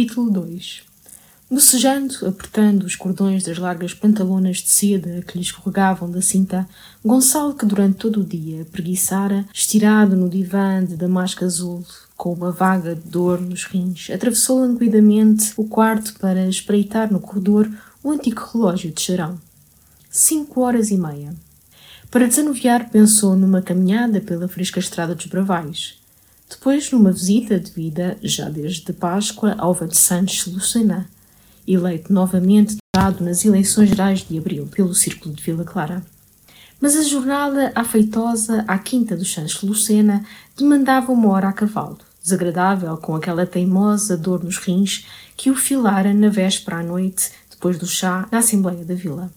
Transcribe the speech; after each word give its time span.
Capítulo 0.00 0.30
2 0.30 0.82
Bocejando, 1.50 2.26
apertando 2.26 2.84
os 2.84 2.96
cordões 2.96 3.44
das 3.44 3.58
largas 3.58 3.92
pantalonas 3.92 4.56
de 4.56 4.70
seda 4.70 5.20
que 5.20 5.36
lhe 5.36 5.44
escorregavam 5.44 6.10
da 6.10 6.22
cinta, 6.22 6.66
Gonçalo, 7.04 7.52
que 7.52 7.66
durante 7.66 7.98
todo 7.98 8.20
o 8.20 8.24
dia 8.24 8.64
preguiçara, 8.72 9.44
estirado 9.52 10.16
no 10.16 10.30
divã 10.30 10.82
de 10.82 10.96
damasco 10.96 11.44
azul, 11.44 11.84
com 12.16 12.32
uma 12.32 12.50
vaga 12.50 12.94
dor 13.04 13.42
nos 13.42 13.64
rins, 13.64 14.08
atravessou 14.08 14.60
languidamente 14.60 15.52
o 15.54 15.64
quarto 15.68 16.14
para 16.18 16.48
espreitar 16.48 17.12
no 17.12 17.20
corredor 17.20 17.70
o 18.02 18.10
antigo 18.10 18.40
relógio 18.54 18.90
de 18.90 19.02
charão. 19.02 19.38
Cinco 20.10 20.62
horas 20.62 20.90
e 20.90 20.96
meia. 20.96 21.34
Para 22.10 22.26
desanuviar, 22.26 22.88
pensou 22.88 23.36
numa 23.36 23.60
caminhada 23.60 24.18
pela 24.18 24.48
fresca 24.48 24.78
estrada 24.78 25.14
dos 25.14 25.26
Bravais. 25.26 25.99
Depois, 26.50 26.90
numa 26.90 27.12
visita 27.12 27.60
devida, 27.60 28.18
já 28.20 28.48
desde 28.48 28.92
Páscoa, 28.92 29.54
ao 29.56 29.72
de 29.72 29.96
Santos 29.96 30.46
Lucena, 30.46 31.08
eleito 31.66 32.12
novamente 32.12 32.74
deputado 32.74 33.24
nas 33.24 33.44
eleições 33.44 33.90
gerais 33.90 34.26
de 34.28 34.36
abril 34.36 34.66
pelo 34.66 34.92
Círculo 34.92 35.32
de 35.32 35.42
Vila 35.44 35.62
Clara. 35.64 36.04
Mas 36.80 36.96
a 36.96 37.04
jornada 37.04 37.70
afeitosa 37.72 38.64
à 38.66 38.76
Quinta 38.78 39.16
dos 39.16 39.32
Santos 39.32 39.62
Lucena 39.62 40.24
demandava 40.58 41.12
uma 41.12 41.28
hora 41.28 41.48
a 41.48 41.52
cavalo, 41.52 41.98
desagradável 42.20 42.96
com 42.96 43.14
aquela 43.14 43.46
teimosa 43.46 44.16
dor 44.16 44.42
nos 44.42 44.58
rins 44.58 45.06
que 45.36 45.52
o 45.52 45.54
filara 45.54 46.12
na 46.12 46.28
véspera 46.28 46.78
à 46.78 46.82
noite, 46.82 47.30
depois 47.48 47.78
do 47.78 47.86
chá, 47.86 48.28
na 48.32 48.38
Assembleia 48.38 48.84
da 48.84 48.94
Vila. 48.94 49.30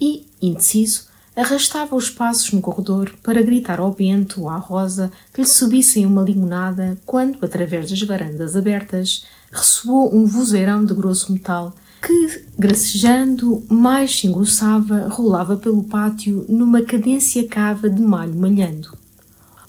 E, 0.00 0.26
indeciso, 0.42 1.09
arrastava 1.36 1.94
os 1.94 2.10
passos 2.10 2.52
no 2.52 2.60
corredor 2.60 3.12
para 3.22 3.42
gritar 3.42 3.80
ao 3.80 3.92
Bento 3.92 4.42
ou 4.42 4.48
à 4.48 4.56
Rosa 4.56 5.10
que 5.32 5.40
lhe 5.40 5.46
subissem 5.46 6.04
uma 6.04 6.22
limonada 6.22 6.98
quando, 7.06 7.38
através 7.44 7.90
das 7.90 8.02
varandas 8.02 8.56
abertas, 8.56 9.24
ressoou 9.50 10.14
um 10.14 10.26
vozeirão 10.26 10.84
de 10.84 10.94
grosso 10.94 11.32
metal 11.32 11.74
que, 12.02 12.44
gracejando, 12.58 13.62
mais 13.68 14.18
se 14.18 14.26
engrossava, 14.26 15.08
rolava 15.08 15.56
pelo 15.56 15.84
pátio 15.84 16.44
numa 16.48 16.82
cadência 16.82 17.46
cava 17.46 17.88
de 17.88 18.00
malho 18.00 18.34
malhando. 18.34 18.98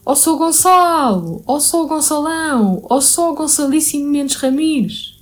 Ó 0.03 0.13
oh, 0.13 0.15
sou 0.15 0.37
Gonçalo! 0.37 1.43
Ó 1.45 1.57
oh, 1.57 1.59
sou 1.59 1.87
Gonçalão! 1.87 2.81
Ó 2.89 2.97
oh, 2.97 3.01
sou 3.01 3.35
Gonçalíssimo 3.35 4.09
Mendes 4.09 4.35
Ramires! 4.35 5.21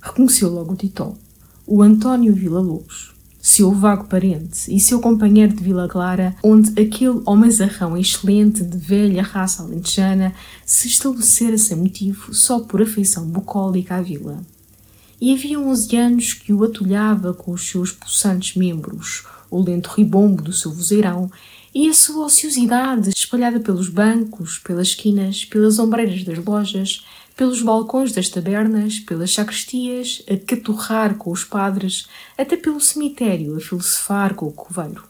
Reconheceu 0.00 0.50
logo 0.50 0.72
o 0.72 0.76
Titó, 0.76 1.14
o 1.66 1.82
António 1.82 2.34
Vila 2.34 2.60
Lobos 2.60 3.07
seu 3.48 3.72
vago 3.72 4.04
parente 4.04 4.68
e 4.68 4.78
seu 4.78 5.00
companheiro 5.00 5.54
de 5.54 5.64
Vila 5.64 5.88
Clara, 5.88 6.36
onde 6.42 6.70
aquele 6.80 7.22
homenzarrão 7.24 7.96
excelente 7.96 8.62
de 8.62 8.76
velha 8.76 9.22
raça 9.22 9.62
alentejana 9.62 10.34
se 10.66 10.86
estabelecera 10.86 11.56
sem 11.56 11.78
motivo 11.78 12.34
só 12.34 12.60
por 12.60 12.82
afeição 12.82 13.24
bucólica 13.24 13.96
à 13.96 14.02
vila. 14.02 14.42
E 15.18 15.32
havia 15.32 15.58
onze 15.58 15.96
anos 15.96 16.34
que 16.34 16.52
o 16.52 16.62
atulhava 16.62 17.32
com 17.32 17.52
os 17.52 17.66
seus 17.68 17.90
pulsantes 17.90 18.54
membros, 18.54 19.24
o 19.50 19.62
lento 19.62 19.88
ribombo 19.96 20.42
do 20.42 20.52
seu 20.52 20.70
vozeirão 20.70 21.30
e 21.74 21.88
a 21.88 21.94
sua 21.94 22.26
ociosidade 22.26 23.08
espalhada 23.08 23.58
pelos 23.60 23.88
bancos, 23.88 24.58
pelas 24.58 24.88
esquinas, 24.88 25.46
pelas 25.46 25.78
ombreiras 25.78 26.22
das 26.22 26.44
lojas, 26.44 27.02
pelos 27.38 27.62
balcões 27.62 28.10
das 28.10 28.28
tabernas, 28.28 28.98
pelas 28.98 29.32
sacristias, 29.32 30.24
a 30.28 30.36
caturrar 30.36 31.14
com 31.14 31.30
os 31.30 31.44
padres, 31.44 32.08
até 32.36 32.56
pelo 32.56 32.80
cemitério 32.80 33.56
a 33.56 33.60
filosofar 33.60 34.34
com 34.34 34.46
o 34.46 34.52
coveiro. 34.52 35.04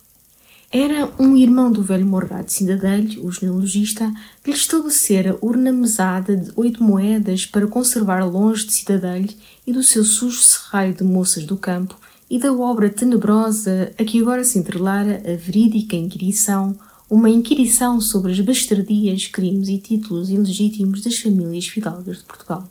Era 0.71 1.11
um 1.19 1.35
irmão 1.35 1.73
do 1.73 1.83
velho 1.83 2.07
Morgado 2.07 2.53
Cindadelho, 2.53 3.25
o 3.25 3.33
genealogista, 3.33 4.13
que 4.45 4.51
lhe 4.51 4.57
estabelecera 4.59 5.39
urna 5.41 5.73
mesada 5.73 6.37
de 6.37 6.53
oito 6.55 6.85
moedas 6.85 7.47
para 7.47 7.67
conservar 7.67 8.23
longe 8.27 8.67
de 8.67 8.75
Cidadelho 8.75 9.31
e 9.67 9.73
do 9.73 9.83
seu 9.83 10.05
sujo 10.05 10.43
serraio 10.43 10.93
de 10.93 11.05
moças 11.05 11.47
do 11.47 11.57
campo 11.57 11.99
e 12.29 12.39
da 12.39 12.53
obra 12.53 12.91
tenebrosa 12.91 13.91
a 13.99 14.05
que 14.05 14.21
agora 14.21 14.45
se 14.45 14.59
entrelara 14.59 15.23
a 15.25 15.35
verídica 15.35 15.97
inquirição 15.97 16.79
uma 17.11 17.31
inquirição 17.31 18.01
sobre 18.01 18.33
as 18.33 18.41
bastardias, 18.41 19.27
crimes 19.27 19.69
e 19.69 19.79
títulos 19.79 20.29
ilegítimos 20.29 21.03
das 21.03 21.19
famílias 21.19 21.67
fidalgas 21.67 22.19
de 22.19 22.25
Portugal. 22.25 22.69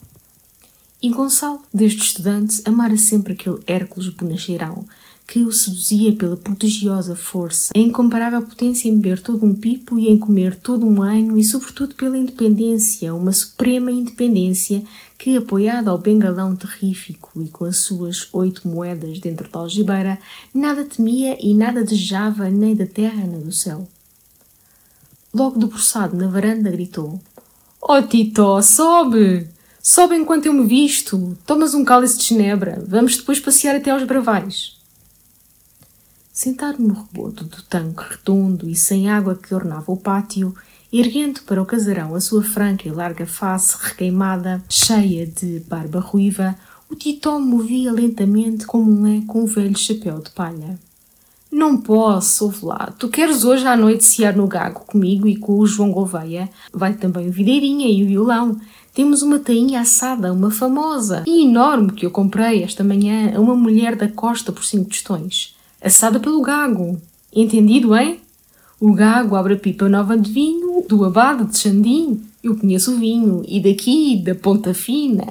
E 1.01 1.09
Gonçalo, 1.09 1.61
desde 1.73 2.01
estudante, 2.01 2.61
amara 2.65 2.97
sempre 2.97 3.33
aquele 3.33 3.59
Hércules 3.65 4.09
bonacheirão, 4.09 4.85
que 5.27 5.43
o 5.43 5.51
seduzia 5.51 6.13
pela 6.13 6.37
prodigiosa 6.37 7.15
força, 7.15 7.73
a 7.75 7.79
incomparável 7.79 8.41
potência 8.43 8.87
em 8.87 8.95
beber 8.95 9.21
todo 9.21 9.45
um 9.45 9.53
pipo 9.53 9.99
e 9.99 10.07
em 10.07 10.17
comer 10.17 10.55
todo 10.55 10.85
um 10.85 11.01
anho 11.01 11.37
e, 11.37 11.43
sobretudo, 11.43 11.95
pela 11.95 12.17
independência, 12.17 13.13
uma 13.13 13.33
suprema 13.33 13.91
independência 13.91 14.83
que, 15.17 15.35
apoiada 15.35 15.91
ao 15.91 15.97
bengalão 15.97 16.55
terrífico 16.55 17.41
e 17.41 17.49
com 17.49 17.65
as 17.65 17.77
suas 17.77 18.29
oito 18.31 18.67
moedas 18.67 19.19
dentro 19.19 19.49
da 19.51 19.59
algibeira, 19.59 20.17
nada 20.53 20.85
temia 20.85 21.37
e 21.41 21.53
nada 21.53 21.83
desejava 21.83 22.49
nem 22.49 22.73
da 22.73 22.85
terra 22.85 23.27
nem 23.27 23.41
do 23.41 23.51
céu. 23.51 23.87
Logo 25.37 25.59
debruçado 25.59 26.17
na 26.17 26.25
varanda, 26.25 26.71
gritou: 26.71 27.21
Oh, 27.79 28.01
Tito, 28.01 28.59
sobe! 28.63 29.47
Sobe 29.83 30.15
enquanto 30.15 30.47
eu 30.47 30.53
me 30.53 30.65
visto. 30.65 31.37
Tomas 31.45 31.75
um 31.75 31.85
cálice 31.85 32.17
de 32.17 32.23
genebra. 32.23 32.83
Vamos 32.87 33.17
depois 33.17 33.39
passear 33.39 33.75
até 33.75 33.91
aos 33.91 34.03
bravais. 34.03 34.77
Sentado 36.33 36.81
no 36.81 36.95
reboto 36.95 37.43
do 37.43 37.61
tanque 37.61 38.01
redondo 38.09 38.67
e 38.67 38.75
sem 38.75 39.11
água 39.11 39.35
que 39.35 39.53
ornava 39.53 39.91
o 39.91 39.97
pátio, 39.97 40.55
erguendo 40.91 41.41
para 41.43 41.61
o 41.61 41.67
casarão 41.67 42.15
a 42.15 42.19
sua 42.19 42.41
franca 42.41 42.87
e 42.87 42.91
larga 42.91 43.27
face 43.27 43.77
requeimada, 43.79 44.63
cheia 44.67 45.27
de 45.27 45.59
barba 45.67 45.99
ruiva, 45.99 46.57
o 46.89 46.95
Titó 46.95 47.39
movia 47.39 47.91
lentamente 47.91 48.65
como 48.65 48.91
um 48.91 49.05
é 49.05 49.21
com 49.27 49.43
um 49.43 49.45
velho 49.45 49.77
chapéu 49.77 50.19
de 50.19 50.31
palha. 50.31 50.79
Não 51.57 51.75
posso, 51.75 52.45
ouve 52.45 52.63
lá. 52.63 52.93
Tu 52.99 53.09
queres 53.09 53.43
hoje 53.43 53.65
à 53.65 53.75
noite 53.75 54.05
cear 54.05 54.35
no 54.35 54.45
gago 54.45 54.81
comigo 54.81 55.27
e 55.27 55.35
com 55.35 55.57
o 55.57 55.65
João 55.65 55.91
Gouveia? 55.91 56.47
Vai 56.71 56.93
também 56.93 57.27
o 57.27 57.31
Videirinha 57.31 57.89
e 57.89 58.03
o 58.03 58.05
violão. 58.05 58.61
Temos 58.93 59.23
uma 59.23 59.39
tainha 59.39 59.81
assada, 59.81 60.31
uma 60.31 60.51
famosa 60.51 61.23
e 61.25 61.45
enorme 61.45 61.93
que 61.93 62.05
eu 62.05 62.11
comprei 62.11 62.61
esta 62.61 62.83
manhã 62.83 63.35
a 63.35 63.39
uma 63.39 63.55
mulher 63.55 63.95
da 63.95 64.07
costa 64.07 64.51
por 64.51 64.63
cinco 64.63 64.91
tostões. 64.91 65.55
Assada 65.81 66.19
pelo 66.19 66.43
gago. 66.43 67.01
Entendido, 67.33 67.95
hein? 67.95 68.19
O 68.79 68.93
gago 68.93 69.35
abre 69.35 69.55
a 69.55 69.57
pipa 69.57 69.89
nova 69.89 70.15
de 70.15 70.31
vinho 70.31 70.85
do 70.87 71.03
abade 71.03 71.43
de 71.43 71.57
Xandim. 71.57 72.21
Eu 72.43 72.55
conheço 72.55 72.93
o 72.93 72.99
vinho. 72.99 73.43
E 73.47 73.59
daqui, 73.59 74.21
da 74.23 74.35
ponta 74.35 74.75
fina. 74.75 75.25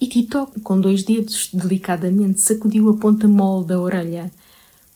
E 0.00 0.08
Tito, 0.08 0.48
com 0.64 0.80
dois 0.80 1.04
dedos, 1.04 1.50
delicadamente 1.52 2.40
sacudiu 2.40 2.90
a 2.90 2.94
ponta 2.94 3.28
mole 3.28 3.64
da 3.64 3.78
orelha 3.78 4.28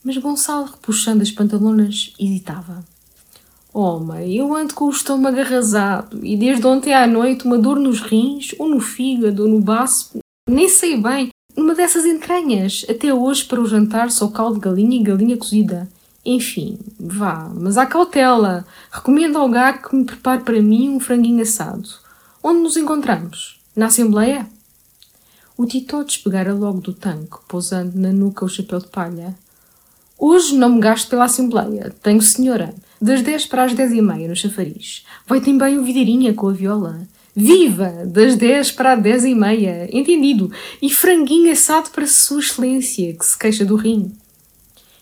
mas 0.02 0.16
Gonçalo, 0.16 0.66
repuxando 0.66 1.22
as 1.22 1.30
pantalonas, 1.30 2.12
hesitava. 2.18 2.84
Oh, 3.72 4.00
mãe, 4.00 4.34
eu 4.34 4.54
ando 4.54 4.74
com 4.74 4.86
o 4.86 4.90
estômago 4.90 5.38
arrasado 5.38 6.24
e 6.24 6.36
desde 6.36 6.66
ontem 6.66 6.92
à 6.92 7.06
noite 7.06 7.44
uma 7.44 7.56
dor 7.56 7.78
nos 7.78 8.00
rins, 8.00 8.54
ou 8.58 8.68
no 8.68 8.80
fígado, 8.80 9.44
ou 9.44 9.48
no 9.48 9.60
baço, 9.60 10.18
nem 10.48 10.68
sei 10.68 11.00
bem, 11.00 11.30
uma 11.56 11.74
dessas 11.74 12.04
entranhas. 12.04 12.84
Até 12.88 13.14
hoje, 13.14 13.44
para 13.44 13.60
o 13.60 13.66
jantar, 13.66 14.10
só 14.10 14.28
caldo 14.28 14.54
de 14.54 14.60
galinha 14.60 15.00
e 15.00 15.04
galinha 15.04 15.36
cozida. 15.36 15.88
Enfim, 16.24 16.78
vá, 16.98 17.50
mas 17.54 17.78
há 17.78 17.86
cautela. 17.86 18.66
Recomendo 18.90 19.38
ao 19.38 19.48
gago 19.48 19.88
que 19.88 19.96
me 19.96 20.04
prepare 20.04 20.42
para 20.42 20.60
mim 20.60 20.88
um 20.90 21.00
franguinho 21.00 21.42
assado. 21.42 21.88
Onde 22.42 22.60
nos 22.60 22.76
encontramos? 22.76 23.60
Na 23.76 23.86
Assembleia? 23.86 24.46
O 25.56 25.66
Tito 25.66 26.02
despegara 26.04 26.54
logo 26.54 26.80
do 26.80 26.92
tanque, 26.92 27.36
pousando 27.46 27.98
na 27.98 28.12
nuca 28.12 28.44
o 28.44 28.48
chapéu 28.48 28.80
de 28.80 28.88
palha. 28.88 29.34
Hoje 30.22 30.54
não 30.54 30.74
me 30.74 30.80
gasto 30.80 31.08
pela 31.08 31.24
Assembleia. 31.24 31.94
Tenho 32.02 32.20
senhora. 32.20 32.74
Das 33.00 33.22
10 33.22 33.46
para 33.46 33.64
as 33.64 33.72
10 33.72 33.92
e 33.92 34.02
meia 34.02 34.28
no 34.28 34.36
chafariz. 34.36 35.02
Vai 35.26 35.40
também 35.40 35.78
o 35.78 35.82
videirinha 35.82 36.34
com 36.34 36.48
a 36.48 36.52
viola. 36.52 37.08
Viva! 37.34 38.04
Das 38.04 38.36
10 38.36 38.72
para 38.72 38.92
as 38.92 39.02
10 39.02 39.24
e 39.24 39.34
meia. 39.34 39.88
Entendido. 39.90 40.52
E 40.82 40.90
franguinho 40.90 41.50
assado 41.50 41.88
para 41.88 42.06
Sua 42.06 42.38
Excelência, 42.38 43.14
que 43.14 43.24
se 43.24 43.38
queixa 43.38 43.64
do 43.64 43.76
rim. 43.76 44.12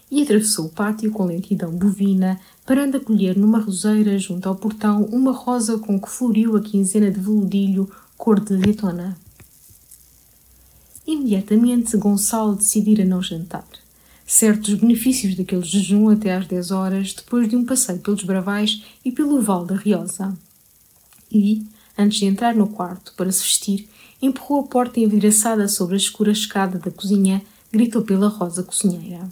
E 0.08 0.22
atravessou 0.22 0.66
o 0.66 0.70
pátio 0.70 1.10
com 1.10 1.25
lentidão 1.25 1.72
bovina, 1.72 2.38
parando 2.64 2.98
a 2.98 3.00
colher 3.00 3.37
numa 3.37 3.58
roseira 3.58 4.16
junto 4.20 4.48
ao 4.48 4.54
portão 4.54 5.02
uma 5.06 5.32
rosa 5.32 5.78
com 5.78 6.00
que 6.00 6.08
floriu 6.08 6.56
a 6.56 6.60
quinzena 6.60 7.10
de 7.10 7.19
veludilho 7.19 7.90
cor 8.16 8.38
de 8.38 8.54
azeitona. 8.54 9.19
Imediatamente 11.04 11.96
Gonçalo 11.96 12.54
decidira 12.54 13.04
não 13.04 13.20
jantar 13.20 13.64
certos 14.28 14.75
benefícios 14.75 15.34
daquele 15.34 15.62
jejum 15.62 16.10
até 16.10 16.34
às 16.34 16.46
10 16.46 16.70
horas, 16.70 17.14
depois 17.14 17.48
de 17.48 17.56
um 17.56 17.64
passeio 17.64 17.98
pelos 17.98 18.22
Bravais 18.22 18.82
e 19.02 19.10
pelo 19.10 19.40
Val 19.40 19.64
da 19.64 19.75
Riosa. 19.75 20.36
E, 21.32 21.64
antes 21.96 22.19
de 22.19 22.26
entrar 22.26 22.54
no 22.54 22.69
quarto 22.69 23.14
para 23.16 23.32
se 23.32 23.42
vestir, 23.42 23.88
empurrou 24.20 24.60
a 24.60 24.64
porta 24.64 25.00
envidraçada 25.00 25.66
sobre 25.66 25.94
a 25.94 25.98
escura 25.98 26.30
escada 26.30 26.78
da 26.78 26.90
cozinha, 26.90 27.40
gritou 27.72 28.02
pela 28.02 28.28
Rosa 28.28 28.62
cozinheira. 28.62 29.26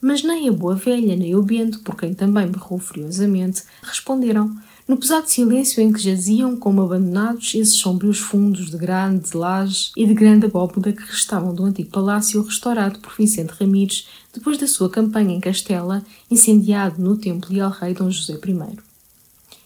Mas 0.00 0.22
nem 0.22 0.48
a 0.48 0.52
boa 0.52 0.74
velha, 0.74 1.14
nem 1.14 1.36
o 1.36 1.42
Bento, 1.42 1.80
por 1.80 1.94
quem 1.94 2.14
também 2.14 2.46
berrou 2.46 2.78
furiosamente, 2.78 3.64
responderam, 3.82 4.56
no 4.88 4.96
pesado 4.96 5.30
silêncio 5.30 5.80
em 5.80 5.92
que 5.92 6.02
jaziam 6.02 6.56
como 6.56 6.82
abandonados 6.82 7.54
esses 7.54 7.74
sombrios 7.74 8.18
fundos 8.18 8.70
de 8.70 8.76
grande 8.76 9.36
laje 9.36 9.92
e 9.96 10.04
de 10.04 10.14
grande 10.14 10.46
abóboda 10.46 10.92
que 10.92 11.02
restavam 11.02 11.54
do 11.54 11.64
antigo 11.64 11.90
palácio 11.90 12.42
restaurado 12.42 12.98
por 12.98 13.14
Vicente 13.16 13.52
Ramires 13.52 14.08
depois 14.32 14.58
da 14.58 14.66
sua 14.66 14.88
campanha 14.88 15.34
em 15.34 15.40
Castela, 15.40 16.04
incendiado 16.30 17.00
no 17.00 17.16
templo 17.16 17.52
e 17.52 17.60
ao 17.60 17.70
rei 17.70 17.94
Dom 17.94 18.10
José 18.10 18.34
I. 18.34 18.78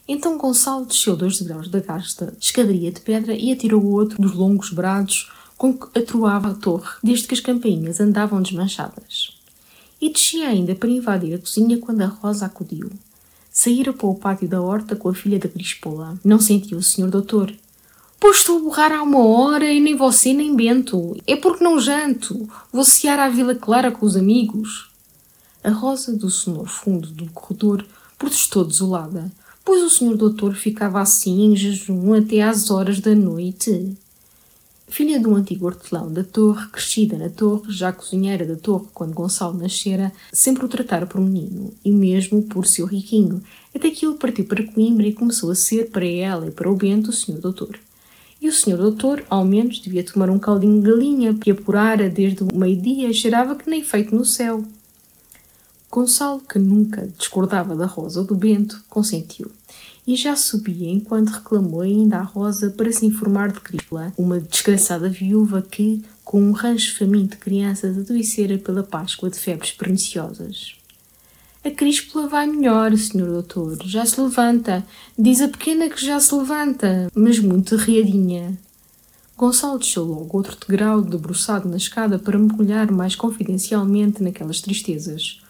Então 0.07 0.37
Gonçalo 0.37 0.85
desceu 0.85 1.17
dois 1.17 1.39
degraus 1.39 1.69
da 1.69 1.81
gasta 1.81 2.35
escadaria 2.41 2.93
de 2.93 3.01
pedra 3.01 3.35
e 3.35 3.53
atirou 3.53 3.83
o 3.83 3.93
outro 3.93 4.21
dos 4.21 4.35
longos 4.35 4.71
brados 4.71 5.31
com 5.57 5.73
que 5.73 5.99
atroava 5.99 6.51
a 6.51 6.55
torre, 6.55 6.91
desde 7.03 7.27
que 7.27 7.35
as 7.35 7.41
campainhas 7.41 8.01
andavam 8.01 8.43
desmanchadas. 8.43 9.39
E 10.01 10.11
descia 10.11 10.49
ainda 10.49 10.75
para 10.75 10.91
invadir 10.91 11.35
a 11.35 11.39
cozinha 11.39 11.79
quando 11.79 12.03
a 12.03 12.07
Rosa 12.07 12.47
acudiu. 12.47 12.91
Saíra 13.51 13.93
para 13.93 14.07
o 14.07 14.17
pátio 14.17 14.49
da 14.49 14.61
horta 14.61 14.97
com 14.97 15.09
a 15.09 15.15
filha 15.15 15.39
da 15.39 15.49
Crispola. 15.49 16.19
Não 16.25 16.41
sentiu 16.41 16.77
o 16.77 16.83
senhor 16.83 17.09
doutor. 17.11 17.55
Pois 18.27 18.39
estou 18.39 18.57
a 18.57 18.63
borrar 18.63 18.91
há 18.91 19.03
uma 19.03 19.23
hora 19.23 19.71
e 19.71 19.79
nem 19.79 19.95
você 19.95 20.33
nem 20.33 20.57
Bento. 20.57 21.15
É 21.27 21.37
porque 21.37 21.63
não 21.63 21.79
janto. 21.79 22.49
Vou 22.73 22.83
cear 22.83 23.19
à 23.19 23.29
Vila 23.29 23.55
Clara 23.55 23.93
com 23.93 24.07
os 24.07 24.17
amigos. 24.17 24.89
A 25.63 25.69
Rosa 25.69 26.17
do 26.17 26.31
sonoro 26.31 26.67
fundo 26.67 27.11
do 27.11 27.31
corredor 27.33 27.85
protestou 28.17 28.65
desolada, 28.65 29.31
pois 29.63 29.83
o 29.83 29.91
senhor 29.91 30.17
doutor 30.17 30.55
ficava 30.55 31.03
assim 31.03 31.53
em 31.53 31.55
jejum 31.55 32.15
até 32.15 32.41
às 32.41 32.71
horas 32.71 32.99
da 32.99 33.15
noite 33.15 33.95
filha 34.89 35.21
de 35.21 35.27
um 35.29 35.37
antigo 35.37 35.67
hortelão 35.67 36.11
da 36.11 36.25
torre, 36.25 36.67
crescida 36.69 37.19
na 37.19 37.29
torre, 37.29 37.71
já 37.73 37.93
cozinheira 37.93 38.47
da 38.47 38.57
torre 38.57 38.87
quando 38.95 39.13
Gonçalo 39.13 39.59
nascera, 39.59 40.13
sempre 40.33 40.65
o 40.65 40.69
tratara 40.69 41.05
por 41.05 41.21
menino, 41.21 41.75
e 41.85 41.91
mesmo 41.91 42.43
por 42.43 42.65
seu 42.65 42.87
riquinho, 42.87 43.43
até 43.75 43.91
que 43.91 44.07
ele 44.07 44.15
partiu 44.15 44.45
para 44.45 44.63
Coimbra 44.63 45.07
e 45.07 45.13
começou 45.13 45.51
a 45.51 45.55
ser 45.55 45.91
para 45.91 46.07
ela 46.07 46.47
e 46.47 46.53
para 46.53 46.71
o 46.71 46.77
Bento 46.77 47.11
o 47.11 47.13
senhor 47.13 47.41
doutor. 47.41 47.77
E 48.45 48.49
o 48.49 48.53
senhor 48.53 48.77
doutor, 48.77 49.25
ao 49.31 49.43
menos, 49.43 49.81
devia 49.81 50.05
tomar 50.05 50.29
um 50.29 50.39
caldinho 50.39 50.79
de 50.79 50.91
galinha, 50.91 51.33
que 51.33 51.51
apurara 51.51 52.11
desde 52.11 52.45
o 52.45 52.55
meio-dia 52.55 53.11
cheirava 53.11 53.57
que 53.57 53.71
nem 53.71 53.83
feito 53.83 54.15
no 54.15 54.23
céu. 54.23 54.63
Gonçalo, 55.91 56.43
que 56.43 56.59
nunca 56.59 57.09
discordava 57.17 57.75
da 57.75 57.87
Rosa 57.87 58.21
ou 58.21 58.27
do 58.27 58.35
Bento, 58.35 58.85
consentiu 58.87 59.51
e 60.07 60.15
já 60.15 60.37
subia 60.37 60.91
enquanto 60.91 61.31
reclamou 61.31 61.81
ainda 61.81 62.19
à 62.19 62.23
Rosa 62.23 62.69
para 62.69 62.93
se 62.93 63.07
informar 63.07 63.51
de 63.51 63.61
Crisla, 63.61 64.13
uma 64.19 64.39
desgraçada 64.39 65.09
viúva 65.09 65.63
que, 65.63 66.05
com 66.23 66.43
um 66.43 66.53
rancho 66.53 66.99
faminto 66.99 67.37
de 67.37 67.43
crianças, 67.43 67.97
adoecera 67.97 68.59
pela 68.59 68.83
Páscoa 68.83 69.31
de 69.31 69.39
febres 69.39 69.73
perniciosas. 69.73 70.77
A 71.67 71.71
Críspula 71.71 72.29
vai 72.29 72.47
melhor, 72.47 72.95
senhor 72.95 73.27
doutor. 73.27 73.79
Já 73.87 74.05
se 74.05 74.21
levanta. 74.21 74.85
Diz 75.19 75.41
a 75.41 75.49
pequena 75.49 75.89
que 75.89 76.05
já 76.05 76.21
se 76.21 76.35
levanta, 76.35 77.11
mas 77.15 77.39
muito 77.39 77.75
riadinha. 77.77 78.59
Gonçalo 79.35 79.79
deixou 79.79 80.05
logo 80.05 80.37
outro 80.37 80.59
degrau 80.61 81.01
debruçado 81.01 81.67
na 81.67 81.79
escada 81.79 82.19
para 82.19 82.39
mergulhar 82.39 82.93
mais 82.93 83.17
confidencialmente 83.17 84.23
naquelas 84.23 84.61
tristezas. 84.61 85.41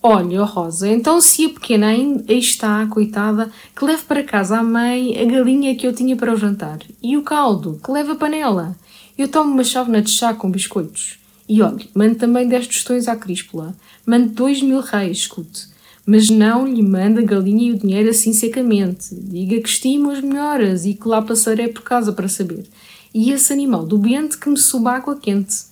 Olha, 0.00 0.44
Rosa, 0.44 0.88
então 0.88 1.20
se 1.20 1.46
a 1.46 1.48
pequena 1.48 1.88
ainda 1.88 2.32
está, 2.32 2.86
coitada, 2.86 3.50
que 3.74 3.84
leve 3.84 4.04
para 4.04 4.22
casa 4.22 4.58
à 4.58 4.62
mãe 4.62 5.20
a 5.20 5.24
galinha 5.24 5.74
que 5.74 5.88
eu 5.88 5.92
tinha 5.92 6.14
para 6.14 6.32
o 6.32 6.36
jantar. 6.36 6.78
E 7.02 7.16
o 7.16 7.22
caldo, 7.22 7.80
que 7.84 7.90
leva 7.90 8.12
a 8.12 8.16
panela. 8.16 8.76
Eu 9.18 9.26
tomo 9.26 9.50
uma 9.50 9.64
chávena 9.64 10.00
de 10.00 10.10
chá 10.12 10.32
com 10.32 10.48
biscoitos. 10.48 11.18
E 11.48 11.62
olhe, 11.62 11.88
mande 11.94 12.16
também 12.16 12.46
dez 12.46 12.66
tostões 12.66 13.08
à 13.08 13.16
críspula. 13.16 13.74
Mande 14.04 14.28
dois 14.34 14.60
mil 14.62 14.80
reis, 14.80 15.18
escute. 15.18 15.66
Mas 16.04 16.28
não 16.28 16.66
lhe 16.66 16.82
manda 16.82 17.20
a 17.20 17.24
galinha 17.24 17.70
e 17.70 17.72
o 17.72 17.78
dinheiro 17.78 18.10
assim 18.10 18.32
secamente. 18.32 19.14
Diga 19.14 19.60
que 19.60 19.68
estimo 19.68 20.10
as 20.10 20.20
melhoras 20.20 20.84
e 20.84 20.94
que 20.94 21.08
lá 21.08 21.22
passarei 21.22 21.68
por 21.68 21.82
casa 21.82 22.12
para 22.12 22.28
saber. 22.28 22.66
E 23.14 23.30
esse 23.30 23.52
animal 23.52 23.86
do 23.86 23.96
bente 23.96 24.36
que 24.36 24.50
me 24.50 24.58
suba 24.58 24.92
água 24.92 25.16
quente. 25.16 25.68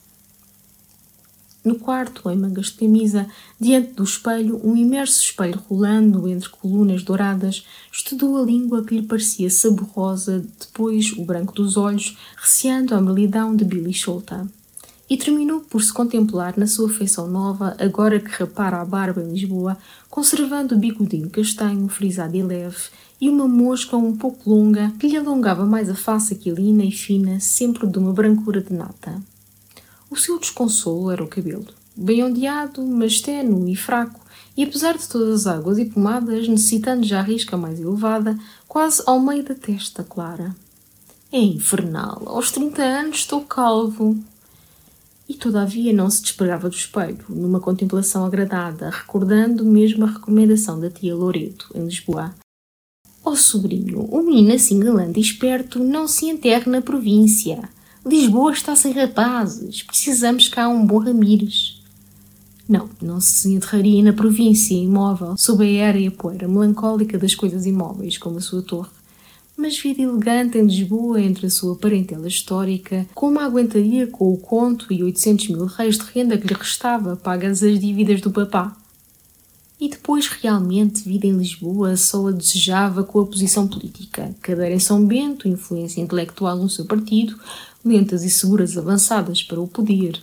No 1.63 1.75
quarto, 1.75 2.31
em 2.31 2.37
mangas 2.37 2.67
de 2.67 2.75
camisa, 2.75 3.27
diante 3.61 3.95
do 3.95 4.05
espelho, 4.05 4.61
um 4.63 4.77
imerso 4.77 5.21
espelho 5.21 5.61
rolando 5.69 6.29
entre 6.29 6.49
colunas 6.49 7.03
douradas, 7.03 7.67
estudou 7.93 8.37
a 8.37 8.43
língua 8.43 8.85
que 8.85 8.95
lhe 8.95 9.03
parecia 9.03 9.51
saborosa, 9.51 10.47
depois 10.61 11.13
o 11.13 11.25
branco 11.25 11.53
dos 11.53 11.77
olhos, 11.77 12.17
receando 12.37 12.95
a 12.95 13.01
melidão 13.01 13.57
de 13.57 13.65
Billy 13.65 13.93
Solta. 13.93 14.47
E 15.09 15.17
terminou 15.17 15.61
por 15.61 15.83
se 15.83 15.93
contemplar 15.93 16.57
na 16.57 16.67
sua 16.67 16.89
feição 16.89 17.29
nova, 17.29 17.77
agora 17.79 18.19
que 18.19 18.31
rapara 18.31 18.81
a 18.81 18.85
barba 18.85 19.23
em 19.23 19.33
Lisboa, 19.33 19.79
conservando 20.11 20.75
o 20.75 20.79
bigodinho 20.79 21.31
castanho, 21.31 21.89
frisado 21.89 22.37
e 22.37 22.43
leve, 22.43 22.77
e 23.21 23.29
uma 23.29 23.47
mosca 23.47 23.97
um 23.97 24.17
pouco 24.17 24.51
longa 24.51 24.93
que 24.99 25.09
lhe 25.09 25.17
alongava 25.17 25.65
mais 25.65 25.89
a 25.89 25.95
face 25.95 26.35
aquilina 26.35 26.85
e 26.85 26.91
fina, 26.91 27.39
sempre 27.39 27.87
de 27.87 27.99
uma 27.99 28.13
brancura 28.13 28.61
de 28.61 28.73
nata. 28.73 29.23
O 30.11 30.17
seu 30.17 30.39
desconsolo 30.39 31.11
era 31.11 31.23
o 31.23 31.29
cabelo, 31.29 31.67
bem 31.97 32.25
ondeado, 32.25 32.85
mas 32.85 33.21
tenue 33.21 33.73
e 33.73 33.77
fraco, 33.77 34.21
e 34.57 34.65
apesar 34.65 34.97
de 34.97 35.09
todas 35.09 35.47
as 35.47 35.47
águas 35.47 35.79
e 35.79 35.85
pomadas, 35.85 36.49
necessitando 36.49 37.05
já 37.05 37.21
a 37.21 37.23
risca 37.23 37.57
mais 37.57 37.79
elevada, 37.79 38.39
quase 38.67 39.03
ao 39.07 39.21
meio 39.21 39.45
da 39.45 39.55
testa 39.55 40.03
clara. 40.03 40.55
É 41.31 41.39
infernal, 41.39 42.23
aos 42.27 42.51
30 42.51 42.83
anos 42.83 43.17
estou 43.19 43.43
calvo. 43.43 44.17
E 45.29 45.35
todavia 45.35 45.93
não 45.93 46.09
se 46.09 46.23
despegava 46.23 46.69
do 46.69 46.77
espelho, 46.77 47.25
numa 47.29 47.61
contemplação 47.61 48.25
agradada, 48.25 48.91
recordando 48.91 49.65
mesmo 49.65 50.05
a 50.05 50.11
recomendação 50.11 50.79
da 50.79 50.89
tia 50.89 51.15
Loreto, 51.15 51.69
em 51.75 51.85
Lisboa. 51.85 52.35
Ó 53.25 53.31
oh, 53.31 53.37
sobrinho, 53.37 54.03
o 54.03 54.23
menino 54.23 54.55
assim 54.55 54.79
galante 54.79 55.19
e 55.19 55.23
esperto 55.23 55.83
não 55.83 56.07
se 56.07 56.27
enterre 56.27 56.71
na 56.71 56.81
província. 56.81 57.69
Lisboa 58.07 58.53
está 58.53 58.77
sem 58.77 58.93
rapazes. 58.93 59.83
Precisamos 59.83 60.49
cá 60.49 60.69
um 60.69 60.87
bom 60.87 60.99
Ramires. 60.99 61.83
Não, 62.69 62.89
não 63.03 63.21
se 63.21 63.53
enterraria 63.53 64.03
na 64.03 64.13
província 64.13 64.75
imóvel, 64.75 65.37
sob 65.37 65.65
a 65.65 65.87
era 65.89 65.99
e 65.99 66.07
a 66.07 66.11
poeira 66.13 66.47
melancólica 66.47 67.19
das 67.19 67.35
coisas 67.35 67.67
imóveis, 67.67 68.17
como 68.17 68.39
a 68.39 68.41
sua 68.41 68.63
torre. 68.63 68.91
Mas 69.57 69.79
vida 69.79 70.03
elegante 70.03 70.59
em 70.59 70.67
Lisboa, 70.67 71.21
entre 71.21 71.47
a 71.47 71.51
sua 71.51 71.77
parentela 71.77 72.29
histórica, 72.29 73.07
como 73.15 73.41
aguentaria 73.41 74.07
com 74.07 74.31
o 74.31 74.37
conto 74.37 74.93
e 74.93 75.03
800 75.03 75.49
mil 75.49 75.65
reis 75.65 75.97
de 75.97 76.05
renda 76.05 76.37
que 76.37 76.47
lhe 76.47 76.55
restava, 76.55 77.17
pagas 77.17 77.63
as 77.63 77.81
dívidas 77.81 78.21
do 78.21 78.31
papá? 78.31 78.77
E 79.81 79.89
depois, 79.89 80.27
realmente, 80.29 81.03
vida 81.09 81.27
em 81.27 81.37
Lisboa 81.37 81.97
só 81.97 82.29
a 82.29 82.33
desejava 82.33 83.03
com 83.03 83.21
a 83.21 83.27
posição 83.27 83.67
política. 83.67 84.35
Cadeira 84.43 84.75
em 84.75 84.79
São 84.79 85.05
Bento, 85.05 85.49
influência 85.49 86.01
intelectual 86.01 86.57
no 86.57 86.69
seu 86.69 86.85
partido, 86.85 87.39
lentas 87.85 88.25
e 88.25 88.31
seguras 88.31 88.77
avançadas 88.77 89.43
para 89.43 89.61
o 89.61 89.69
poder. 89.69 90.23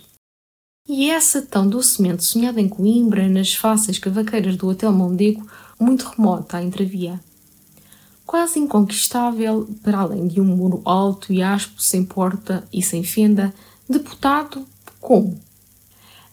E 0.88 1.10
essa 1.10 1.42
tão 1.42 1.68
docemente 1.68 2.24
sonhada 2.24 2.60
em 2.60 2.68
Coimbra, 2.68 3.28
nas 3.28 3.54
fáceis 3.54 3.98
cavaqueiras 3.98 4.56
do 4.56 4.68
Hotel 4.68 4.92
Mondego, 4.92 5.44
muito 5.80 6.04
remota 6.04 6.58
à 6.58 6.62
entravia. 6.62 7.20
Quase 8.34 8.58
inconquistável, 8.58 9.68
para 9.80 10.00
além 10.00 10.26
de 10.26 10.40
um 10.40 10.44
muro 10.44 10.82
alto 10.84 11.32
e 11.32 11.40
aspo, 11.40 11.80
sem 11.80 12.04
porta 12.04 12.64
e 12.72 12.82
sem 12.82 13.04
fenda, 13.04 13.54
deputado 13.88 14.66
como? 15.00 15.40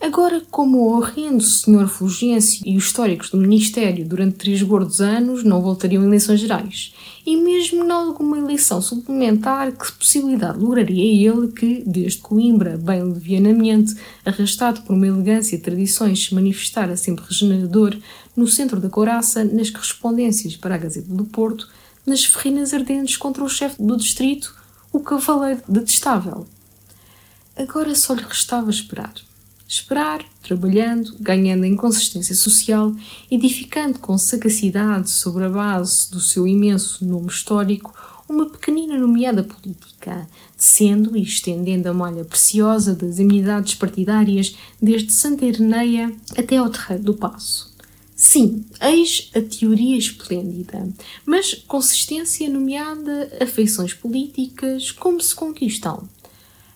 Agora, 0.01 0.41
como 0.49 0.79
o 0.79 0.97
horrendo 0.97 1.43
senhor 1.43 1.87
Fulgêncio 1.87 2.63
e 2.65 2.75
os 2.75 2.85
históricos 2.85 3.29
do 3.29 3.37
Ministério 3.37 4.03
durante 4.03 4.37
três 4.37 4.63
gordos 4.63 4.99
anos 4.99 5.43
não 5.43 5.61
voltariam 5.61 6.01
a 6.01 6.07
eleições 6.07 6.39
gerais, 6.39 6.91
e 7.23 7.37
mesmo 7.37 7.85
em 7.85 7.91
alguma 7.91 8.39
eleição 8.39 8.81
suplementar, 8.81 9.71
que 9.71 9.91
possibilidade 9.91 10.57
lograria 10.57 11.29
ele 11.29 11.49
que, 11.49 11.83
desde 11.85 12.17
Coimbra, 12.17 12.79
bem 12.79 13.03
levianamente, 13.03 13.93
arrastado 14.25 14.81
por 14.81 14.95
uma 14.95 15.05
elegância 15.05 15.55
e 15.55 15.59
tradições, 15.59 16.25
se 16.25 16.33
manifestara 16.33 16.97
sempre 16.97 17.25
regenerador 17.25 17.95
no 18.35 18.47
centro 18.47 18.79
da 18.79 18.89
couraça, 18.89 19.43
nas 19.43 19.69
correspondências 19.69 20.55
para 20.55 20.73
a 20.73 20.77
Gazeta 20.79 21.13
do 21.13 21.25
Porto, 21.25 21.69
nas 22.05 22.25
ferrinas 22.25 22.73
ardentes 22.73 23.17
contra 23.17 23.43
o 23.43 23.49
chefe 23.49 23.81
do 23.81 23.97
distrito, 23.97 24.55
o 24.91 24.99
cavaleiro 24.99 25.61
detestável. 25.67 26.47
Agora 27.55 27.93
só 27.95 28.13
lhe 28.13 28.23
restava 28.23 28.69
esperar 28.69 29.13
Esperar, 29.73 30.21
trabalhando, 30.43 31.15
ganhando 31.17 31.63
em 31.63 31.77
consistência 31.77 32.35
social, 32.35 32.93
edificando 33.31 33.99
com 33.99 34.17
sagacidade 34.17 35.09
sobre 35.09 35.45
a 35.45 35.49
base 35.49 36.11
do 36.11 36.19
seu 36.19 36.45
imenso 36.45 37.05
nome 37.05 37.27
histórico 37.27 37.93
uma 38.27 38.49
pequenina 38.49 38.97
nomeada 38.97 39.43
política, 39.43 40.27
sendo 40.57 41.15
e 41.15 41.23
estendendo 41.23 41.87
a 41.87 41.93
malha 41.93 42.25
preciosa 42.25 42.93
das 42.93 43.17
amenidades 43.17 43.75
partidárias 43.75 44.57
desde 44.81 45.13
Santa 45.13 45.45
Ireneia 45.45 46.13
até 46.37 46.57
ao 46.57 46.69
Terreiro 46.69 47.03
do 47.03 47.13
Passo. 47.13 47.70
Sim, 48.23 48.65
eis 48.79 49.31
a 49.35 49.41
teoria 49.41 49.97
esplêndida, 49.97 50.87
mas 51.25 51.55
consistência 51.67 52.47
nomeada 52.47 53.35
afeições 53.41 53.95
políticas, 53.95 54.91
como 54.91 55.19
se 55.19 55.33
conquistam? 55.33 56.07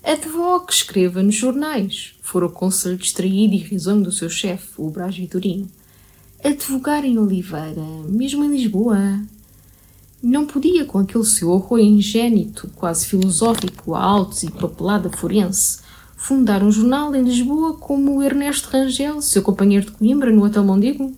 Advogue, 0.03 0.73
escreva 0.73 1.21
nos 1.21 1.35
jornais. 1.35 2.15
Fora 2.19 2.47
o 2.47 2.51
conselho 2.51 2.97
distraído 2.97 3.53
e 3.53 3.59
risonho 3.59 4.01
do 4.01 4.11
seu 4.11 4.27
chefe, 4.27 4.69
o 4.75 4.89
Brás 4.89 5.15
Vitorino. 5.15 5.69
Advogar 6.43 7.05
em 7.05 7.19
Oliveira, 7.19 7.85
mesmo 8.09 8.43
em 8.43 8.49
Lisboa. 8.49 9.21
Não 10.23 10.47
podia, 10.47 10.83
com 10.83 10.97
aquele 10.97 11.25
seu 11.25 11.51
horror 11.51 11.79
ingênito, 11.79 12.71
quase 12.75 13.05
filosófico, 13.05 13.93
a 13.93 14.01
altos 14.01 14.41
e 14.41 14.49
papelada 14.49 15.11
forense, 15.15 15.77
fundar 16.17 16.63
um 16.63 16.71
jornal 16.71 17.13
em 17.15 17.21
Lisboa 17.21 17.77
como 17.77 18.23
Ernesto 18.23 18.67
Rangel, 18.71 19.21
seu 19.21 19.43
companheiro 19.43 19.85
de 19.85 19.91
Coimbra, 19.91 20.31
no 20.31 20.43
Hotel 20.43 20.63
Mondego? 20.63 21.15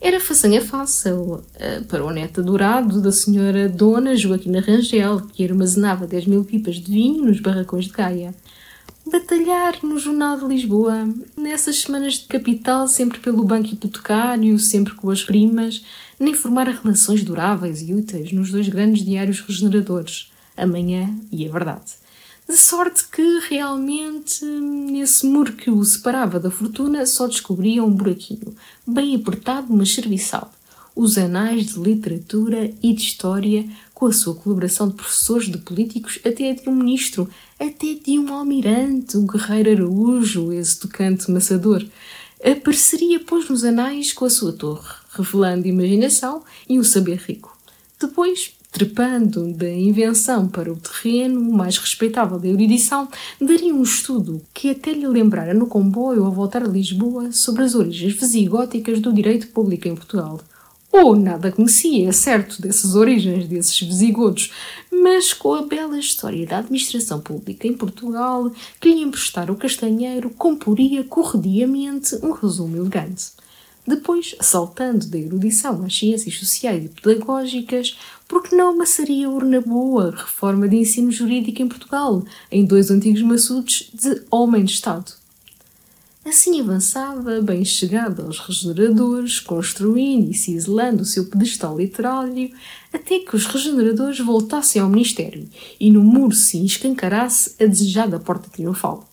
Era 0.00 0.18
façanha 0.18 0.64
fácil 0.64 1.44
para 1.88 2.02
o 2.02 2.10
neto 2.10 2.40
adorado 2.40 3.02
da 3.02 3.12
senhora 3.12 3.68
Dona 3.68 4.16
Joaquina 4.16 4.60
Rangel, 4.60 5.20
que 5.32 5.44
armazenava 5.44 6.06
10 6.06 6.26
mil 6.26 6.42
pipas 6.42 6.76
de 6.76 6.90
vinho 6.90 7.26
nos 7.26 7.38
barracões 7.38 7.84
de 7.84 7.92
Gaia. 7.92 8.34
Batalhar 9.04 9.74
no 9.82 9.98
Jornal 9.98 10.38
de 10.38 10.46
Lisboa, 10.46 11.06
nessas 11.36 11.82
semanas 11.82 12.14
de 12.14 12.26
capital, 12.26 12.88
sempre 12.88 13.18
pelo 13.18 13.44
banco 13.44 13.74
hipotecário, 13.74 14.58
sempre 14.58 14.94
com 14.94 15.10
as 15.10 15.24
rimas, 15.24 15.84
nem 16.18 16.32
formar 16.32 16.66
relações 16.68 17.22
duráveis 17.22 17.82
e 17.82 17.92
úteis 17.92 18.32
nos 18.32 18.50
dois 18.50 18.68
grandes 18.68 19.04
diários 19.04 19.40
regeneradores, 19.40 20.32
Amanhã 20.56 21.14
e 21.30 21.46
A 21.46 21.52
Verdade. 21.52 21.99
De 22.50 22.56
sorte 22.56 23.06
que, 23.06 23.38
realmente, 23.48 24.44
nesse 24.44 25.24
muro 25.24 25.52
que 25.52 25.70
o 25.70 25.84
separava 25.84 26.40
da 26.40 26.50
fortuna, 26.50 27.06
só 27.06 27.28
descobria 27.28 27.84
um 27.84 27.92
buraquinho, 27.92 28.56
bem 28.84 29.14
apertado, 29.14 29.72
mas 29.72 29.94
serviçal. 29.94 30.52
Os 30.96 31.16
anais 31.16 31.66
de 31.66 31.78
literatura 31.78 32.74
e 32.82 32.92
de 32.92 33.02
história, 33.02 33.64
com 33.94 34.06
a 34.06 34.12
sua 34.12 34.34
colaboração 34.34 34.88
de 34.88 34.94
professores, 34.94 35.48
de 35.48 35.58
políticos, 35.58 36.18
até 36.26 36.52
de 36.52 36.68
um 36.68 36.74
ministro, 36.74 37.30
até 37.56 37.94
de 37.94 38.18
um 38.18 38.34
almirante, 38.34 39.16
o 39.16 39.22
guerreiro 39.22 39.70
Araújo, 39.70 40.52
esse 40.52 40.80
tocante 40.80 41.30
maçador. 41.30 41.86
Apareceria, 42.44 43.20
pois, 43.20 43.48
nos 43.48 43.62
anais 43.62 44.12
com 44.12 44.24
a 44.24 44.30
sua 44.30 44.52
torre, 44.52 44.92
revelando 45.12 45.68
imaginação 45.68 46.42
e 46.68 46.80
um 46.80 46.82
saber 46.82 47.18
rico. 47.18 47.56
Depois, 48.00 48.54
trepando 48.70 49.52
da 49.52 49.68
invenção 49.68 50.48
para 50.48 50.72
o 50.72 50.76
terreno 50.76 51.40
mais 51.52 51.76
respeitável 51.76 52.38
da 52.38 52.48
erudição, 52.48 53.08
daria 53.40 53.74
um 53.74 53.82
estudo 53.82 54.40
que 54.54 54.70
até 54.70 54.92
lhe 54.92 55.06
lembrara 55.06 55.52
no 55.52 55.66
comboio 55.66 56.24
ao 56.24 56.32
voltar 56.32 56.62
a 56.62 56.68
Lisboa 56.68 57.32
sobre 57.32 57.64
as 57.64 57.74
origens 57.74 58.14
visigóticas 58.14 59.00
do 59.00 59.12
direito 59.12 59.48
público 59.48 59.88
em 59.88 59.94
Portugal. 59.94 60.40
Ou 60.92 61.14
nada 61.14 61.52
conhecia, 61.52 62.08
é 62.08 62.12
certo, 62.12 62.60
dessas 62.60 62.96
origens, 62.96 63.46
desses 63.46 63.78
visigodos, 63.80 64.50
mas 64.90 65.32
com 65.32 65.54
a 65.54 65.62
bela 65.62 65.98
história 65.98 66.44
da 66.44 66.58
administração 66.58 67.20
pública 67.20 67.68
em 67.68 67.74
Portugal 67.74 68.50
que 68.80 68.92
lhe 68.92 69.02
emprestar 69.02 69.52
o 69.52 69.56
castanheiro, 69.56 70.30
comporia 70.30 71.04
corrediamente 71.04 72.16
um 72.24 72.32
resumo 72.32 72.76
elegante. 72.76 73.39
Depois, 73.86 74.36
saltando 74.40 75.06
da 75.06 75.18
erudição 75.18 75.82
às 75.84 75.96
ciências 75.96 76.38
sociais 76.38 76.84
e 76.84 76.88
pedagógicas, 76.88 77.98
porque 78.28 78.54
não 78.54 78.74
amassaria 78.74 79.28
urna 79.28 79.60
boa 79.60 80.10
reforma 80.10 80.68
de 80.68 80.76
ensino 80.76 81.10
jurídico 81.10 81.62
em 81.62 81.68
Portugal, 81.68 82.24
em 82.50 82.64
dois 82.64 82.90
antigos 82.90 83.22
maçudos 83.22 83.90
de 83.92 84.22
homem 84.30 84.64
de 84.64 84.72
Estado? 84.72 85.12
Assim 86.24 86.60
avançava, 86.60 87.40
bem 87.40 87.64
chegado 87.64 88.22
aos 88.22 88.38
regeneradores, 88.38 89.40
construindo 89.40 90.30
e 90.30 90.34
ciselando 90.34 91.02
o 91.02 91.06
seu 91.06 91.24
pedestal 91.24 91.78
literário, 91.78 92.52
até 92.92 93.20
que 93.20 93.34
os 93.34 93.46
regeneradores 93.46 94.20
voltassem 94.20 94.82
ao 94.82 94.88
Ministério 94.90 95.48
e 95.80 95.90
no 95.90 96.04
muro 96.04 96.34
se 96.34 96.64
escancarasse 96.64 97.54
a 97.58 97.64
desejada 97.64 98.20
porta 98.20 98.50
triunfal. 98.50 99.09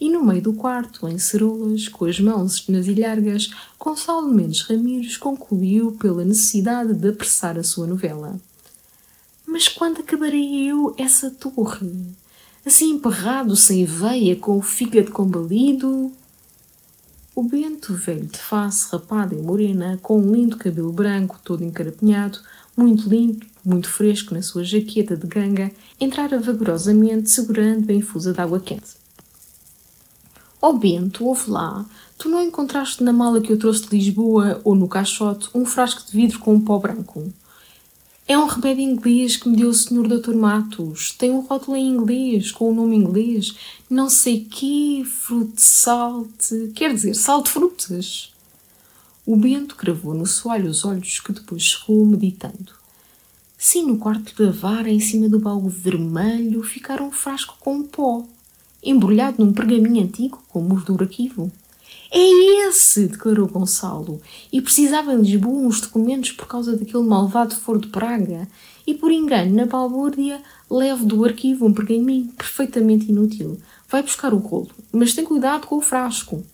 E 0.00 0.10
no 0.10 0.24
meio 0.24 0.42
do 0.42 0.52
quarto, 0.52 1.08
em 1.08 1.18
cerolas, 1.18 1.88
com 1.88 2.04
as 2.04 2.18
mãos 2.18 2.66
nas 2.68 2.86
ilhargas, 2.86 3.50
Gonçalo 3.78 4.32
Mendes 4.32 4.62
Ramires 4.62 5.16
concluiu 5.16 5.92
pela 5.92 6.24
necessidade 6.24 6.94
de 6.94 7.08
apressar 7.08 7.56
a 7.56 7.62
sua 7.62 7.86
novela. 7.86 8.38
Mas 9.46 9.68
quando 9.68 10.00
acabarei 10.00 10.68
eu 10.68 10.94
essa 10.98 11.30
torre? 11.30 11.90
Assim 12.66 12.90
emperrado, 12.90 13.54
sem 13.54 13.84
veia, 13.84 14.34
com 14.34 14.58
o 14.58 14.62
fígado 14.62 15.12
combalido? 15.12 16.10
O 17.36 17.42
Bento, 17.42 17.94
velho 17.94 18.26
de 18.26 18.38
face, 18.38 18.88
rapada 18.90 19.34
e 19.34 19.42
morena, 19.42 19.98
com 20.02 20.18
um 20.18 20.32
lindo 20.32 20.56
cabelo 20.56 20.92
branco, 20.92 21.38
todo 21.44 21.62
encarapinhado, 21.62 22.38
muito 22.76 23.08
limpo, 23.08 23.46
muito 23.64 23.88
fresco 23.88 24.34
na 24.34 24.42
sua 24.42 24.64
jaqueta 24.64 25.16
de 25.16 25.26
ganga, 25.26 25.70
entrara 26.00 26.38
vagarosamente 26.38 27.30
segurando 27.30 27.90
a 27.90 27.94
infusa 27.94 28.32
de 28.32 28.40
água 28.40 28.58
quente. 28.60 29.03
Oh 30.66 30.72
Bento, 30.72 31.26
ouve 31.26 31.50
lá, 31.50 31.84
tu 32.16 32.26
não 32.26 32.42
encontraste 32.42 33.04
na 33.04 33.12
mala 33.12 33.38
que 33.38 33.52
eu 33.52 33.58
trouxe 33.58 33.82
de 33.82 33.98
Lisboa 33.98 34.62
ou 34.64 34.74
no 34.74 34.88
caixote 34.88 35.50
um 35.54 35.66
frasco 35.66 36.10
de 36.10 36.16
vidro 36.16 36.38
com 36.38 36.54
um 36.54 36.60
pó 36.62 36.78
branco? 36.78 37.30
É 38.26 38.38
um 38.38 38.46
remédio 38.46 38.82
inglês 38.82 39.36
que 39.36 39.46
me 39.46 39.58
deu 39.58 39.68
o 39.68 39.74
Sr. 39.74 40.08
Dr. 40.08 40.34
Matos. 40.34 41.12
Tem 41.18 41.30
um 41.30 41.40
rótulo 41.40 41.76
em 41.76 41.86
inglês, 41.86 42.50
com 42.50 42.64
o 42.64 42.70
um 42.72 42.76
nome 42.76 42.96
inglês. 42.96 43.54
Não 43.90 44.08
sei 44.08 44.46
que, 44.46 45.04
fruto 45.04 45.60
salte. 45.60 46.72
Quer 46.74 46.94
dizer, 46.94 47.12
salte 47.12 47.50
frutas. 47.50 48.32
O 49.26 49.36
Bento 49.36 49.76
cravou 49.76 50.14
no 50.14 50.24
soalho 50.24 50.70
os 50.70 50.82
olhos 50.82 51.20
que 51.20 51.34
depois 51.34 51.72
cerrou, 51.72 52.06
meditando. 52.06 52.72
Sim, 53.58 53.88
no 53.88 53.98
quarto 53.98 54.34
da 54.42 54.50
vara, 54.50 54.88
em 54.88 54.98
cima 54.98 55.28
do 55.28 55.38
baú 55.38 55.68
vermelho, 55.68 56.62
ficara 56.62 57.02
um 57.02 57.12
frasco 57.12 57.54
com 57.60 57.82
pó 57.82 58.24
embrulhado 58.84 59.44
num 59.44 59.52
pergaminho 59.52 60.04
antigo 60.04 60.42
com 60.48 60.62
o 60.62 60.80
do 60.80 61.02
arquivo. 61.02 61.50
É 62.10 62.68
esse! 62.68 63.08
declarou 63.08 63.48
Gonçalo. 63.48 64.20
E 64.52 64.60
precisava 64.60 65.12
em 65.12 65.20
Lisboa 65.20 65.66
uns 65.66 65.80
documentos 65.80 66.32
por 66.32 66.46
causa 66.46 66.76
daquele 66.76 67.02
malvado 67.02 67.54
foro 67.56 67.80
de 67.80 67.88
Praga. 67.88 68.46
E 68.86 68.94
por 68.94 69.10
engano, 69.10 69.54
na 69.54 69.66
balbúrdia, 69.66 70.40
levo 70.70 71.04
do 71.04 71.24
arquivo 71.24 71.66
um 71.66 71.72
pergaminho 71.72 72.28
perfeitamente 72.36 73.10
inútil. 73.10 73.58
Vai 73.88 74.02
buscar 74.02 74.32
o 74.34 74.38
rolo, 74.38 74.70
mas 74.92 75.14
tem 75.14 75.24
cuidado 75.24 75.66
com 75.66 75.76
o 75.76 75.80
frasco. 75.80 76.44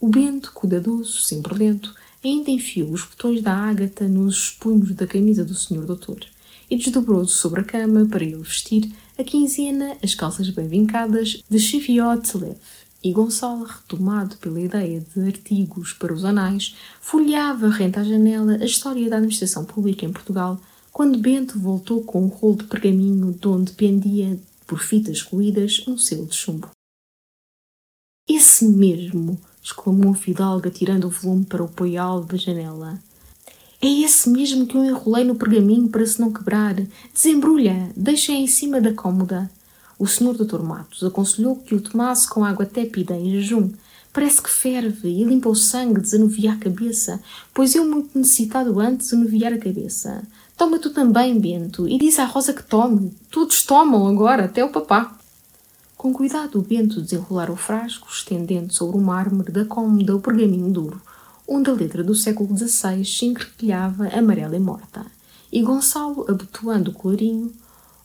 O 0.00 0.08
Bento, 0.08 0.52
cuidadoso, 0.52 1.20
sempre 1.22 1.54
lento, 1.54 1.94
ainda 2.24 2.50
enfiou 2.50 2.90
os 2.90 3.04
botões 3.04 3.42
da 3.42 3.54
ágata 3.54 4.06
nos 4.06 4.50
punhos 4.50 4.94
da 4.94 5.06
camisa 5.06 5.44
do 5.44 5.54
senhor 5.54 5.86
doutor 5.86 6.18
e 6.70 6.76
desdobrou-se 6.76 7.34
sobre 7.34 7.60
a 7.60 7.64
cama 7.64 8.06
para 8.06 8.24
ele 8.24 8.36
vestir 8.36 8.92
a 9.18 9.24
quinzena, 9.24 9.96
as 10.00 10.14
calças 10.14 10.48
bem 10.50 10.68
vincadas, 10.68 11.42
de 11.50 11.58
chiviote 11.58 12.38
leve. 12.38 12.56
E 13.02 13.12
Gonçalo, 13.12 13.64
retomado 13.64 14.36
pela 14.36 14.60
ideia 14.60 15.00
de 15.00 15.20
artigos 15.20 15.92
para 15.92 16.12
os 16.12 16.24
anais, 16.24 16.76
folheava 17.00 17.68
rente 17.68 17.98
à 17.98 18.04
janela 18.04 18.54
a 18.54 18.64
história 18.64 19.08
da 19.10 19.16
administração 19.16 19.64
pública 19.64 20.04
em 20.04 20.12
Portugal, 20.12 20.60
quando 20.92 21.18
Bento 21.18 21.58
voltou 21.58 22.02
com 22.02 22.24
um 22.24 22.28
rolo 22.28 22.56
de 22.56 22.64
pergaminho 22.64 23.32
de 23.32 23.48
onde 23.48 23.72
pendia, 23.72 24.38
por 24.66 24.80
fitas 24.80 25.22
ruídas, 25.22 25.82
um 25.86 25.98
selo 25.98 26.26
de 26.26 26.36
chumbo. 26.36 26.70
Esse 28.28 28.66
mesmo! 28.66 29.40
exclamou 29.62 30.14
Fidalga, 30.14 30.70
tirando 30.70 31.06
o 31.06 31.10
volume 31.10 31.44
para 31.44 31.62
o 31.62 31.68
poial 31.68 32.24
da 32.24 32.36
janela. 32.36 33.00
É 33.80 33.86
esse 33.86 34.28
mesmo 34.28 34.66
que 34.66 34.76
eu 34.76 34.84
enrolei 34.84 35.22
no 35.22 35.36
pergaminho 35.36 35.88
para 35.88 36.04
se 36.04 36.20
não 36.20 36.32
quebrar. 36.32 36.74
Desembrulha, 37.14 37.92
deixa 37.96 38.32
em 38.32 38.48
cima 38.48 38.80
da 38.80 38.92
cômoda. 38.92 39.48
O 39.96 40.04
senhor 40.04 40.36
Dr. 40.36 40.62
Matos 40.64 41.04
aconselhou 41.04 41.54
que 41.54 41.76
o 41.76 41.80
tomasse 41.80 42.28
com 42.28 42.44
água 42.44 42.66
tépida 42.66 43.14
em 43.14 43.30
jejum. 43.30 43.70
Parece 44.12 44.42
que 44.42 44.50
ferve 44.50 45.08
e 45.08 45.22
limpa 45.22 45.48
o 45.48 45.54
sangue, 45.54 46.00
desanuvia 46.00 46.54
a 46.54 46.56
cabeça, 46.56 47.22
pois 47.54 47.76
eu, 47.76 47.88
muito 47.88 48.18
necessitado 48.18 48.80
antes, 48.80 49.12
anuviar 49.12 49.52
a 49.52 49.58
cabeça. 49.58 50.24
Toma 50.56 50.80
tu 50.80 50.90
também, 50.90 51.38
Bento, 51.38 51.88
e 51.88 51.98
diz 51.98 52.18
à 52.18 52.24
Rosa 52.24 52.52
que 52.52 52.64
tome. 52.64 53.14
Todos 53.30 53.62
tomam 53.62 54.08
agora, 54.08 54.46
até 54.46 54.64
o 54.64 54.72
papá. 54.72 55.16
Com 55.96 56.12
cuidado, 56.12 56.58
o 56.58 56.62
Bento 56.62 57.00
desenrolar 57.00 57.48
o 57.48 57.54
frasco, 57.54 58.08
estendendo 58.10 58.74
sobre 58.74 58.96
o 58.96 59.00
mármore 59.00 59.52
da 59.52 59.64
cômoda 59.64 60.16
o 60.16 60.20
pergaminho 60.20 60.72
duro 60.72 61.00
onde 61.48 61.70
a 61.70 61.72
letra 61.72 62.04
do 62.04 62.14
século 62.14 62.56
XVI 62.56 63.04
se 63.04 63.24
encrequilhava 63.24 64.08
amarela 64.08 64.56
e 64.56 64.60
morta. 64.60 65.06
E 65.50 65.62
Gonçalo, 65.62 66.26
abotoando 66.28 66.90
o 66.90 66.94
colorinho, 66.94 67.52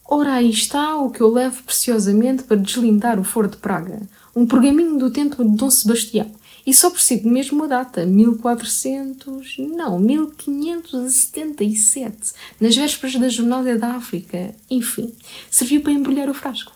Ora, 0.05 0.33
aí 0.33 0.49
está 0.49 0.97
o 0.97 1.09
que 1.09 1.21
eu 1.21 1.31
levo 1.31 1.63
preciosamente 1.63 2.43
para 2.43 2.57
deslindar 2.57 3.17
o 3.19 3.23
foro 3.23 3.47
de 3.47 3.55
Praga, 3.57 4.01
um 4.35 4.45
pergaminho 4.45 4.99
do 4.99 5.09
tempo 5.09 5.41
de 5.43 5.55
Dom 5.55 5.69
Sebastião, 5.69 6.29
e 6.65 6.73
só 6.73 6.89
persigo 6.89 7.29
mesmo 7.29 7.63
a 7.63 7.67
data, 7.67 8.05
1400, 8.05 9.59
não, 9.59 9.97
1577, 9.99 12.33
nas 12.59 12.75
vésperas 12.75 13.15
da 13.15 13.29
Jornada 13.29 13.77
da 13.77 13.95
África. 13.95 14.53
Enfim, 14.69 15.15
serviu 15.49 15.79
para 15.81 15.93
embrulhar 15.93 16.29
o 16.29 16.33
frasco. 16.33 16.73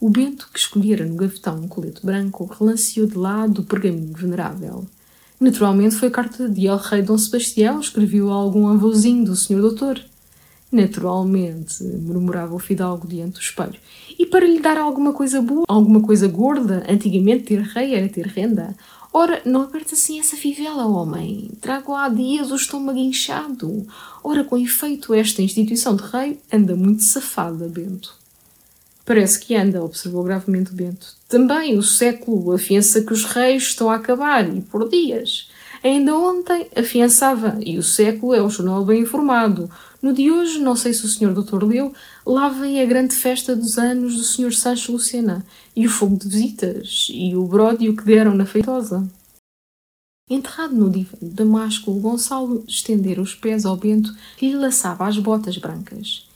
O 0.00 0.10
Bento, 0.10 0.48
que 0.52 0.58
escolhera 0.58 1.06
no 1.06 1.14
gavetão 1.14 1.60
um 1.60 1.68
colete 1.68 2.04
branco, 2.04 2.44
relanceou 2.44 3.06
de 3.06 3.16
lado 3.16 3.62
o 3.62 3.64
pergaminho 3.64 4.14
venerável. 4.14 4.84
Naturalmente 5.42 5.96
foi 5.96 6.08
carta 6.08 6.48
de 6.48 6.68
El 6.68 6.76
Rei 6.76 7.02
Dom 7.02 7.18
Sebastião, 7.18 7.80
escreveu 7.80 8.30
algum 8.30 8.68
avôzinho 8.68 9.24
do 9.24 9.34
senhor 9.34 9.60
doutor. 9.60 10.00
Naturalmente, 10.70 11.82
murmurava 11.82 12.54
o 12.54 12.60
fidalgo 12.60 13.08
diante 13.08 13.32
do 13.32 13.40
espelho. 13.40 13.74
E 14.16 14.24
para 14.24 14.46
lhe 14.46 14.60
dar 14.60 14.78
alguma 14.78 15.12
coisa 15.12 15.42
boa, 15.42 15.64
alguma 15.66 16.00
coisa 16.00 16.28
gorda, 16.28 16.86
antigamente 16.88 17.42
ter 17.42 17.60
rei 17.60 17.92
era 17.92 18.08
ter 18.08 18.24
renda. 18.24 18.76
Ora, 19.12 19.42
não 19.44 19.62
aperte 19.62 19.94
assim 19.94 20.20
essa 20.20 20.36
fivela, 20.36 20.86
homem. 20.86 21.50
Trago 21.60 21.92
há 21.92 22.08
dias 22.08 22.52
o 22.52 22.54
estômago 22.54 23.00
inchado. 23.00 23.84
Ora, 24.22 24.44
com 24.44 24.56
efeito, 24.56 25.12
esta 25.12 25.42
instituição 25.42 25.96
de 25.96 26.04
rei 26.04 26.38
anda 26.52 26.76
muito 26.76 27.02
safada, 27.02 27.66
Bento. 27.66 28.21
Parece 29.04 29.40
que 29.40 29.54
anda, 29.56 29.82
observou 29.82 30.22
gravemente 30.22 30.72
Bento. 30.72 31.16
Também 31.28 31.76
o 31.76 31.82
século 31.82 32.52
afiança 32.52 33.02
que 33.02 33.12
os 33.12 33.24
reis 33.24 33.64
estão 33.64 33.90
a 33.90 33.96
acabar, 33.96 34.48
e 34.48 34.60
por 34.60 34.88
dias. 34.88 35.50
Ainda 35.82 36.16
ontem 36.16 36.68
afiançava, 36.76 37.58
e 37.60 37.76
o 37.76 37.82
século 37.82 38.34
é 38.34 38.40
o 38.40 38.48
jornal 38.48 38.84
bem 38.84 39.02
informado. 39.02 39.68
No 40.00 40.12
de 40.12 40.30
hoje, 40.30 40.60
não 40.60 40.76
sei 40.76 40.92
se 40.92 41.04
o 41.04 41.08
senhor 41.08 41.34
doutor 41.34 41.64
leu, 41.64 41.92
lá 42.24 42.48
vem 42.48 42.80
a 42.80 42.86
grande 42.86 43.14
festa 43.14 43.56
dos 43.56 43.78
anos 43.78 44.14
do 44.14 44.22
senhor 44.22 44.52
Sancho 44.52 44.92
Lucena, 44.92 45.44
e 45.74 45.84
o 45.86 45.90
fogo 45.90 46.16
de 46.16 46.28
visitas, 46.28 47.08
e 47.12 47.34
o 47.34 47.44
bródio 47.44 47.96
que 47.96 48.04
deram 48.04 48.34
na 48.34 48.46
feitosa. 48.46 49.04
Enterrado 50.30 50.74
no 50.76 50.88
divã 50.88 51.18
de 51.20 51.30
Damasco, 51.30 51.90
o 51.90 52.00
Gonçalo 52.00 52.64
estendera 52.68 53.20
os 53.20 53.34
pés 53.34 53.66
ao 53.66 53.76
Bento 53.76 54.14
que 54.36 54.48
lhe 54.48 54.56
laçava 54.56 55.06
as 55.06 55.18
botas 55.18 55.58
brancas. 55.58 56.28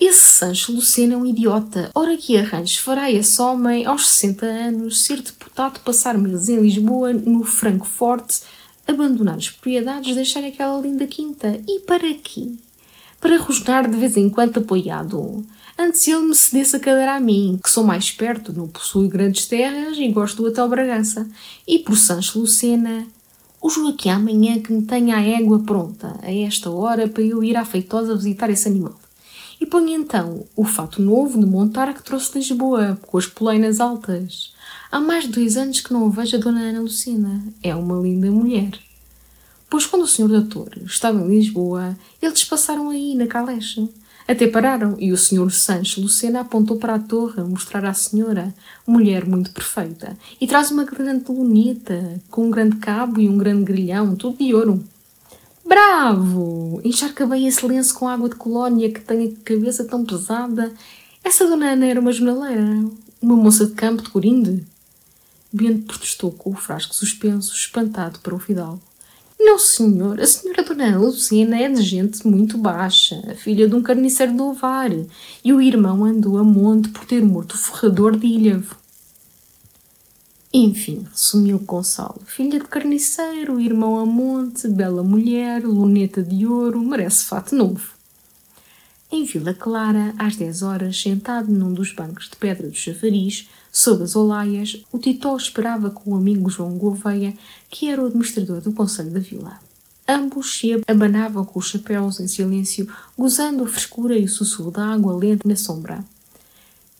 Esse 0.00 0.20
Sancho 0.20 0.70
Lucena 0.70 1.14
é 1.14 1.16
um 1.16 1.26
idiota. 1.26 1.90
Ora 1.92 2.16
que 2.16 2.36
arranjo 2.36 2.80
fará 2.82 3.10
esse 3.10 3.42
homem, 3.42 3.84
aos 3.84 4.08
60 4.08 4.46
anos, 4.46 5.04
ser 5.04 5.20
deputado, 5.20 5.80
passar 5.80 6.16
meses 6.16 6.48
em 6.48 6.60
Lisboa, 6.60 7.12
no 7.12 7.42
Francoforte, 7.42 8.42
abandonar 8.86 9.34
as 9.34 9.50
propriedades, 9.50 10.14
deixar 10.14 10.44
aquela 10.44 10.80
linda 10.80 11.04
quinta. 11.04 11.60
E 11.66 11.80
para 11.80 12.14
quê? 12.14 12.52
Para 13.20 13.38
rosnar 13.38 13.90
de 13.90 13.96
vez 13.96 14.16
em 14.16 14.30
quando 14.30 14.58
apoiado. 14.58 15.44
Antes 15.76 16.06
ele 16.06 16.26
me 16.26 16.34
cedesse 16.34 16.76
a 16.76 16.80
cadeira 16.80 17.16
a 17.16 17.20
mim, 17.20 17.58
que 17.60 17.68
sou 17.68 17.82
mais 17.82 18.12
perto, 18.12 18.52
não 18.52 18.68
possuo 18.68 19.08
grandes 19.08 19.46
terras 19.46 19.98
e 19.98 20.06
gosto 20.12 20.36
do 20.36 20.48
Hotel 20.48 20.68
Bragança. 20.68 21.28
E 21.66 21.80
por 21.80 21.96
Sancho 21.96 22.38
Lucena, 22.38 23.04
o 23.60 23.68
Joaquim 23.68 24.10
amanhã 24.10 24.60
que 24.60 24.72
me 24.72 24.82
tenha 24.82 25.16
a 25.16 25.22
égua 25.22 25.58
pronta, 25.58 26.16
a 26.22 26.32
esta 26.32 26.70
hora, 26.70 27.08
para 27.08 27.24
eu 27.24 27.42
ir 27.42 27.56
à 27.56 27.64
feitosa 27.64 28.14
visitar 28.14 28.48
esse 28.48 28.68
animal. 28.68 28.94
E 29.60 29.66
ponho 29.66 29.90
então 29.90 30.46
o 30.54 30.64
fato 30.64 31.02
novo 31.02 31.38
de 31.38 31.46
montar 31.46 31.92
que 31.92 32.02
trouxe 32.02 32.38
Lisboa, 32.38 32.98
com 33.02 33.18
as 33.18 33.26
poleinas 33.26 33.80
altas. 33.80 34.52
Há 34.90 35.00
mais 35.00 35.24
de 35.24 35.30
dois 35.30 35.56
anos 35.56 35.80
que 35.80 35.92
não 35.92 36.10
vejo 36.10 36.36
a 36.36 36.40
Dona 36.40 36.60
Ana 36.60 36.80
Lucina. 36.80 37.42
É 37.62 37.74
uma 37.74 38.00
linda 38.00 38.30
mulher. 38.30 38.70
Pois 39.68 39.84
quando 39.84 40.02
o 40.02 40.08
senhor 40.08 40.28
doutor 40.28 40.70
estava 40.86 41.20
em 41.20 41.28
Lisboa, 41.28 41.96
eles 42.22 42.44
passaram 42.44 42.88
aí, 42.88 43.14
na 43.14 43.26
Caleche. 43.26 43.88
Até 44.28 44.46
pararam 44.46 44.94
e 44.98 45.10
o 45.10 45.16
senhor 45.16 45.50
Sancho 45.50 46.02
Lucena 46.02 46.40
apontou 46.40 46.76
para 46.76 46.94
a 46.94 46.98
torre 46.98 47.42
mostrar 47.42 47.84
à 47.86 47.94
senhora, 47.94 48.54
mulher 48.86 49.26
muito 49.26 49.50
perfeita, 49.50 50.18
e 50.38 50.46
traz 50.46 50.70
uma 50.70 50.84
grande 50.84 51.24
luneta, 51.32 52.20
com 52.30 52.46
um 52.46 52.50
grande 52.50 52.76
cabo 52.76 53.20
e 53.20 53.28
um 53.28 53.38
grande 53.38 53.64
grilhão, 53.64 54.14
tudo 54.14 54.36
de 54.36 54.54
ouro. 54.54 54.84
Bravo! 55.68 56.80
Encharca 56.82 57.26
bem 57.26 57.46
esse 57.46 57.64
lenço 57.66 57.92
com 57.92 58.08
água 58.08 58.30
de 58.30 58.36
colónia 58.36 58.90
que 58.90 59.02
tem 59.02 59.28
a 59.28 59.44
cabeça 59.44 59.84
tão 59.84 60.02
pesada. 60.02 60.72
Essa 61.22 61.46
dona 61.46 61.72
Ana 61.72 61.84
era 61.84 62.00
uma 62.00 62.10
jornaleira, 62.10 62.88
uma 63.20 63.36
moça 63.36 63.66
de 63.66 63.72
campo 63.72 64.02
de 64.02 64.08
Corinde. 64.08 64.66
Bento 65.52 65.86
protestou 65.86 66.32
com 66.32 66.50
o 66.50 66.56
frasco 66.56 66.94
suspenso, 66.94 67.54
espantado 67.54 68.18
para 68.20 68.34
o 68.34 68.38
fidalgo. 68.38 68.80
Não, 69.38 69.58
senhor, 69.58 70.18
a 70.18 70.26
senhora 70.26 70.62
Dona 70.62 70.98
Lucina 70.98 71.60
é 71.60 71.68
de 71.68 71.82
gente 71.82 72.26
muito 72.26 72.56
baixa, 72.56 73.20
filha 73.36 73.68
de 73.68 73.74
um 73.74 73.82
carniceiro 73.82 74.34
do 74.34 74.48
Ovar, 74.48 74.90
e 75.44 75.52
o 75.52 75.60
irmão 75.60 76.02
andou 76.02 76.38
a 76.38 76.44
monte 76.44 76.88
por 76.88 77.04
ter 77.04 77.22
morto 77.22 77.52
o 77.52 77.58
ferrador 77.58 78.16
de 78.16 78.26
Ilhavo. 78.26 78.74
Enfim, 80.52 81.06
resumiu 81.12 81.58
Gonçalo. 81.58 82.22
Filha 82.24 82.58
de 82.58 82.64
carniceiro, 82.64 83.60
irmão 83.60 83.98
a 83.98 84.06
monte, 84.06 84.66
bela 84.66 85.02
mulher, 85.02 85.62
luneta 85.62 86.22
de 86.22 86.46
ouro, 86.46 86.80
merece 86.80 87.24
fato 87.24 87.54
novo. 87.54 87.90
Em 89.12 89.24
Vila 89.24 89.52
Clara, 89.52 90.14
às 90.18 90.36
dez 90.36 90.62
horas, 90.62 91.00
sentado 91.00 91.52
num 91.52 91.72
dos 91.72 91.92
bancos 91.92 92.30
de 92.30 92.36
pedra 92.36 92.68
do 92.68 92.74
chafariz, 92.74 93.48
sob 93.70 94.02
as 94.02 94.16
olaias, 94.16 94.82
o 94.90 94.98
Titó 94.98 95.36
esperava 95.36 95.90
com 95.90 96.12
o 96.12 96.16
amigo 96.16 96.48
João 96.48 96.78
Gouveia, 96.78 97.34
que 97.70 97.88
era 97.88 98.02
o 98.02 98.06
administrador 98.06 98.62
do 98.62 98.72
Conselho 98.72 99.10
da 99.10 99.20
Vila. 99.20 99.60
Ambos 100.08 100.58
se 100.58 100.80
abanavam 100.86 101.44
com 101.44 101.58
os 101.58 101.68
chapéus 101.68 102.20
em 102.20 102.28
silêncio, 102.28 102.88
gozando 103.16 103.64
a 103.64 103.68
frescura 103.68 104.16
e 104.16 104.24
o 104.24 104.28
sussurro 104.28 104.70
da 104.70 104.86
água 104.86 105.14
lenta 105.14 105.46
na 105.46 105.56
sombra 105.56 106.02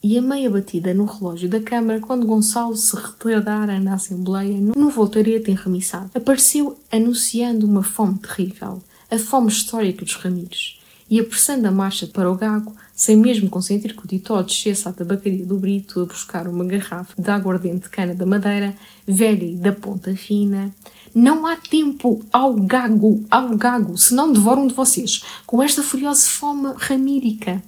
e 0.02 0.16
a 0.16 0.22
meia 0.22 0.48
batida 0.48 0.94
no 0.94 1.04
relógio 1.04 1.48
da 1.48 1.60
Câmara 1.60 2.00
quando 2.00 2.26
Gonçalo 2.26 2.76
se 2.76 2.94
retardara 2.94 3.80
na 3.80 3.94
Assembleia 3.94 4.56
no 4.60 4.90
voltarete 4.90 5.50
enremissado. 5.50 6.10
Apareceu 6.14 6.78
anunciando 6.90 7.66
uma 7.66 7.82
fome 7.82 8.18
terrível, 8.18 8.80
a 9.10 9.18
fome 9.18 9.48
histórica 9.48 10.04
dos 10.04 10.14
Ramires, 10.14 10.78
e 11.10 11.18
apressando 11.18 11.66
a 11.66 11.70
marcha 11.70 12.06
para 12.06 12.30
o 12.30 12.36
Gago, 12.36 12.76
sem 12.94 13.16
mesmo 13.16 13.50
consentir 13.50 13.96
que 13.96 14.04
o 14.04 14.08
Titó 14.08 14.40
descesse 14.42 14.88
à 14.88 14.92
tabacaria 14.92 15.44
do 15.44 15.58
Brito 15.58 16.00
a 16.00 16.04
buscar 16.04 16.46
uma 16.46 16.64
garrafa 16.64 17.20
de 17.20 17.30
aguardente 17.30 17.84
de 17.84 17.88
cana 17.88 18.14
da 18.14 18.26
madeira, 18.26 18.74
velha 19.06 19.44
e 19.44 19.56
da 19.56 19.72
ponta 19.72 20.14
fina. 20.14 20.72
Não 21.14 21.46
há 21.46 21.56
tempo 21.56 22.24
ao 22.32 22.54
gago, 22.54 23.24
ao 23.30 23.56
gago, 23.56 23.96
senão 23.96 24.32
devoro 24.32 24.60
um 24.60 24.66
de 24.68 24.74
vocês, 24.74 25.22
com 25.46 25.62
esta 25.62 25.82
furiosa 25.82 26.28
fome 26.28 26.72
ramírica 26.76 27.62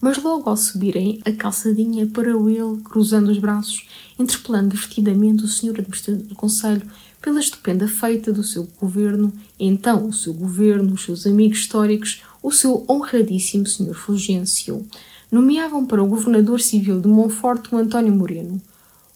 mas 0.00 0.22
logo 0.22 0.48
ao 0.48 0.56
subirem 0.56 1.20
a 1.24 1.32
calçadinha 1.32 2.06
parou 2.06 2.48
ele, 2.48 2.80
cruzando 2.82 3.30
os 3.30 3.38
braços, 3.38 3.86
interpelando 4.18 4.70
divertidamente 4.70 5.44
o 5.44 5.48
senhor 5.48 5.78
administrador 5.78 6.24
do 6.24 6.34
Conselho 6.34 6.82
pela 7.20 7.38
estupenda 7.38 7.86
feita 7.86 8.32
do 8.32 8.42
seu 8.42 8.66
governo, 8.80 9.32
então 9.58 10.08
o 10.08 10.12
seu 10.12 10.32
governo, 10.32 10.94
os 10.94 11.04
seus 11.04 11.26
amigos 11.26 11.58
históricos, 11.58 12.22
o 12.42 12.50
seu 12.50 12.84
honradíssimo 12.88 13.66
senhor 13.66 13.94
Fulgêncio. 13.94 14.86
Nomeavam 15.30 15.84
para 15.84 16.02
o 16.02 16.08
governador 16.08 16.60
civil 16.60 17.00
de 17.00 17.06
Monforte 17.06 17.74
o 17.74 17.78
António 17.78 18.12
Moreno. 18.12 18.60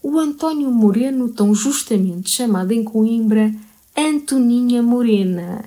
O 0.03 0.18
António 0.18 0.70
Moreno, 0.70 1.31
tão 1.31 1.55
justamente 1.55 2.31
chamado 2.31 2.73
em 2.73 2.85
Coimbra 2.85 3.53
Antoninha 3.97 4.83
Morena, 4.83 5.64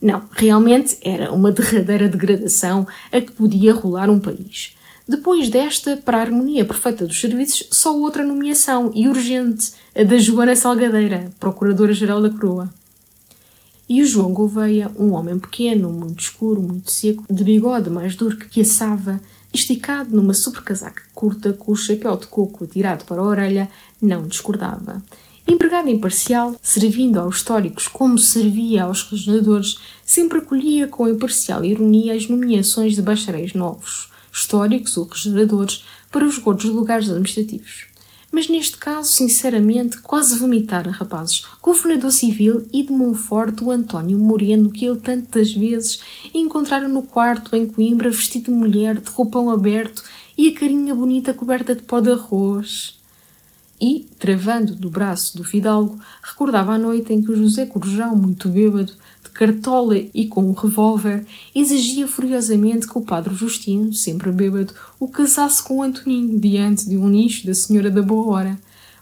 não, 0.00 0.22
realmente 0.30 0.96
era 1.02 1.32
uma 1.32 1.50
derradeira 1.50 2.08
degradação 2.08 2.86
a 3.10 3.20
que 3.20 3.32
podia 3.32 3.74
rolar 3.74 4.08
um 4.08 4.20
país. 4.20 4.76
Depois 5.08 5.48
desta, 5.48 5.96
para 5.96 6.18
a 6.18 6.20
harmonia 6.20 6.64
perfeita 6.64 7.06
dos 7.06 7.20
serviços, 7.20 7.66
só 7.72 7.96
outra 7.96 8.22
nomeação, 8.24 8.92
e 8.94 9.08
urgente, 9.08 9.72
a 9.96 10.04
da 10.04 10.18
Joana 10.18 10.54
Salgadeira, 10.54 11.30
Procuradora-Geral 11.40 12.20
da 12.20 12.30
Coroa. 12.30 12.68
E 13.88 14.02
o 14.02 14.06
João 14.06 14.34
Gouveia, 14.34 14.90
um 14.98 15.12
homem 15.12 15.38
pequeno, 15.38 15.90
muito 15.90 16.20
escuro, 16.20 16.60
muito 16.60 16.90
seco, 16.90 17.24
de 17.28 17.42
bigode 17.42 17.88
mais 17.88 18.14
duro 18.14 18.36
que 18.36 18.60
assava, 18.60 19.18
esticado 19.52 20.14
numa 20.14 20.34
sobrecasaca 20.34 21.02
curta 21.14 21.54
com 21.54 21.72
o 21.72 21.76
chapéu 21.76 22.16
de 22.16 22.26
coco 22.26 22.64
atirado 22.64 23.04
para 23.04 23.20
a 23.20 23.24
orelha, 23.24 23.68
não 24.00 24.28
discordava. 24.28 25.02
Empregado 25.50 25.88
imparcial, 25.88 26.54
servindo 26.62 27.18
aos 27.18 27.36
históricos 27.36 27.88
como 27.88 28.18
servia 28.18 28.84
aos 28.84 29.02
regeneradores, 29.04 29.78
sempre 30.04 30.40
acolhia 30.40 30.86
com 30.86 31.08
imparcial 31.08 31.64
ironia 31.64 32.12
as 32.12 32.28
nomeações 32.28 32.94
de 32.94 33.00
bacharéis 33.00 33.54
novos, 33.54 34.10
históricos 34.30 34.98
ou 34.98 35.06
regeneradores, 35.06 35.86
para 36.12 36.26
os 36.26 36.36
gordos 36.36 36.66
lugares 36.66 37.08
administrativos. 37.08 37.86
Mas 38.30 38.46
neste 38.46 38.76
caso, 38.76 39.10
sinceramente, 39.10 39.96
quase 40.02 40.38
vomitaram 40.38 40.90
rapazes, 40.90 41.46
governador 41.62 42.12
civil 42.12 42.68
e 42.70 42.82
de 42.82 42.92
Monforte 42.92 43.64
o 43.64 43.70
António 43.70 44.18
Moreno, 44.18 44.70
que 44.70 44.84
ele 44.84 45.00
tantas 45.00 45.54
vezes 45.54 46.00
encontraram 46.34 46.90
no 46.90 47.04
quarto 47.04 47.56
em 47.56 47.66
Coimbra, 47.66 48.10
vestido 48.10 48.44
de 48.44 48.50
mulher, 48.50 49.00
de 49.00 49.10
roupão 49.10 49.48
aberto 49.48 50.04
e 50.36 50.48
a 50.48 50.54
carinha 50.54 50.94
bonita 50.94 51.32
coberta 51.32 51.74
de 51.74 51.80
pó 51.84 52.00
de 52.00 52.10
arroz 52.10 52.97
e, 53.80 54.06
travando 54.18 54.74
do 54.74 54.90
braço 54.90 55.36
do 55.36 55.44
fidalgo, 55.44 55.98
recordava 56.22 56.72
a 56.72 56.78
noite 56.78 57.12
em 57.12 57.22
que 57.22 57.30
o 57.30 57.36
José 57.36 57.66
Corujão, 57.66 58.16
muito 58.16 58.48
bêbado, 58.48 58.92
de 59.22 59.30
cartola 59.30 59.96
e 59.96 60.26
com 60.26 60.42
um 60.42 60.52
revólver, 60.52 61.24
exigia 61.54 62.08
furiosamente 62.08 62.88
que 62.88 62.98
o 62.98 63.02
padre 63.02 63.34
Justino, 63.34 63.92
sempre 63.92 64.32
bêbado, 64.32 64.74
o 64.98 65.08
casasse 65.08 65.62
com 65.62 65.82
Antoninho 65.82 66.38
diante 66.38 66.88
de 66.88 66.96
um 66.96 67.08
nicho 67.08 67.46
da 67.46 67.54
Senhora 67.54 67.90
da 67.90 68.02
Boa 68.02 68.32
Hora. 68.32 68.58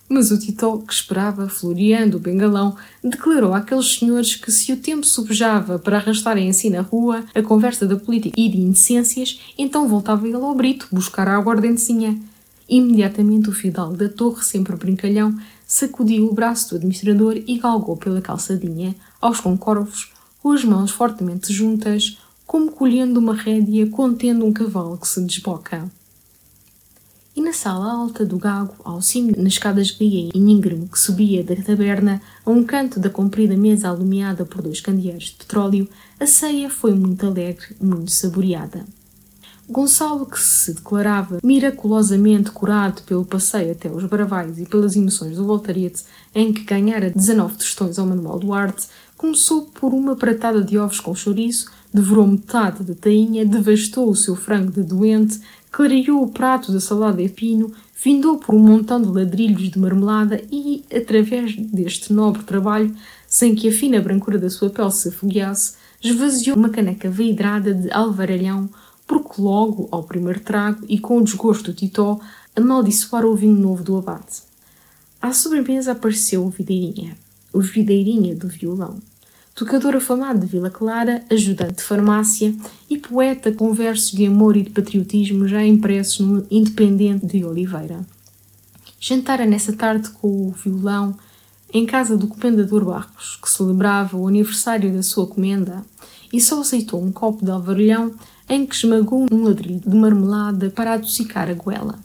Mas 0.08 0.30
o 0.30 0.38
Titó, 0.38 0.78
que 0.78 0.92
esperava, 0.92 1.48
floreando 1.48 2.16
o 2.16 2.20
bengalão, 2.20 2.76
declarou 3.02 3.54
àqueles 3.54 3.98
senhores 3.98 4.36
que 4.36 4.52
se 4.52 4.72
o 4.72 4.76
tempo 4.76 5.04
subjava 5.04 5.80
para 5.80 5.96
arrastarem 5.96 6.48
assim 6.48 6.70
na 6.70 6.80
rua 6.80 7.24
a 7.34 7.42
conversa 7.42 7.86
da 7.86 7.96
política 7.96 8.40
e 8.40 8.48
de 8.48 8.60
indecências, 8.60 9.40
então 9.58 9.88
voltava 9.88 10.26
ele 10.26 10.36
ao 10.36 10.54
brito 10.54 10.86
buscar 10.92 11.26
a 11.26 11.36
aguardentezinha. 11.36 12.20
Imediatamente 12.68 13.48
o 13.48 13.52
fidalgo 13.52 13.96
da 13.96 14.08
torre, 14.08 14.42
sempre 14.42 14.74
brincalhão, 14.76 15.38
sacudiu 15.66 16.26
o 16.26 16.34
braço 16.34 16.70
do 16.70 16.76
administrador 16.76 17.36
e 17.36 17.58
galgou 17.58 17.96
pela 17.96 18.20
calçadinha, 18.20 18.94
aos 19.20 19.40
concorvos, 19.40 20.12
com 20.42 20.52
as 20.52 20.64
mãos 20.64 20.90
fortemente 20.90 21.52
juntas, 21.52 22.18
como 22.46 22.70
colhendo 22.70 23.20
uma 23.20 23.34
rédea 23.34 23.88
contendo 23.88 24.44
um 24.44 24.52
cavalo 24.52 24.96
que 24.96 25.08
se 25.08 25.20
desboca. 25.20 25.90
E 27.36 27.42
na 27.42 27.52
sala 27.52 27.92
alta 27.92 28.24
do 28.24 28.38
Gago, 28.38 28.74
ao 28.82 29.02
cimo 29.02 29.32
nas 29.36 29.52
escadas 29.52 29.90
guia 29.90 30.30
e 30.34 30.38
íngreme 30.38 30.88
que 30.88 30.98
subia 30.98 31.44
da 31.44 31.54
taberna, 31.54 32.22
a 32.44 32.50
um 32.50 32.64
canto 32.64 32.98
da 32.98 33.10
comprida 33.10 33.54
mesa 33.56 33.88
alumiada 33.88 34.46
por 34.46 34.62
dois 34.62 34.80
candeeiros 34.80 35.24
de 35.24 35.32
petróleo, 35.32 35.86
a 36.18 36.26
ceia 36.26 36.70
foi 36.70 36.94
muito 36.94 37.26
alegre, 37.26 37.76
muito 37.78 38.10
saboreada. 38.10 38.86
Gonçalo, 39.68 40.26
que 40.26 40.40
se 40.40 40.74
declarava 40.74 41.40
miraculosamente 41.42 42.52
curado 42.52 43.02
pelo 43.02 43.24
passeio 43.24 43.72
até 43.72 43.90
os 43.90 44.04
Bravais 44.04 44.58
e 44.60 44.64
pelas 44.64 44.94
emoções 44.94 45.36
do 45.36 45.44
voltarete, 45.44 46.04
em 46.32 46.52
que 46.52 46.62
ganhara 46.62 47.10
19 47.10 47.56
tostões 47.56 47.98
ao 47.98 48.06
Manuel 48.06 48.38
Duarte, 48.38 48.86
começou 49.16 49.62
por 49.62 49.92
uma 49.92 50.14
pratada 50.14 50.62
de 50.62 50.78
ovos 50.78 51.00
com 51.00 51.14
chouriço, 51.14 51.70
devorou 51.92 52.26
metade 52.28 52.84
da 52.84 52.94
tainha, 52.94 53.44
devastou 53.44 54.08
o 54.08 54.14
seu 54.14 54.36
frango 54.36 54.70
de 54.70 54.84
doente, 54.84 55.40
clareou 55.72 56.22
o 56.22 56.28
prato 56.28 56.70
da 56.70 56.78
salada 56.78 57.20
de 57.20 57.28
pino, 57.28 57.72
findou 57.92 58.38
por 58.38 58.54
um 58.54 58.60
montão 58.60 59.02
de 59.02 59.08
ladrilhos 59.08 59.70
de 59.70 59.78
marmelada 59.78 60.40
e, 60.52 60.84
através 60.94 61.56
deste 61.56 62.12
nobre 62.12 62.44
trabalho, 62.44 62.94
sem 63.26 63.54
que 63.54 63.68
a 63.68 63.72
fina 63.72 64.00
brancura 64.00 64.38
da 64.38 64.48
sua 64.48 64.70
pele 64.70 64.92
se 64.92 65.08
afogueasse, 65.08 65.74
esvaziou 66.02 66.56
uma 66.56 66.68
caneca 66.68 67.10
vidrada 67.10 67.74
de 67.74 67.90
alvaralhão, 67.90 68.68
porque 69.06 69.40
logo, 69.40 69.88
ao 69.90 70.02
primeiro 70.02 70.40
trago 70.40 70.84
e 70.88 70.98
com 70.98 71.18
o 71.18 71.24
desgosto 71.24 71.70
do 71.70 71.76
titó, 71.76 72.20
amaldiçoara 72.54 73.26
o 73.26 73.36
vinho 73.36 73.56
novo 73.56 73.82
do 73.82 73.96
abate. 73.96 74.42
À 75.20 75.32
sobremesa 75.32 75.92
apareceu 75.92 76.44
o 76.44 76.50
Videirinha, 76.50 77.16
o 77.52 77.60
Videirinha 77.60 78.34
do 78.34 78.48
violão 78.48 79.00
tocador 79.56 79.96
afamado 79.96 80.40
de 80.40 80.46
Vila 80.46 80.68
Clara, 80.68 81.24
ajudante 81.30 81.76
de 81.76 81.82
farmácia 81.82 82.54
e 82.90 82.98
poeta 82.98 83.50
com 83.50 83.72
versos 83.72 84.12
de 84.12 84.26
amor 84.26 84.54
e 84.54 84.62
de 84.62 84.68
patriotismo 84.68 85.48
já 85.48 85.64
impressos 85.64 86.20
no 86.20 86.46
Independente 86.50 87.24
de 87.24 87.42
Oliveira. 87.42 88.06
Jantara 89.00 89.46
nessa 89.46 89.72
tarde 89.72 90.10
com 90.10 90.28
o 90.28 90.50
violão 90.50 91.16
em 91.72 91.86
casa 91.86 92.18
do 92.18 92.28
comendador 92.28 92.84
Barros, 92.84 93.38
que 93.42 93.50
celebrava 93.50 94.18
o 94.18 94.28
aniversário 94.28 94.92
da 94.92 95.02
sua 95.02 95.26
comenda, 95.26 95.82
e 96.32 96.40
só 96.40 96.60
aceitou 96.60 97.02
um 97.02 97.12
copo 97.12 97.44
de 97.44 97.50
alvarilhão 97.50 98.14
em 98.48 98.66
que 98.66 98.74
esmagou 98.74 99.26
um 99.30 99.44
ladrilho 99.44 99.80
de 99.80 99.96
marmelada 99.96 100.70
para 100.70 100.94
adocicar 100.94 101.48
a 101.48 101.54
goela. 101.54 101.98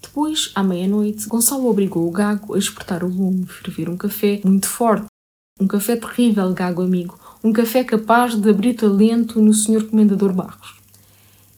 Depois, 0.00 0.50
à 0.54 0.62
meia-noite, 0.62 1.28
Gonçalo 1.28 1.68
obrigou 1.68 2.06
o 2.06 2.10
gago 2.10 2.54
a 2.54 2.58
exportar 2.58 3.04
o 3.04 3.08
lume, 3.08 3.46
ferver 3.46 3.88
um 3.88 3.96
café 3.96 4.40
muito 4.44 4.66
forte 4.66 5.06
um 5.60 5.66
café 5.66 5.94
terrível, 5.94 6.52
gago 6.52 6.82
amigo. 6.82 7.16
Um 7.44 7.52
café 7.52 7.84
capaz 7.84 8.34
de 8.34 8.50
abrir 8.50 8.74
talento 8.74 9.40
no 9.40 9.52
Sr. 9.52 9.84
Comendador 9.88 10.32
Barros. 10.32 10.74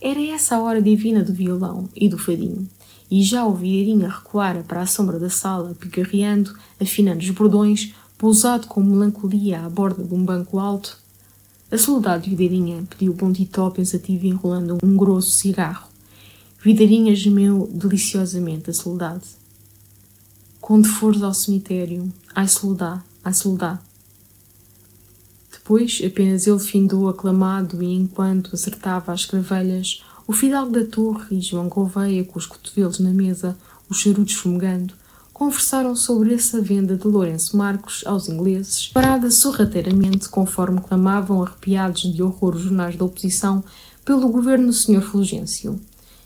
Era 0.01 0.21
essa 0.21 0.57
a 0.57 0.61
hora 0.61 0.83
divina 0.83 1.23
do 1.23 1.33
violão 1.33 1.89
e 1.97 2.07
do 2.09 2.19
fadinho, 2.19 2.69
e 3.11 3.23
já 3.23 3.47
o 3.47 3.55
Videirinha 3.55 4.09
recuara 4.09 4.63
para 4.63 4.83
a 4.83 4.87
sombra 4.87 5.19
da 5.19 5.31
sala, 5.31 5.75
picarreando, 5.79 6.55
afinando 6.79 7.21
os 7.21 7.31
bordões, 7.31 7.95
pousado 8.19 8.67
com 8.67 8.83
melancolia 8.83 9.65
à 9.65 9.71
borda 9.71 10.05
de 10.05 10.13
um 10.13 10.23
banco 10.23 10.59
alto. 10.59 10.99
A 11.71 11.79
soldado 11.79 12.29
Videirinha 12.29 12.87
pediu 12.89 13.15
bom 13.15 13.33
titó 13.33 13.71
pensativo 13.71 14.27
enrolando 14.27 14.79
um 14.83 14.97
grosso 14.97 15.33
cigarro. 15.33 15.89
Videirinha 16.63 17.15
gemeu 17.15 17.69
deliciosamente 17.73 18.71
a 18.71 18.75
soldade. 18.75 19.25
Quando 20.61 20.87
fores 20.87 21.23
ao 21.23 21.35
cemitério, 21.35 22.13
ai 22.35 22.49
soldado, 22.49 23.03
ai 23.25 23.35
soldado, 23.35 23.81
depois 25.65 26.03
apenas 26.05 26.47
ele 26.47 26.59
findou 26.59 27.09
aclamado 27.09 27.83
e 27.83 27.95
enquanto 27.95 28.55
acertava 28.55 29.13
as 29.13 29.25
cravelhas, 29.25 30.05
o 30.27 30.33
fidalgo 30.33 30.73
da 30.73 30.85
torre 30.85 31.39
e 31.39 31.41
João 31.41 31.71
Gouveia, 31.71 32.23
com 32.23 32.39
os 32.39 32.45
cotovelos 32.45 32.99
na 32.99 33.11
mesa, 33.11 33.57
os 33.89 33.99
charutos 33.99 34.35
fumegando, 34.35 34.93
conversaram 35.35 35.97
sobre 35.97 36.33
essa 36.33 36.63
venda 36.63 36.97
de 36.97 37.09
Lourenço 37.09 37.57
Marcos 37.57 38.05
aos 38.07 38.29
ingleses, 38.29 38.87
parada 38.87 39.33
sorrateiramente, 39.33 40.29
conforme 40.29 40.81
clamavam 40.81 41.43
arrepiados 41.43 42.03
de 42.03 42.23
horror 42.23 42.55
os 42.55 42.63
jornais 42.63 42.95
da 42.95 43.05
oposição, 43.05 43.63
pelo 44.05 44.29
governo 44.29 44.69
do 44.69 44.73
Sr. 44.73 45.03
Fulgêncio. 45.03 45.81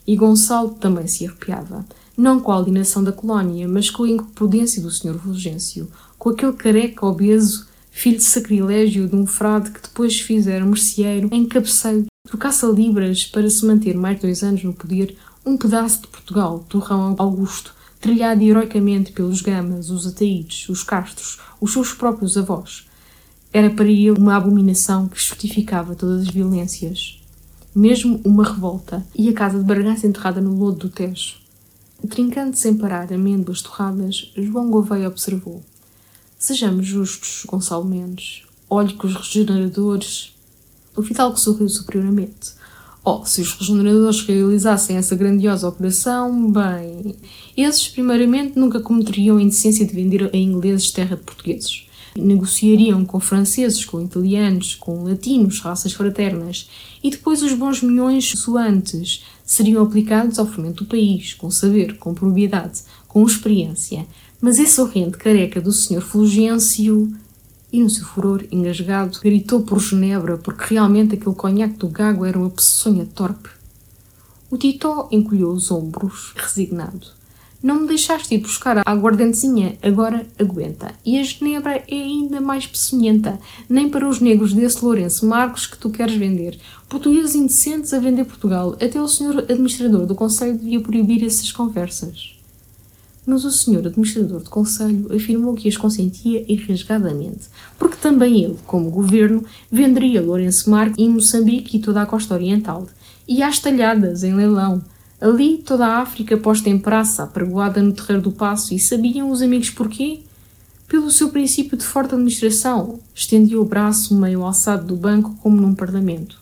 E 0.07 0.15
Gonçalo 0.15 0.75
também 0.75 1.07
se 1.07 1.27
arrepiava, 1.27 1.87
não 2.15 2.39
com 2.39 2.53
a 2.53 2.59
alienação 2.59 3.03
da 3.03 3.11
colónia, 3.11 3.67
mas 3.67 3.89
com 3.89 4.05
a 4.05 4.11
imprudência 4.11 4.83
do 4.83 4.91
Sr. 4.91 5.19
Fulgêncio, 5.19 5.91
com 6.19 6.29
aquele 6.29 6.53
careca 6.53 7.07
obeso 7.07 7.67
filho 7.91 8.19
de 8.19 8.25
sacrilégio 8.25 9.09
de 9.09 9.17
um 9.17 9.27
frade 9.27 9.71
que 9.71 9.81
depois 9.81 10.21
fizera 10.21 10.65
merceeiro 10.67 11.31
em 11.33 11.47
cabeceiro 11.47 12.07
do 12.31 12.37
caça-libras 12.37 13.25
para 13.25 13.49
se 13.49 13.65
manter 13.65 13.97
mais 13.97 14.21
dois 14.21 14.43
anos 14.43 14.63
no 14.63 14.75
poder, 14.75 15.17
um 15.47 15.57
pedaço 15.57 16.03
de 16.03 16.09
Portugal, 16.09 16.65
torrão 16.69 17.17
Augusto, 17.19 17.78
trilhado 18.01 18.43
heroicamente 18.43 19.13
pelos 19.13 19.41
gamas, 19.43 19.91
os 19.91 20.07
ataídes, 20.07 20.69
os 20.69 20.83
castros, 20.83 21.39
os 21.61 21.73
seus 21.73 21.93
próprios 21.93 22.37
avós. 22.37 22.87
Era 23.53 23.71
para 23.71 23.87
ele 23.87 24.11
uma 24.11 24.37
abominação 24.37 25.09
que 25.09 25.19
justificava 25.19 25.95
todas 25.95 26.23
as 26.23 26.29
violências. 26.29 27.21
Mesmo 27.75 28.21
uma 28.25 28.45
revolta, 28.45 29.07
e 29.15 29.29
a 29.29 29.33
casa 29.33 29.59
de 29.59 29.65
Bargança 29.65 30.07
enterrada 30.07 30.41
no 30.41 30.57
lodo 30.57 30.79
do 30.79 30.89
Tejo. 30.89 31.37
Trincando 32.09 32.57
sem 32.57 32.77
parar 32.77 33.13
amêndoas 33.13 33.63
torradas, 33.63 34.33
João 34.37 34.71
Gouveia 34.71 35.09
observou. 35.09 35.63
Sejamos 36.39 36.87
justos, 36.87 37.45
Gonçalo 37.47 37.85
Mendes. 37.85 38.43
Olhe 38.71 38.93
que 38.95 39.07
os 39.07 39.15
regeneradores. 39.15 40.33
O 40.95 41.03
Fidalgo 41.03 41.39
sorriu 41.39 41.69
superiormente. 41.69 42.58
Oh, 43.11 43.25
se 43.25 43.41
os 43.41 43.55
regeneradores 43.55 44.21
realizassem 44.27 44.99
essa 44.99 45.17
grandiosa 45.17 45.67
operação, 45.67 46.53
bem, 46.53 47.17
esses 47.57 47.89
primeiramente 47.89 48.59
nunca 48.59 48.81
cometeriam 48.81 49.39
a 49.39 49.43
indecência 49.43 49.87
de 49.87 49.95
vender 49.95 50.29
a 50.31 50.37
ingleses 50.37 50.91
terra 50.91 51.17
de 51.17 51.23
portugueses. 51.23 51.87
Negociariam 52.15 53.07
com 53.07 53.19
franceses, 53.19 53.83
com 53.83 54.03
italianos, 54.03 54.75
com 54.75 55.05
latinos, 55.05 55.61
raças 55.61 55.95
fraternas, 55.95 56.69
e 57.03 57.09
depois 57.09 57.43
os 57.43 57.55
bons 57.55 57.83
milhões 57.83 58.29
soantes 58.29 59.25
seriam 59.43 59.83
aplicados 59.83 60.39
ao 60.39 60.47
fomento 60.47 60.85
do 60.85 60.91
país, 60.91 61.33
com 61.33 61.51
saber, 61.51 61.97
com 61.97 62.13
propriedade, 62.13 62.83
com 63.07 63.25
experiência, 63.25 64.07
mas 64.39 64.59
esse 64.59 64.79
horrendo 64.79 65.17
careca 65.17 65.63
do 65.63 65.73
Sr. 65.73 66.03
Fulgêncio, 66.03 67.11
e 67.73 67.83
no 67.83 67.91
seu 67.91 68.05
furor 68.05 68.45
engasgado, 68.51 69.19
gritou 69.23 69.63
por 69.63 69.81
Genebra 69.81 70.39
porque 70.39 70.75
realmente 70.75 71.15
aquele 71.15 71.35
conhaque 71.35 71.77
do 71.77 71.89
gago 71.89 72.25
era 72.25 72.39
uma 72.39 72.51
peçonha 72.51 73.07
torpe. 73.15 73.51
O 74.51 74.57
Titó 74.57 75.09
encolheu 75.13 75.51
os 75.51 75.71
ombros, 75.71 76.33
resignado. 76.35 77.07
Não 77.63 77.81
me 77.81 77.89
deixaste 77.89 78.35
ir 78.35 78.39
buscar 78.39 78.79
a 78.79 78.83
aguardentezinha, 78.87 79.77
agora 79.83 80.25
aguenta. 80.39 80.95
E 81.05 81.19
a 81.19 81.23
Genebra 81.23 81.83
é 81.89 81.95
ainda 81.95 82.41
mais 82.41 82.67
peçonhenta, 82.67 83.39
nem 83.69 83.91
para 83.91 84.09
os 84.09 84.21
negros 84.21 84.55
desse 84.55 84.83
Lourenço 84.83 85.27
Marcos 85.27 85.67
que 85.67 85.77
tu 85.77 85.91
queres 85.91 86.15
vender. 86.15 86.59
Portugueses 86.89 87.35
indecentes 87.35 87.93
a 87.93 87.99
vender 87.99 88.25
Portugal. 88.25 88.77
Até 88.81 89.03
o 89.03 89.09
senhor 89.09 89.39
administrador 89.41 90.07
do 90.07 90.15
Conselho 90.15 90.57
devia 90.57 90.81
proibir 90.81 91.25
essas 91.27 91.51
conversas 91.51 92.38
mas 93.29 93.45
o 93.45 93.51
senhor 93.51 93.87
administrador 93.87 94.43
de 94.43 94.49
conselho 94.49 95.15
afirmou 95.15 95.53
que 95.53 95.69
as 95.69 95.77
consentia 95.77 96.51
irrasgadamente, 96.51 97.43
porque 97.79 97.99
também 97.99 98.43
ele, 98.43 98.57
como 98.67 98.91
governo, 98.91 99.45
venderia 99.71 100.23
Lourenço 100.23 100.71
Marques 100.71 100.99
em 100.99 101.11
Moçambique 101.11 101.77
e 101.77 101.81
toda 101.81 102.01
a 102.01 102.07
costa 102.07 102.33
oriental, 102.33 102.87
e 103.29 103.43
às 103.43 103.59
talhadas, 103.59 104.25
em 104.25 104.35
leilão. 104.35 104.83
Ali 105.21 105.59
toda 105.59 105.87
a 105.87 105.99
África 105.99 106.39
posta 106.39 106.71
em 106.71 106.79
praça, 106.79 107.25
apregoada 107.25 107.83
no 107.83 107.93
terreiro 107.93 108.23
do 108.23 108.33
passo, 108.33 108.73
e 108.73 108.79
sabiam 108.79 109.31
os 109.31 109.43
amigos 109.43 109.69
porquê? 109.69 110.21
Pelo 110.89 111.11
seu 111.11 111.29
princípio 111.29 111.77
de 111.77 111.85
forte 111.85 112.15
administração, 112.15 112.99
estendia 113.15 113.61
o 113.61 113.65
braço 113.67 114.19
meio 114.19 114.43
alçado 114.43 114.87
do 114.87 114.97
banco 114.97 115.37
como 115.43 115.61
num 115.61 115.75
parlamento 115.75 116.38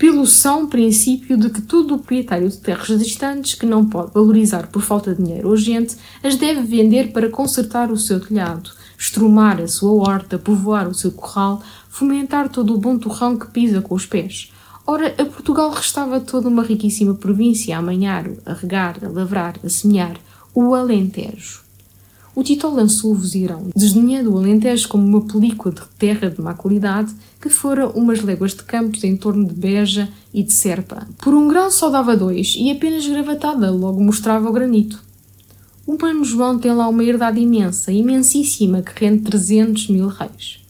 pelo 0.00 0.26
são 0.26 0.66
princípio 0.66 1.36
de 1.36 1.50
que 1.50 1.60
todo 1.60 1.94
o 1.94 1.98
proprietário 1.98 2.48
de 2.48 2.56
terras 2.56 2.98
distantes 2.98 3.54
que 3.54 3.66
não 3.66 3.84
pode 3.84 4.14
valorizar 4.14 4.66
por 4.68 4.80
falta 4.80 5.14
de 5.14 5.22
dinheiro 5.22 5.50
urgente 5.50 5.94
as 6.24 6.36
deve 6.36 6.62
vender 6.62 7.12
para 7.12 7.28
consertar 7.28 7.92
o 7.92 7.98
seu 7.98 8.18
telhado, 8.18 8.70
estrumar 8.98 9.60
a 9.60 9.68
sua 9.68 9.92
horta, 9.92 10.38
povoar 10.38 10.88
o 10.88 10.94
seu 10.94 11.12
corral, 11.12 11.62
fomentar 11.90 12.48
todo 12.48 12.74
o 12.74 12.78
bom 12.78 12.96
torrão 12.96 13.38
que 13.38 13.48
pisa 13.48 13.82
com 13.82 13.94
os 13.94 14.06
pés. 14.06 14.50
Ora, 14.86 15.14
a 15.18 15.24
Portugal 15.26 15.70
restava 15.70 16.18
toda 16.18 16.48
uma 16.48 16.62
riquíssima 16.62 17.14
província 17.14 17.76
a 17.76 17.80
amanhar, 17.80 18.24
a 18.46 18.54
regar, 18.54 18.96
a 19.04 19.08
lavrar, 19.08 19.56
a 19.62 19.68
semear, 19.68 20.16
o 20.54 20.74
Alentejo. 20.74 21.59
O 22.40 22.42
Tito 22.42 22.68
lançou 22.68 23.12
o 23.12 23.14
vozeirão, 23.14 23.68
desdenhando 23.76 24.32
o 24.32 24.38
Alentejo 24.38 24.88
como 24.88 25.06
uma 25.06 25.20
película 25.20 25.74
de 25.74 25.82
terra 25.98 26.30
de 26.30 26.40
má 26.40 26.54
qualidade 26.54 27.14
que 27.38 27.50
fora 27.50 27.86
umas 27.90 28.22
léguas 28.22 28.54
de 28.54 28.62
campos 28.62 29.04
em 29.04 29.14
torno 29.14 29.46
de 29.46 29.52
Beja 29.52 30.08
e 30.32 30.42
de 30.42 30.50
Serpa. 30.50 31.06
Por 31.18 31.34
um 31.34 31.46
grão 31.48 31.70
só 31.70 31.90
dava 31.90 32.16
dois 32.16 32.54
e 32.56 32.70
apenas 32.70 33.06
gravatada 33.06 33.70
logo 33.70 34.02
mostrava 34.02 34.48
o 34.48 34.52
granito. 34.54 35.04
O 35.86 35.98
Mano 36.00 36.24
João 36.24 36.58
tem 36.58 36.72
lá 36.72 36.88
uma 36.88 37.04
herdade 37.04 37.38
imensa, 37.38 37.92
imensíssima, 37.92 38.80
que 38.80 39.04
rende 39.04 39.24
300 39.24 39.88
mil 39.88 40.08
reis. 40.08 40.60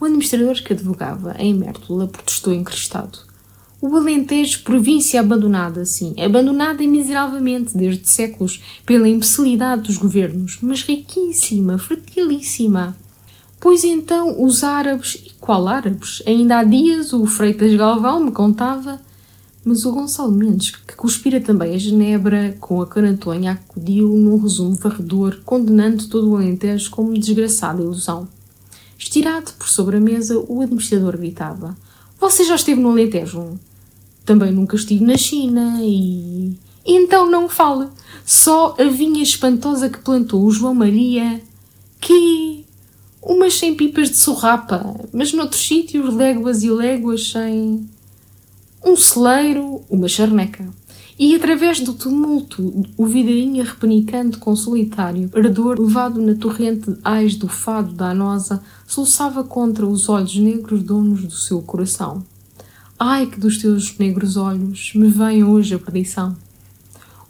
O 0.00 0.06
administrador 0.06 0.54
que 0.64 0.72
advogava 0.72 1.36
em 1.38 1.52
Mértola 1.52 2.08
protestou 2.08 2.54
encristado. 2.54 3.18
O 3.78 3.94
Alentejo, 3.94 4.62
província 4.62 5.20
abandonada, 5.20 5.84
sim, 5.84 6.14
abandonada 6.18 6.82
miseravelmente 6.82 7.76
desde 7.76 8.08
séculos 8.08 8.62
pela 8.86 9.06
imbecilidade 9.06 9.82
dos 9.82 9.98
governos, 9.98 10.58
mas 10.62 10.82
riquíssima, 10.82 11.78
fertilíssima. 11.78 12.96
Pois 13.60 13.84
então 13.84 14.42
os 14.42 14.64
árabes, 14.64 15.22
e 15.26 15.32
qual 15.38 15.68
árabes? 15.68 16.22
Ainda 16.26 16.58
há 16.58 16.64
dias 16.64 17.12
o 17.12 17.26
Freitas 17.26 17.74
Galvão 17.74 18.24
me 18.24 18.30
contava, 18.30 18.98
mas 19.62 19.84
o 19.84 19.92
Gonçalo 19.92 20.32
Mendes, 20.32 20.70
que 20.70 20.96
cuspira 20.96 21.38
também 21.38 21.74
a 21.74 21.78
Genebra 21.78 22.56
com 22.58 22.80
a 22.80 22.86
carantonha, 22.86 23.52
acudiu 23.52 24.08
num 24.08 24.38
resumo 24.38 24.74
varredor, 24.74 25.40
condenando 25.44 26.08
todo 26.08 26.30
o 26.30 26.36
Alentejo 26.36 26.90
como 26.90 27.12
desgraçada 27.12 27.82
ilusão. 27.82 28.26
Estirado 28.98 29.52
por 29.58 29.68
sobre 29.68 29.98
a 29.98 30.00
mesa, 30.00 30.38
o 30.48 30.62
administrador 30.62 31.18
gritava: 31.18 31.76
Você 32.18 32.44
já 32.44 32.54
esteve 32.54 32.80
no 32.80 32.90
Alentejo? 32.90 33.58
Também 34.26 34.50
nunca 34.50 34.74
estive 34.74 35.04
na 35.04 35.16
China 35.16 35.78
e. 35.80 36.52
Então 36.84 37.30
não 37.30 37.48
fale! 37.48 37.86
Só 38.24 38.74
a 38.76 38.84
vinha 38.84 39.22
espantosa 39.22 39.88
que 39.88 40.00
plantou 40.00 40.44
o 40.44 40.50
João 40.50 40.74
Maria. 40.74 41.40
Que. 42.00 42.66
Umas 43.22 43.54
sem 43.54 43.74
pipas 43.74 44.10
de 44.10 44.16
sorrapa, 44.16 44.94
mas 45.12 45.32
noutros 45.32 45.64
sítios 45.66 46.12
léguas 46.12 46.64
e 46.64 46.70
léguas 46.70 47.30
sem. 47.30 47.88
Um 48.84 48.96
celeiro, 48.96 49.82
uma 49.88 50.08
charneca. 50.08 50.68
E 51.18 51.34
através 51.34 51.80
do 51.80 51.94
tumulto, 51.94 52.84
o 52.96 53.06
vidarinha 53.06 53.64
repenicando 53.64 54.38
com 54.38 54.54
solitário 54.54 55.30
ardor 55.34 55.80
levado 55.80 56.20
na 56.20 56.34
torrente 56.34 56.90
de 56.90 56.98
ais 57.02 57.36
do 57.36 57.48
fado 57.48 57.92
da 57.94 58.10
anosa, 58.10 58.62
soluçava 58.86 59.42
contra 59.42 59.86
os 59.86 60.08
olhos 60.08 60.36
negros 60.36 60.82
donos 60.82 61.22
do 61.22 61.34
seu 61.34 61.62
coração. 61.62 62.22
Ai 62.98 63.26
que 63.26 63.38
dos 63.38 63.58
teus 63.58 63.98
negros 63.98 64.38
olhos 64.38 64.92
me 64.94 65.08
vem 65.08 65.44
hoje 65.44 65.74
a 65.74 65.78
perdição. 65.78 66.34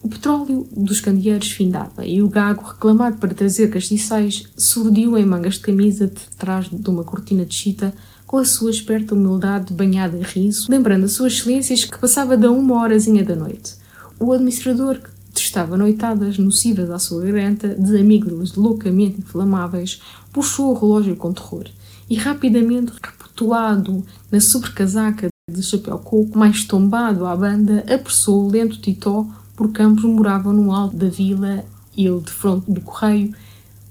O 0.00 0.08
petróleo 0.08 0.64
dos 0.70 1.00
candeeiros 1.00 1.50
findava 1.50 2.06
e 2.06 2.22
o 2.22 2.28
gago, 2.28 2.62
reclamado 2.62 3.16
para 3.16 3.34
trazer 3.34 3.68
castiçais, 3.68 4.44
surdiu 4.56 5.18
em 5.18 5.26
mangas 5.26 5.54
de 5.54 5.60
camisa 5.60 6.06
de 6.06 6.20
trás 6.38 6.68
de 6.70 6.88
uma 6.88 7.02
cortina 7.02 7.44
de 7.44 7.52
chita 7.52 7.92
com 8.28 8.38
a 8.38 8.44
sua 8.44 8.70
esperta 8.70 9.16
humildade 9.16 9.74
banhada 9.74 10.16
em 10.16 10.22
riso, 10.22 10.70
lembrando 10.70 11.06
as 11.06 11.12
suas 11.12 11.32
excelências 11.32 11.84
que 11.84 11.98
passava 11.98 12.36
da 12.36 12.48
uma 12.48 12.80
horazinha 12.80 13.24
da 13.24 13.34
noite. 13.34 13.74
O 14.20 14.32
administrador, 14.32 15.00
que 15.00 15.10
testava 15.34 15.76
noitadas 15.76 16.38
nocivas 16.38 16.90
à 16.92 17.00
sua 17.00 17.24
garganta, 17.24 17.74
de 17.74 17.98
amígdalas 17.98 18.54
loucamente 18.54 19.18
inflamáveis, 19.18 20.00
puxou 20.32 20.70
o 20.70 20.78
relógio 20.78 21.16
com 21.16 21.32
terror 21.32 21.64
e 22.08 22.14
rapidamente, 22.14 22.92
reputuado 23.02 24.06
na 24.30 24.40
sobrecasaca 24.40 25.28
de 25.48 25.62
chapéu 25.62 25.96
coco, 26.00 26.36
mais 26.36 26.64
tombado 26.64 27.24
à 27.24 27.36
banda, 27.36 27.84
apressou 27.88 28.44
o 28.44 28.50
lento 28.50 28.80
Titó 28.80 29.24
por 29.54 29.70
campos 29.70 30.02
moravam 30.02 30.52
no 30.52 30.72
alto 30.72 30.96
da 30.96 31.08
vila, 31.08 31.64
ele 31.96 32.18
de 32.18 32.32
fronte 32.32 32.68
do 32.68 32.80
correio, 32.80 33.32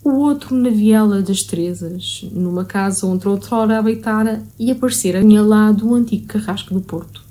o 0.03 0.09
outro 0.15 0.53
na 0.53 0.69
viela 0.69 1.21
das 1.21 1.43
Teresas, 1.43 2.27
numa 2.33 2.65
casa 2.65 3.07
onde 3.07 3.25
outrora 3.25 3.79
abeitara 3.79 4.43
e 4.59 4.69
aparecera 4.69 5.19
aninhalado 5.19 5.87
o 5.87 5.95
antigo 5.95 6.27
carrasco 6.27 6.73
do 6.73 6.81
Porto. 6.81 7.23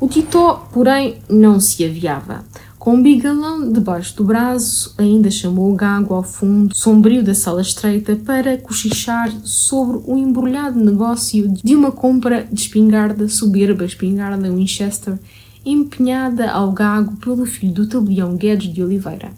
O 0.00 0.08
Titó, 0.08 0.66
porém, 0.72 1.18
não 1.28 1.60
se 1.60 1.84
aviava. 1.84 2.42
Com 2.82 2.94
um 2.94 3.02
bigalão 3.04 3.70
debaixo 3.70 4.16
do 4.16 4.24
braço, 4.24 4.92
ainda 4.98 5.30
chamou 5.30 5.72
o 5.72 5.76
gago 5.76 6.14
ao 6.14 6.24
fundo 6.24 6.74
sombrio 6.74 7.22
da 7.22 7.32
sala 7.32 7.62
estreita 7.62 8.16
para 8.16 8.58
cochichar 8.58 9.30
sobre 9.44 10.00
o 10.04 10.18
embrulhado 10.18 10.80
negócio 10.80 11.48
de 11.48 11.76
uma 11.76 11.92
compra 11.92 12.44
de 12.50 12.60
espingarda, 12.60 13.28
soberba 13.28 13.84
espingarda 13.84 14.50
Winchester, 14.50 15.16
empenhada 15.64 16.50
ao 16.50 16.72
gago 16.72 17.16
pelo 17.18 17.46
filho 17.46 17.72
do 17.72 17.88
tabelião 17.88 18.34
Guedes 18.34 18.74
de 18.74 18.82
Oliveira. 18.82 19.30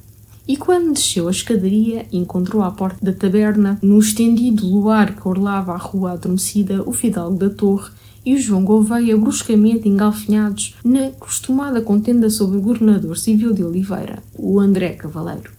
E 0.48 0.56
quando 0.56 0.94
desceu 0.94 1.28
a 1.28 1.30
escadaria, 1.30 2.06
encontrou 2.10 2.62
à 2.62 2.70
porta 2.70 3.04
da 3.04 3.12
taberna, 3.12 3.78
no 3.82 3.98
estendido 3.98 4.66
luar 4.66 5.14
que 5.14 5.28
orlava 5.28 5.74
a 5.74 5.76
rua 5.76 6.12
adormecida, 6.12 6.82
o 6.86 6.94
fidalgo 6.94 7.36
da 7.36 7.50
torre 7.50 7.90
e 8.24 8.36
João 8.38 8.64
Gouveia 8.64 9.16
bruscamente 9.16 9.88
engalfinhados 9.88 10.74
na 10.84 11.10
costumada 11.10 11.80
contenda 11.80 12.30
sobre 12.30 12.58
o 12.58 12.62
governador 12.62 13.16
civil 13.18 13.52
de 13.52 13.62
Oliveira, 13.62 14.22
o 14.36 14.58
André 14.58 14.90
Cavaleiro. 14.90 15.52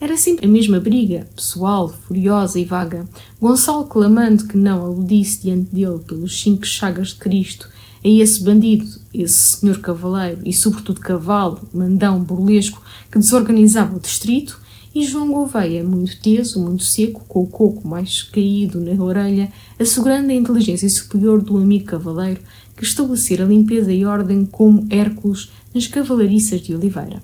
Era 0.00 0.16
sempre 0.16 0.46
a 0.46 0.48
mesma 0.48 0.80
briga, 0.80 1.28
pessoal, 1.34 1.88
furiosa 1.88 2.58
e 2.58 2.64
vaga. 2.64 3.06
Gonçalo 3.40 3.84
clamando 3.84 4.46
que 4.46 4.56
não 4.56 4.82
aludisse 4.84 5.42
diante 5.42 5.74
dele 5.74 6.00
pelos 6.00 6.40
cinco 6.40 6.66
chagas 6.66 7.08
de 7.08 7.16
Cristo 7.16 7.68
a 8.04 8.08
esse 8.08 8.42
bandido, 8.42 8.84
esse 9.14 9.58
senhor 9.58 9.78
cavaleiro 9.78 10.40
e 10.44 10.52
sobretudo 10.52 11.00
cavalo, 11.00 11.60
mandão, 11.72 12.20
burlesco, 12.20 12.82
que 13.10 13.18
desorganizava 13.18 13.96
o 13.96 14.00
distrito, 14.00 14.60
e 14.94 15.04
João 15.04 15.32
Gouveia, 15.32 15.82
muito 15.82 16.20
teso, 16.20 16.60
muito 16.62 16.84
seco, 16.84 17.24
com 17.26 17.42
o 17.42 17.46
coco 17.46 17.88
mais 17.88 18.22
caído 18.22 18.80
na 18.80 19.02
orelha, 19.02 19.50
assegurando 19.78 20.30
a 20.30 20.34
inteligência 20.34 20.88
superior 20.88 21.40
do 21.40 21.56
amigo 21.56 21.86
cavaleiro 21.86 22.40
que 22.76 22.84
estabelecera 22.84 23.44
limpeza 23.44 23.92
e 23.92 24.04
ordem 24.04 24.44
como 24.44 24.86
Hércules 24.90 25.50
nas 25.74 25.86
cavalariças 25.86 26.60
de 26.60 26.74
Oliveira. 26.74 27.22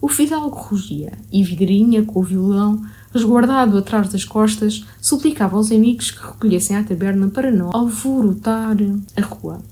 O 0.00 0.08
fidalgo 0.08 0.56
rugia 0.56 1.12
e 1.32 1.42
Vidrinha, 1.42 2.02
com 2.02 2.20
o 2.20 2.22
violão, 2.22 2.82
resguardado 3.12 3.78
atrás 3.78 4.10
das 4.10 4.24
costas, 4.24 4.84
suplicava 5.00 5.56
aos 5.56 5.72
amigos 5.72 6.10
que 6.10 6.26
recolhessem 6.26 6.76
à 6.76 6.84
taberna 6.84 7.28
para 7.28 7.50
não 7.50 7.70
alvorotar 7.74 8.76
a 9.16 9.22
rua. 9.22 9.62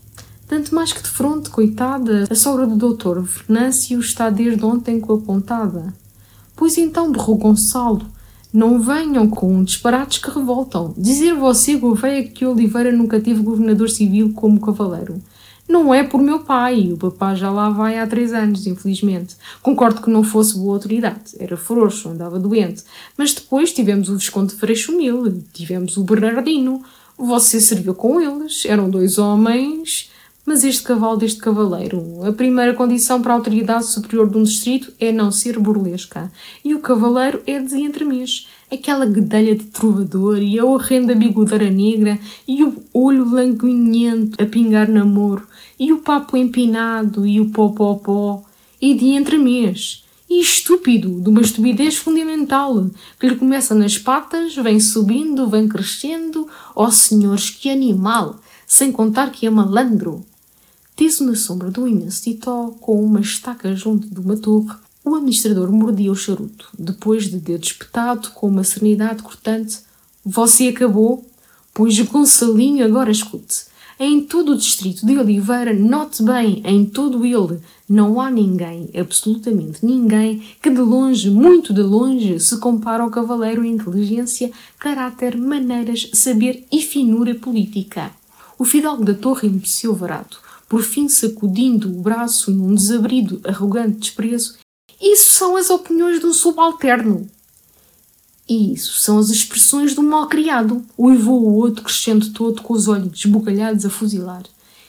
Tanto 0.47 0.75
mais 0.75 0.92
que 0.92 1.03
de 1.03 1.09
fronte, 1.09 1.51
coitada, 1.51 2.27
a 2.31 2.35
sogra 2.35 2.66
do 2.66 2.77
doutor 2.77 3.23
Venâncio 3.23 3.99
está 4.01 4.29
desde 4.31 4.64
ontem 4.64 5.01
com 5.01 5.14
a 5.14 5.18
pontada. 5.18 5.95
Pois 6.62 6.79
então, 6.79 7.11
berrou 7.11 7.37
Gonçalo, 7.37 8.07
não 8.55 8.81
venham 8.81 9.29
com 9.29 9.64
disparates 9.64 10.18
que 10.18 10.31
revoltam. 10.31 10.94
Dizer 10.96 11.35
você, 11.35 11.75
Gouveia, 11.75 12.22
que 12.22 12.46
Oliveira 12.46 12.92
nunca 12.92 13.20
teve 13.20 13.42
governador 13.42 13.90
civil 13.90 14.33
como 14.33 14.61
cavaleiro. 14.61 15.20
Não 15.68 15.92
é 15.92 16.05
por 16.05 16.22
meu 16.22 16.44
pai, 16.44 16.92
o 16.92 16.96
papá 16.96 17.35
já 17.35 17.51
lá 17.51 17.68
vai 17.68 17.98
há 17.98 18.07
três 18.07 18.33
anos, 18.33 18.64
infelizmente. 18.68 19.35
Concordo 19.61 20.03
que 20.03 20.09
não 20.09 20.22
fosse 20.22 20.57
boa 20.57 20.75
autoridade, 20.75 21.35
era 21.37 21.57
frouxo, 21.57 22.11
andava 22.11 22.38
doente. 22.38 22.85
Mas 23.18 23.35
depois 23.35 23.72
tivemos 23.72 24.09
o 24.09 24.16
Visconde 24.16 24.55
Freixo 24.55 24.96
Mil, 24.96 25.42
tivemos 25.53 25.96
o 25.96 26.05
Bernardino. 26.05 26.81
Você 27.18 27.61
serviu 27.61 27.92
com 27.92 28.20
eles, 28.20 28.64
eram 28.66 28.88
dois 28.88 29.18
homens 29.18 30.12
mas 30.44 30.64
este 30.64 30.83
cavalo 30.83 31.16
deste 31.16 31.40
cavaleiro, 31.40 32.24
a 32.24 32.33
primeira 32.33 32.74
condição 32.74 33.22
para 33.22 33.33
a 33.33 33.37
autoridade 33.37 33.87
superior 33.87 34.28
de 34.28 34.38
um 34.38 34.42
distrito 34.42 34.92
é 34.98 35.12
não 35.12 35.31
ser 35.31 35.57
burlesca. 35.57 36.33
E 36.64 36.74
o 36.74 36.81
cavaleiro 36.81 37.40
é 37.46 37.61
de 37.61 37.76
entremês. 37.76 38.48
Aquela 38.70 39.07
guedelha 39.07 39.55
de 39.55 39.64
trovador 39.64 40.38
e 40.38 40.59
a 40.59 40.64
horrenda 40.64 41.14
bigodeira 41.14 41.70
negra 41.70 42.18
e 42.48 42.64
o 42.64 42.83
olho 42.92 43.24
languinhento 43.31 44.42
a 44.42 44.46
pingar 44.46 44.88
namoro 44.88 45.46
e 45.78 45.92
o 45.92 45.98
papo 45.98 46.37
empinado 46.37 47.24
e 47.24 47.40
o 47.40 47.50
pó-pó-pó 47.50 48.42
e 48.81 48.94
de 48.94 49.11
entremês. 49.11 50.02
E 50.28 50.40
estúpido, 50.40 51.20
de 51.20 51.28
uma 51.28 51.42
estupidez 51.42 51.96
fundamental, 51.96 52.90
que 53.20 53.28
lhe 53.28 53.37
começa 53.37 53.74
nas 53.74 53.98
patas, 53.98 54.57
vem 54.57 54.81
subindo, 54.81 55.48
vem 55.48 55.68
crescendo. 55.68 56.48
Ó 56.74 56.87
oh, 56.87 56.90
senhores, 56.90 57.50
que 57.50 57.70
animal! 57.70 58.40
Sem 58.66 58.90
contar 58.90 59.31
que 59.31 59.46
é 59.46 59.50
malandro. 59.50 60.24
Teso 61.03 61.25
na 61.25 61.35
sombra 61.35 61.69
do 61.69 61.88
imenso 61.88 62.23
titó, 62.23 62.77
com 62.81 63.05
uma 63.05 63.21
estaca 63.21 63.75
junto 63.75 64.07
de 64.07 64.21
uma 64.21 64.37
torre, 64.37 64.73
o 65.05 65.17
administrador 65.17 65.73
mordia 65.73 66.12
o 66.12 66.15
charuto. 66.15 66.69
Depois 66.79 67.25
de 67.25 67.38
dedo 67.38 67.65
espetado, 67.65 68.31
com 68.31 68.47
uma 68.47 68.62
serenidade 68.62 69.21
cortante, 69.21 69.81
Você 70.25 70.69
acabou? 70.69 71.29
Pois 71.75 71.99
Gonçalinho 71.99 72.85
agora 72.85 73.11
escute. 73.11 73.65
Em 73.99 74.21
todo 74.21 74.53
o 74.53 74.57
distrito 74.57 75.05
de 75.05 75.19
Oliveira, 75.19 75.75
note 75.75 76.23
bem, 76.23 76.62
em 76.65 76.85
todo 76.85 77.27
ele, 77.27 77.61
não 77.88 78.21
há 78.21 78.31
ninguém, 78.31 78.88
absolutamente 78.97 79.85
ninguém, 79.85 80.41
que 80.62 80.71
de 80.71 80.81
longe, 80.81 81.29
muito 81.31 81.75
de 81.75 81.83
longe, 81.83 82.38
se 82.38 82.61
compara 82.61 83.03
ao 83.03 83.11
cavaleiro 83.11 83.65
em 83.65 83.73
inteligência, 83.73 84.53
caráter, 84.79 85.37
maneiras, 85.37 86.09
saber 86.12 86.65
e 86.71 86.81
finura 86.81 87.35
política. 87.35 88.12
O 88.57 88.65
fidalgo 88.65 89.05
da 89.05 89.15
torre 89.15 89.49
emudeceu 89.49 89.97
varado 89.97 90.37
por 90.72 90.82
fim 90.82 91.06
sacudindo 91.06 91.90
o 91.90 92.00
braço 92.00 92.50
num 92.50 92.74
desabrido, 92.74 93.42
arrogante 93.44 93.98
desprezo. 93.98 94.54
Isso 94.98 95.32
são 95.32 95.54
as 95.54 95.68
opiniões 95.68 96.18
de 96.18 96.24
um 96.24 96.32
subalterno. 96.32 97.28
Isso 98.48 98.98
são 98.98 99.18
as 99.18 99.28
expressões 99.28 99.92
de 99.92 100.00
um 100.00 100.08
mal-criado. 100.08 100.82
Uivou 100.98 101.42
o 101.42 101.56
outro 101.56 101.85
crescendo 101.85 102.32
todo 102.32 102.62
com 102.62 102.72
os 102.72 102.88
olhos 102.88 103.18
esbugalhados 103.18 103.85
a 103.85 103.90
fuzilar. 103.90 104.44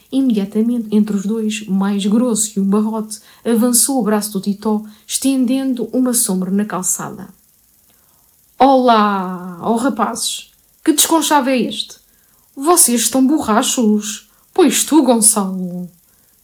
Imediatamente, 0.10 0.88
entre 0.90 1.18
os 1.18 1.26
dois, 1.26 1.68
mais 1.68 2.06
grosso 2.06 2.54
e 2.56 2.62
um 2.62 2.66
barrote, 2.66 3.20
avançou 3.44 4.00
o 4.00 4.04
braço 4.04 4.32
do 4.32 4.40
Titó, 4.40 4.86
estendendo 5.06 5.90
uma 5.92 6.14
sombra 6.14 6.50
na 6.50 6.64
calçada. 6.64 7.28
Olá, 8.58 9.60
ó 9.62 9.74
oh 9.74 9.76
rapazes! 9.76 10.50
Que 10.82 10.94
desconchave 10.94 11.52
é 11.52 11.62
este? 11.64 11.98
Vocês 12.56 13.02
estão 13.02 13.28
borrachos! 13.28 14.32
Pois 14.54 14.84
tu, 14.84 15.02
Gonçalo! 15.02 15.90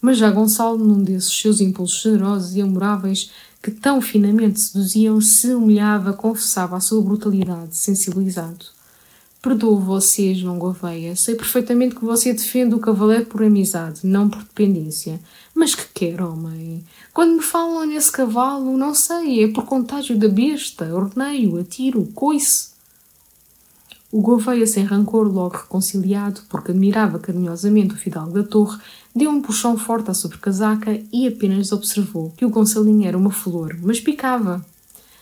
Mas 0.02 0.18
já 0.18 0.32
Gonçalo, 0.32 0.78
num 0.78 1.04
desses 1.04 1.32
seus 1.32 1.62
impulsos 1.62 2.02
generosos 2.02 2.56
e 2.56 2.62
amoráveis 2.62 3.30
que 3.62 3.70
tão 3.70 4.02
finamente 4.02 4.60
seduziam, 4.60 5.22
se 5.22 5.54
humilhava, 5.54 6.14
confessava 6.14 6.78
a 6.78 6.80
sua 6.80 7.02
brutalidade, 7.02 7.76
sensibilizado. 7.76 8.66
Perdoo 9.42 9.80
você, 9.80 10.34
João 10.34 10.58
Gouveia. 10.58 11.16
Sei 11.16 11.36
perfeitamente 11.36 11.96
que 11.96 12.04
você 12.04 12.34
defende 12.34 12.76
o 12.76 12.80
cavaleiro 12.80 13.26
por 13.26 13.44
amizade, 13.44 14.00
não 14.04 14.28
por 14.28 14.40
dependência. 14.40 15.20
Mas 15.54 15.76
que 15.76 15.86
quer, 15.94 16.22
homem? 16.22 16.84
Quando 17.14 17.36
me 17.36 17.42
falam 17.42 17.86
nesse 17.86 18.12
cavalo, 18.12 18.78
não 18.78 18.94
sei, 18.94 19.44
é 19.44 19.48
por 19.48 19.66
contágio 19.66 20.18
da 20.18 20.28
besta. 20.28 20.94
Orneio, 20.94 21.60
atiro, 21.60 22.06
coice. 22.16 22.70
O 24.12 24.22
Gouveia, 24.22 24.66
sem 24.66 24.84
rancor, 24.84 25.28
logo 25.28 25.56
reconciliado, 25.56 26.42
porque 26.50 26.72
admirava 26.72 27.20
carinhosamente 27.20 27.94
o 27.94 27.98
fidalgo 27.98 28.32
da 28.34 28.44
torre, 28.44 28.80
deu 29.16 29.30
um 29.30 29.40
puxão 29.40 29.78
forte 29.78 30.10
à 30.10 30.16
sobrecasaca 30.16 31.00
e 31.14 31.28
apenas 31.28 31.72
observou 31.72 32.34
que 32.36 32.44
o 32.44 32.50
Gonçalinho 32.50 33.08
era 33.08 33.16
uma 33.16 33.30
flor, 33.30 33.78
mas 33.84 34.00
picava. 34.00 34.66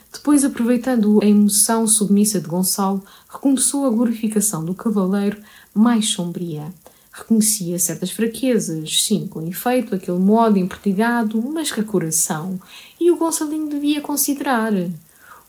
Depois, 0.09 0.45
aproveitando 0.45 1.19
a 1.21 1.25
emoção 1.25 1.85
submissa 1.85 2.39
de 2.39 2.47
Gonçalo, 2.47 3.03
recomeçou 3.27 3.85
a 3.85 3.89
glorificação 3.89 4.63
do 4.63 4.73
cavaleiro 4.73 5.37
mais 5.73 6.07
sombria. 6.07 6.73
Reconhecia 7.11 7.77
certas 7.79 8.11
fraquezas, 8.11 9.03
sim, 9.03 9.27
com 9.27 9.41
efeito, 9.41 9.95
aquele 9.95 10.19
modo 10.19 10.57
empertigado, 10.57 11.41
mas 11.41 11.73
que 11.73 11.83
coração. 11.83 12.57
E 12.97 13.11
o 13.11 13.17
Gonçalinho 13.17 13.67
devia 13.67 13.99
considerar. 13.99 14.71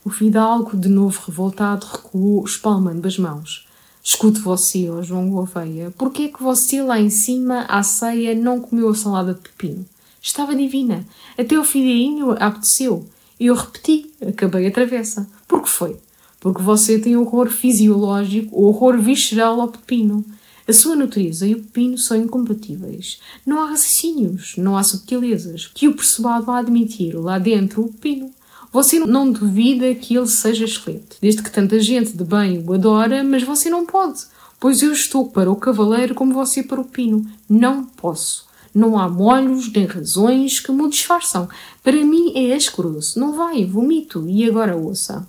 O 0.09 0.11
fidalgo, 0.11 0.75
de 0.75 0.89
novo 0.89 1.21
revoltado, 1.27 1.85
recuou, 1.85 2.43
espalmando 2.43 3.07
as 3.07 3.19
mãos. 3.19 3.69
Escute 4.03 4.41
você, 4.41 4.89
ó 4.89 5.03
João 5.03 5.29
Gouveia, 5.29 5.91
por 5.99 6.11
que 6.11 6.23
é 6.23 6.29
que 6.29 6.43
você 6.43 6.81
lá 6.81 6.99
em 6.99 7.11
cima, 7.11 7.67
à 7.69 7.83
ceia, 7.83 8.35
não 8.35 8.59
comeu 8.59 8.89
a 8.89 8.95
salada 8.95 9.35
de 9.35 9.41
pepino? 9.41 9.85
Estava 10.23 10.57
divina. 10.57 11.07
Até 11.37 11.59
o 11.59 11.63
filhinho 11.63 12.31
apeteceu. 12.43 13.07
E 13.39 13.49
eu 13.49 13.55
repeti, 13.55 14.11
acabei 14.27 14.67
a 14.67 14.71
travessa. 14.71 15.29
Por 15.47 15.63
que 15.63 15.69
foi? 15.69 15.99
Porque 16.41 16.63
você 16.63 16.99
tem 16.99 17.15
horror 17.15 17.51
fisiológico, 17.51 18.59
horror 18.59 18.97
visceral 18.97 19.61
ao 19.61 19.69
pepino. 19.69 20.25
A 20.67 20.73
sua 20.73 20.97
natureza 20.97 21.47
e 21.47 21.53
o 21.53 21.63
pepino 21.65 21.99
são 21.99 22.17
incompatíveis. 22.17 23.21
Não 23.45 23.61
há 23.61 23.67
raciocínios, 23.67 24.55
não 24.57 24.75
há 24.75 24.83
subtilezas 24.83 25.67
que 25.67 25.87
o 25.87 25.95
persuadam 25.95 26.55
a 26.55 26.61
admitir 26.61 27.15
lá 27.15 27.39
dentro 27.39 27.83
o 27.83 27.93
pepino. 27.93 28.38
Você 28.73 28.99
não 28.99 29.33
duvida 29.33 29.95
que 29.95 30.17
ele 30.17 30.27
seja 30.27 30.65
excelente, 30.65 31.17
desde 31.21 31.43
que 31.43 31.51
tanta 31.51 31.81
gente 31.81 32.17
de 32.17 32.25
bem 32.25 32.63
o 32.67 32.75
adora, 32.75 33.25
mas 33.25 33.43
você 33.43 33.71
não 33.71 33.87
pode, 33.87 34.21
pois 34.61 34.83
eu 34.83 34.93
estou 34.93 35.31
para 35.31 35.51
o 35.51 35.57
cavaleiro 35.57 36.15
como 36.15 36.35
você 36.35 36.63
para 36.63 36.81
o 36.81 36.85
pino. 36.85 37.27
Não 37.49 37.85
posso. 37.85 38.47
Não 38.75 38.99
há 38.99 39.09
molhos 39.09 39.73
nem 39.73 39.87
razões 39.87 40.61
que 40.61 40.71
me 40.71 40.89
disfarçam. 40.89 41.49
Para 41.83 42.05
mim 42.05 42.33
é 42.37 42.55
asqueroso. 42.55 43.19
Não 43.19 43.33
vai, 43.33 43.65
vomito. 43.65 44.29
E 44.29 44.49
agora 44.49 44.77
ouça. 44.77 45.27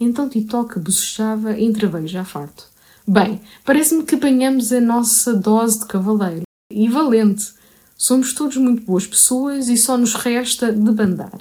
Então 0.00 0.28
Tito, 0.28 0.64
que 0.64 0.80
bocejava, 0.80 1.58
entreveio 1.58 2.08
já 2.08 2.24
farto. 2.24 2.66
Bem, 3.06 3.40
parece-me 3.64 4.02
que 4.02 4.16
apanhamos 4.16 4.72
a 4.72 4.80
nossa 4.80 5.34
dose 5.34 5.80
de 5.80 5.86
cavaleiro. 5.86 6.42
E 6.70 6.88
valente. 6.88 7.52
Somos 7.96 8.32
todos 8.34 8.56
muito 8.56 8.82
boas 8.82 9.06
pessoas 9.06 9.68
e 9.68 9.76
só 9.76 9.96
nos 9.96 10.14
resta 10.14 10.72
debandar. 10.72 11.38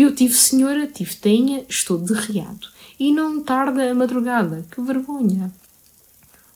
Eu 0.00 0.14
tive 0.14 0.32
senhora, 0.32 0.86
tive 0.86 1.16
tenha, 1.16 1.64
estou 1.68 1.98
derriado. 1.98 2.68
E 3.00 3.12
não 3.12 3.42
tarda 3.42 3.90
a 3.90 3.94
madrugada. 3.96 4.64
Que 4.70 4.80
vergonha! 4.80 5.52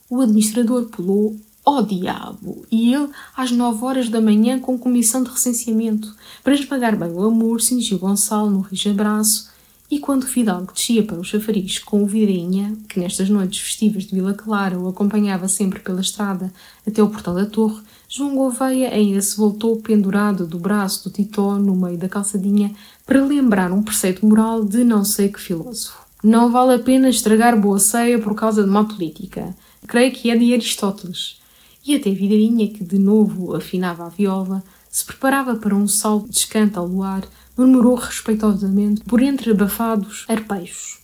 O 0.09 0.21
administrador 0.21 0.87
pulou 0.87 1.37
Ó 1.65 1.79
oh, 1.79 1.83
diabo! 1.83 2.65
E 2.71 2.95
ele, 2.95 3.09
às 3.37 3.51
nove 3.51 3.85
horas 3.85 4.09
da 4.09 4.21
manhã, 4.21 4.61
com 4.61 4.79
comissão 4.79 5.25
de 5.25 5.31
recenseamento, 5.31 6.15
para 6.45 6.55
esmagar 6.55 6.97
bem 6.97 7.11
o 7.11 7.25
amor, 7.25 7.61
cingiu 7.61 7.99
Gonçalo 7.99 8.49
no 8.49 8.61
rijo 8.61 8.91
abraço, 8.91 9.51
e 9.93 9.99
quando 9.99 10.23
o 10.23 10.27
Fidalgo 10.27 10.73
descia 10.73 11.03
para 11.03 11.21
o 11.21 11.25
chafariz 11.25 11.79
com 11.79 12.03
o 12.03 12.07
Vidrinha, 12.07 12.75
que 12.89 12.99
nestas 12.99 13.29
noites 13.29 13.61
festivas 13.61 14.05
de 14.05 14.15
Vila 14.15 14.33
Clara 14.33 14.79
o 14.79 14.89
acompanhava 14.89 15.47
sempre 15.49 15.81
pela 15.81 16.01
estrada 16.01 16.51
até 16.87 17.03
o 17.03 17.11
portal 17.11 17.35
da 17.35 17.45
torre, 17.45 17.83
João 18.09 18.35
Gouveia 18.35 18.89
ainda 18.89 19.21
se 19.21 19.37
voltou 19.37 19.77
pendurado 19.83 20.47
do 20.47 20.59
braço 20.59 21.05
do 21.05 21.13
Titó 21.13 21.59
no 21.59 21.77
meio 21.77 21.99
da 21.99 22.09
calçadinha 22.09 22.75
para 23.13 23.27
lembrar 23.27 23.71
um 23.71 23.83
preceito 23.83 24.25
moral 24.25 24.65
de 24.65 24.83
não 24.83 25.05
sei 25.05 25.29
que 25.29 25.39
filósofo. 25.39 26.01
Não 26.25 26.51
vale 26.51 26.77
a 26.77 26.79
pena 26.79 27.11
estragar 27.11 27.61
boa 27.61 27.79
ceia 27.79 28.19
por 28.19 28.35
causa 28.35 28.65
de 28.65 28.71
má 28.71 28.85
política. 28.85 29.55
Creio 29.87 30.11
que 30.11 30.31
é 30.31 30.35
de 30.35 30.55
Aristóteles. 30.55 31.39
E 31.87 31.95
até 31.95 32.11
Vidrinha, 32.11 32.73
que 32.73 32.83
de 32.83 32.99
novo 32.99 33.55
afinava 33.55 34.07
a 34.07 34.09
viola, 34.09 34.65
se 34.91 35.05
preparava 35.05 35.57
para 35.57 35.75
um 35.75 35.87
salto 35.87 36.25
de 36.25 36.33
descanto 36.33 36.81
ao 36.81 36.87
luar, 36.87 37.23
murmurou 37.55 37.97
respeitosamente 37.97 39.03
por 39.03 39.21
entre 39.21 39.51
abafados 39.51 40.25
arpejos. 40.27 40.99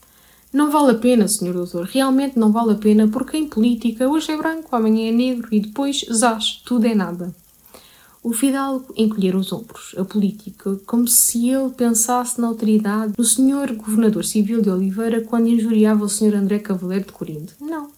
Não 0.50 0.70
vale 0.70 0.92
a 0.92 0.98
pena, 0.98 1.28
senhor 1.28 1.52
doutor, 1.52 1.84
realmente 1.84 2.38
não 2.38 2.50
vale 2.50 2.72
a 2.72 2.76
pena, 2.76 3.06
porque 3.06 3.36
em 3.36 3.46
política 3.46 4.08
hoje 4.08 4.32
é 4.32 4.36
branco, 4.38 4.74
amanhã 4.74 5.10
é 5.10 5.12
negro 5.12 5.48
e 5.52 5.60
depois 5.60 6.06
zás, 6.10 6.62
tudo 6.64 6.86
é 6.86 6.94
nada. 6.94 7.34
O 8.28 8.32
fidalgo 8.34 8.92
encolhera 8.94 9.38
os 9.38 9.50
ombros. 9.54 9.94
A 9.96 10.04
política, 10.04 10.78
como 10.84 11.08
se 11.08 11.48
ele 11.48 11.70
pensasse 11.70 12.38
na 12.38 12.46
autoridade 12.46 13.14
do 13.14 13.24
senhor 13.24 13.72
governador 13.72 14.22
civil 14.22 14.60
de 14.60 14.68
Oliveira 14.68 15.22
quando 15.22 15.48
injuriava 15.48 16.04
o 16.04 16.10
senhor 16.10 16.34
André 16.34 16.58
Cavaleiro 16.58 17.06
de 17.06 17.12
Corinto. 17.12 17.54
Não. 17.58 17.88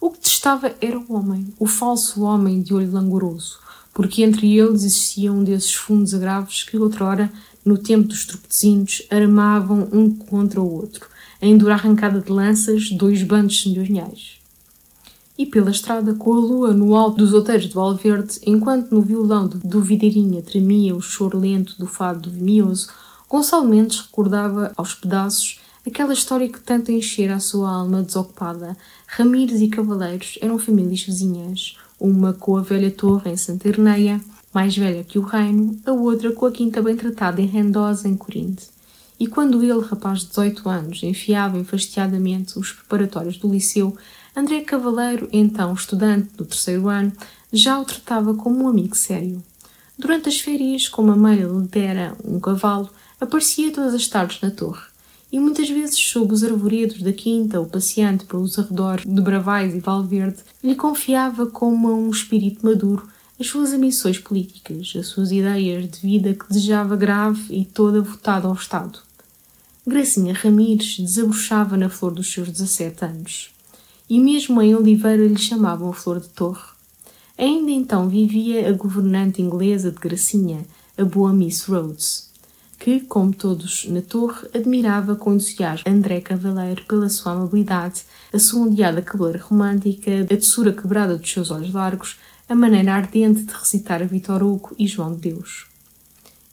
O 0.00 0.10
que 0.12 0.20
testava 0.20 0.72
era 0.80 0.96
o 0.96 1.12
homem, 1.12 1.52
o 1.58 1.66
falso 1.66 2.22
homem 2.22 2.62
de 2.62 2.72
olho 2.72 2.92
langoroso, 2.92 3.58
porque 3.92 4.22
entre 4.22 4.56
eles 4.56 4.84
existia 4.84 5.32
um 5.32 5.42
desses 5.42 5.74
fundos 5.74 6.14
agravos 6.14 6.62
que 6.62 6.78
outrora, 6.78 7.28
no 7.64 7.76
tempo 7.76 8.06
dos 8.06 8.24
tropezinhos, 8.24 9.02
armavam 9.10 9.88
um 9.92 10.08
contra 10.08 10.60
o 10.60 10.72
outro, 10.72 11.08
em 11.42 11.58
dura 11.58 11.74
arrancada 11.74 12.20
de 12.20 12.30
lanças, 12.30 12.92
dois 12.92 13.24
bandos 13.24 13.60
senhoriais 13.60 14.39
e 15.40 15.46
pela 15.46 15.70
estrada 15.70 16.12
com 16.12 16.34
a 16.34 16.38
lua 16.38 16.74
no 16.74 16.94
alto 16.94 17.16
dos 17.16 17.32
outeiros 17.32 17.66
de 17.66 17.72
Valverde, 17.72 18.38
enquanto 18.46 18.90
no 18.90 19.00
violão 19.00 19.48
do 19.48 19.80
Videirinha 19.80 20.42
tremia 20.42 20.94
o 20.94 21.00
choro 21.00 21.38
lento 21.38 21.78
do 21.78 21.86
fado 21.86 22.28
do 22.28 22.30
Vimioso, 22.30 22.88
Gonçalo 23.26 23.66
Mendes 23.66 24.00
recordava 24.00 24.70
aos 24.76 24.92
pedaços 24.92 25.58
aquela 25.86 26.12
história 26.12 26.46
que 26.46 26.60
tanto 26.60 26.92
enchera 26.92 27.36
a 27.36 27.40
sua 27.40 27.70
alma 27.70 28.02
desocupada. 28.02 28.76
Ramires 29.06 29.62
e 29.62 29.68
Cavaleiros 29.68 30.38
eram 30.42 30.58
famílias 30.58 31.00
vizinhas, 31.04 31.74
uma 31.98 32.34
com 32.34 32.58
a 32.58 32.60
velha 32.60 32.90
torre 32.90 33.30
em 33.30 33.36
Santa 33.38 33.66
Irneia, 33.66 34.20
mais 34.52 34.76
velha 34.76 35.02
que 35.02 35.18
o 35.18 35.22
reino, 35.22 35.80
a 35.86 35.92
outra 35.92 36.32
com 36.32 36.44
a 36.44 36.52
quinta 36.52 36.82
bem 36.82 36.96
tratada 36.96 37.40
em 37.40 37.46
Rendosa, 37.46 38.06
em 38.06 38.14
Corinto. 38.14 38.64
E 39.18 39.26
quando 39.26 39.62
ele, 39.62 39.80
rapaz 39.80 40.20
de 40.20 40.26
18 40.28 40.68
anos, 40.68 41.02
enfiava 41.02 41.58
enfastiadamente 41.58 42.58
os 42.58 42.72
preparatórios 42.72 43.38
do 43.38 43.50
liceu, 43.50 43.96
André 44.34 44.60
Cavaleiro, 44.60 45.28
então 45.32 45.74
estudante 45.74 46.28
do 46.36 46.44
terceiro 46.44 46.88
ano, 46.88 47.12
já 47.52 47.80
o 47.80 47.84
tratava 47.84 48.32
como 48.32 48.64
um 48.64 48.68
amigo 48.68 48.96
sério. 48.96 49.42
Durante 49.98 50.28
as 50.28 50.38
férias, 50.38 50.88
como 50.88 51.10
a 51.10 51.16
mãe 51.16 51.36
lhe 51.36 51.66
dera 51.66 52.16
um 52.24 52.38
cavalo, 52.38 52.88
aparecia 53.20 53.72
todas 53.72 53.92
as 53.92 54.06
tardes 54.06 54.40
na 54.40 54.50
torre, 54.50 54.84
e 55.32 55.40
muitas 55.40 55.68
vezes, 55.68 55.98
sob 55.98 56.32
os 56.32 56.44
arvoredos 56.44 57.02
da 57.02 57.12
quinta 57.12 57.58
ou 57.58 57.66
passeante 57.66 58.24
pelos 58.24 58.56
arredores 58.56 59.04
de 59.04 59.20
Bravais 59.20 59.74
e 59.74 59.80
Valverde, 59.80 60.38
lhe 60.62 60.76
confiava 60.76 61.46
como 61.46 61.88
a 61.88 61.94
um 61.94 62.08
espírito 62.08 62.64
maduro 62.64 63.08
as 63.38 63.48
suas 63.48 63.72
ambições 63.72 64.18
políticas, 64.18 64.92
as 64.96 65.08
suas 65.08 65.32
ideias 65.32 65.90
de 65.90 65.98
vida 66.00 66.34
que 66.34 66.48
desejava 66.48 66.94
grave 66.94 67.52
e 67.52 67.64
toda 67.64 68.00
votada 68.00 68.46
ao 68.46 68.54
Estado. 68.54 69.00
Gracinha 69.84 70.34
Ramires 70.34 70.98
desabrochava 71.00 71.76
na 71.76 71.88
flor 71.88 72.14
dos 72.14 72.32
seus 72.32 72.48
17 72.48 73.04
anos 73.04 73.59
e 74.10 74.18
mesmo 74.18 74.60
em 74.60 74.74
Oliveira 74.74 75.24
lhe 75.24 75.38
chamavam 75.38 75.92
Flor 75.92 76.18
de 76.18 76.28
Torre. 76.30 76.72
Ainda 77.38 77.70
então 77.70 78.08
vivia 78.08 78.68
a 78.68 78.72
governante 78.72 79.40
inglesa 79.40 79.92
de 79.92 79.98
Gracinha, 79.98 80.66
a 80.98 81.04
boa 81.04 81.32
Miss 81.32 81.64
Rhodes, 81.66 82.28
que, 82.76 83.00
como 83.02 83.32
todos 83.32 83.86
na 83.88 84.02
torre, 84.02 84.48
admirava 84.52 85.14
com 85.14 85.32
entusiasmo 85.32 85.84
André 85.86 86.20
Cavaleiro 86.20 86.84
pela 86.86 87.08
sua 87.08 87.32
amabilidade, 87.32 88.02
a 88.32 88.38
sua 88.40 88.62
ondeada 88.62 89.00
cabeleira 89.00 89.44
romântica, 89.44 90.10
a 90.22 90.36
tesoura 90.36 90.72
quebrada 90.72 91.16
dos 91.16 91.30
seus 91.30 91.52
olhos 91.52 91.72
largos, 91.72 92.16
a 92.48 92.54
maneira 92.54 92.94
ardente 92.94 93.44
de 93.44 93.52
recitar 93.52 94.02
a 94.02 94.06
Vitor 94.06 94.42
Hugo 94.42 94.74
e 94.76 94.88
João 94.88 95.14
de 95.14 95.30
Deus 95.30 95.69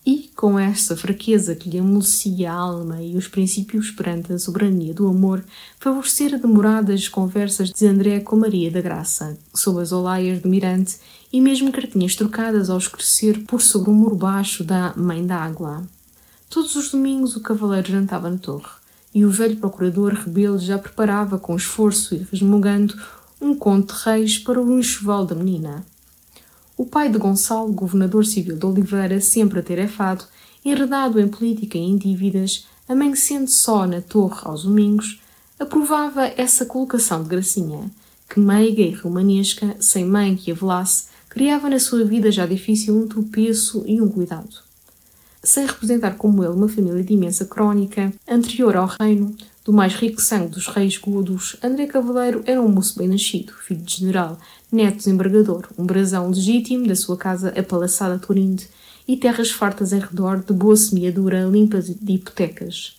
e, 0.07 0.29
com 0.37 0.57
esta 0.57 0.95
fraqueza 0.95 1.53
que 1.53 1.69
lhe 1.69 1.79
amolecia 1.79 2.49
a 2.49 2.55
alma 2.55 3.03
e 3.03 3.17
os 3.17 3.27
princípios 3.27 3.91
perante 3.91 4.31
a 4.31 4.39
soberania 4.39 4.93
do 4.93 5.05
amor, 5.05 5.43
favorecer 5.81 6.39
demoradas 6.39 7.09
conversas 7.09 7.71
de 7.71 7.85
André 7.85 8.21
com 8.21 8.37
Maria 8.37 8.71
da 8.71 8.79
Graça, 8.79 9.37
sob 9.53 9.81
as 9.81 9.91
olaias 9.91 10.41
do 10.41 10.47
mirante, 10.47 10.95
e 11.33 11.41
mesmo 11.41 11.73
cartinhas 11.73 12.15
trocadas 12.15 12.69
ao 12.69 12.77
escurecer 12.77 13.43
por 13.43 13.61
sobre 13.61 13.89
o 13.89 13.93
muro 13.93 14.15
baixo 14.15 14.63
da 14.63 14.93
Mãe 14.95 15.27
d'Água. 15.27 15.85
Todos 16.49 16.77
os 16.77 16.89
domingos 16.89 17.35
o 17.35 17.41
cavaleiro 17.41 17.91
jantava 17.91 18.29
na 18.29 18.37
torre, 18.37 18.69
e 19.13 19.25
o 19.25 19.29
velho 19.29 19.57
procurador 19.57 20.13
rebelde 20.13 20.67
já 20.67 20.79
preparava 20.79 21.37
com 21.37 21.53
esforço 21.53 22.15
e 22.15 22.25
resmungando 22.31 22.95
um 23.41 23.53
conto 23.53 23.93
de 23.93 24.03
reis 24.05 24.37
para 24.37 24.61
o 24.61 24.79
enxoval 24.79 25.25
da 25.25 25.35
menina. 25.35 25.83
O 26.77 26.85
pai 26.85 27.09
de 27.09 27.17
Gonçalo, 27.17 27.73
governador 27.73 28.23
civil 28.23 28.55
de 28.55 28.63
Oliveira, 28.63 29.19
sempre 29.19 29.59
atarefado, 29.59 30.25
enredado 30.63 31.19
em 31.19 31.27
política 31.27 31.75
e 31.75 31.81
em 31.81 31.97
dívidas, 31.97 32.67
amanhecendo 32.87 33.49
só 33.49 33.87
na 33.87 33.99
torre 33.99 34.41
aos 34.43 34.63
domingos, 34.63 35.19
aprovava 35.59 36.27
essa 36.37 36.67
colocação 36.67 37.23
de 37.23 37.29
Gracinha, 37.29 37.89
que 38.29 38.39
meiga 38.39 38.83
e 38.83 38.93
romanesca, 38.93 39.75
sem 39.79 40.05
mãe 40.05 40.35
que 40.35 40.51
a 40.51 40.53
velasse, 40.53 41.05
criava 41.27 41.67
na 41.67 41.79
sua 41.79 42.05
vida 42.05 42.31
já 42.31 42.45
difícil 42.45 42.95
um 42.95 43.07
tropeço 43.07 43.83
e 43.87 43.99
um 43.99 44.07
cuidado. 44.07 44.67
Sem 45.43 45.65
representar 45.65 46.15
como 46.15 46.43
ele 46.43 46.53
uma 46.53 46.69
família 46.69 47.03
de 47.03 47.13
imensa 47.13 47.45
crónica, 47.45 48.13
anterior 48.27 48.75
ao 48.75 48.85
reino, 49.01 49.35
do 49.65 49.73
mais 49.73 49.95
rico 49.95 50.21
sangue 50.21 50.51
dos 50.51 50.67
reis 50.67 50.97
godos, 50.97 51.57
André 51.61 51.87
Cavaleiro 51.87 52.41
era 52.45 52.61
um 52.61 52.69
moço 52.69 52.97
bem 52.97 53.07
nascido, 53.07 53.51
filho 53.51 53.81
de 53.81 53.97
general, 53.97 54.39
neto 54.71 54.97
desembargador, 54.97 55.67
um 55.77 55.85
brasão 55.85 56.29
legítimo 56.29 56.87
da 56.87 56.95
sua 56.95 57.17
casa 57.17 57.49
apalaçada 57.57 58.19
Torinde 58.19 58.67
e 59.07 59.15
terras 59.15 59.49
fartas 59.49 59.93
em 59.93 59.99
redor 59.99 60.43
de 60.43 60.53
boa 60.53 60.75
semeadura 60.75 61.45
limpas 61.45 61.87
de 61.87 62.13
hipotecas. 62.13 62.97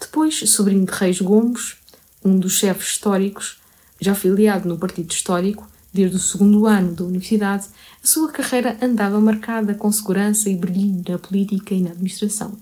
Depois, 0.00 0.38
sobrinho 0.50 0.86
de 0.86 0.92
Reis 0.92 1.20
Gomes, 1.20 1.76
um 2.24 2.38
dos 2.38 2.52
chefes 2.52 2.92
históricos, 2.92 3.58
já 4.00 4.14
filiado 4.14 4.68
no 4.68 4.78
Partido 4.78 5.10
Histórico, 5.10 5.68
desde 5.92 6.16
o 6.16 6.20
segundo 6.20 6.66
ano 6.66 6.94
da 6.94 7.04
universidade, 7.04 7.66
a 8.02 8.06
sua 8.06 8.30
carreira 8.30 8.76
andava 8.80 9.20
marcada 9.20 9.74
com 9.74 9.90
segurança 9.90 10.48
e 10.48 10.56
brilhinho 10.56 11.02
na 11.08 11.18
política 11.18 11.74
e 11.74 11.80
na 11.80 11.90
administração. 11.90 12.56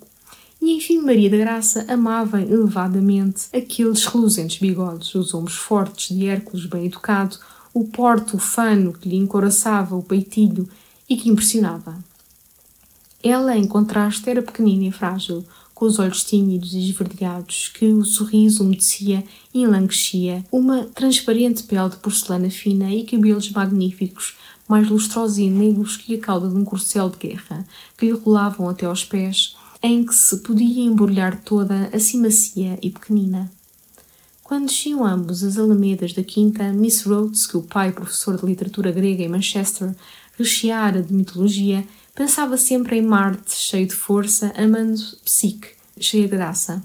E 0.61 0.77
enfim, 0.77 1.01
Maria 1.01 1.29
da 1.29 1.37
Graça 1.37 1.85
amava 1.89 2.41
elevadamente 2.41 3.45
aqueles 3.53 4.05
reluzentes 4.07 4.59
bigodes, 4.59 5.15
os 5.15 5.35
ombros 5.35 5.57
fortes 5.57 6.17
de 6.17 6.27
Hércules 6.27 6.67
bem 6.67 6.87
educado, 6.87 7.39
o 7.77 7.85
porte 7.85 8.35
ufano 8.35 8.91
que 8.91 9.07
lhe 9.07 9.17
encoraçava 9.17 9.95
o 9.95 10.03
peitilho 10.03 10.67
e 11.07 11.15
que 11.15 11.29
impressionava. 11.29 12.03
Ela, 13.23 13.55
em 13.55 13.67
contraste, 13.67 14.31
era 14.31 14.41
pequenina 14.41 14.85
e 14.85 14.91
frágil, 14.91 15.45
com 15.75 15.85
os 15.85 15.99
olhos 15.99 16.25
tímidos 16.25 16.73
e 16.73 16.79
esverdeados, 16.79 17.69
que 17.69 17.85
o 17.85 18.03
sorriso 18.03 18.65
umedecia 18.65 19.23
e 19.53 19.61
enlanguecia, 19.61 20.43
uma 20.51 20.85
transparente 20.87 21.65
pele 21.65 21.91
de 21.91 21.99
porcelana 21.99 22.49
fina 22.49 22.91
e 22.95 23.05
cabelos 23.05 23.51
magníficos, 23.51 24.39
mais 24.67 24.89
lustrosos 24.89 25.37
e 25.37 25.51
negros 25.51 25.99
que 25.99 26.15
a 26.15 26.19
cauda 26.19 26.49
de 26.49 26.57
um 26.57 26.65
corcel 26.65 27.11
de 27.11 27.29
guerra, 27.29 27.67
que 27.99 28.07
lhe 28.07 28.13
rolavam 28.13 28.71
até 28.71 28.87
aos 28.87 29.05
pés, 29.05 29.55
em 29.83 30.03
que 30.03 30.15
se 30.15 30.39
podia 30.39 30.83
embrulhar 30.83 31.43
toda, 31.43 31.91
assim 31.93 32.23
macia 32.23 32.79
e 32.81 32.89
pequenina. 32.89 33.53
Quando 34.47 34.67
desciam 34.67 35.05
ambos 35.05 35.43
as 35.43 35.59
alamedas 35.59 36.13
da 36.13 36.23
quinta, 36.23 36.73
Miss 36.73 37.03
Rhodes, 37.03 37.49
que 37.49 37.57
o 37.57 37.63
pai, 37.65 37.91
professor 37.91 38.39
de 38.39 38.47
literatura 38.47 38.93
grega 38.93 39.25
em 39.25 39.29
Manchester, 39.29 39.93
recheara 40.39 41.03
de 41.03 41.13
mitologia, 41.13 41.85
Pensava 42.15 42.57
sempre 42.57 42.97
em 42.97 43.03
Marte, 43.03 43.51
cheio 43.57 43.89
de 43.89 43.95
força, 43.95 44.53
amando 44.57 45.03
Psique, 45.25 45.71
cheia 45.99 46.29
de 46.29 46.31
graça. 46.31 46.81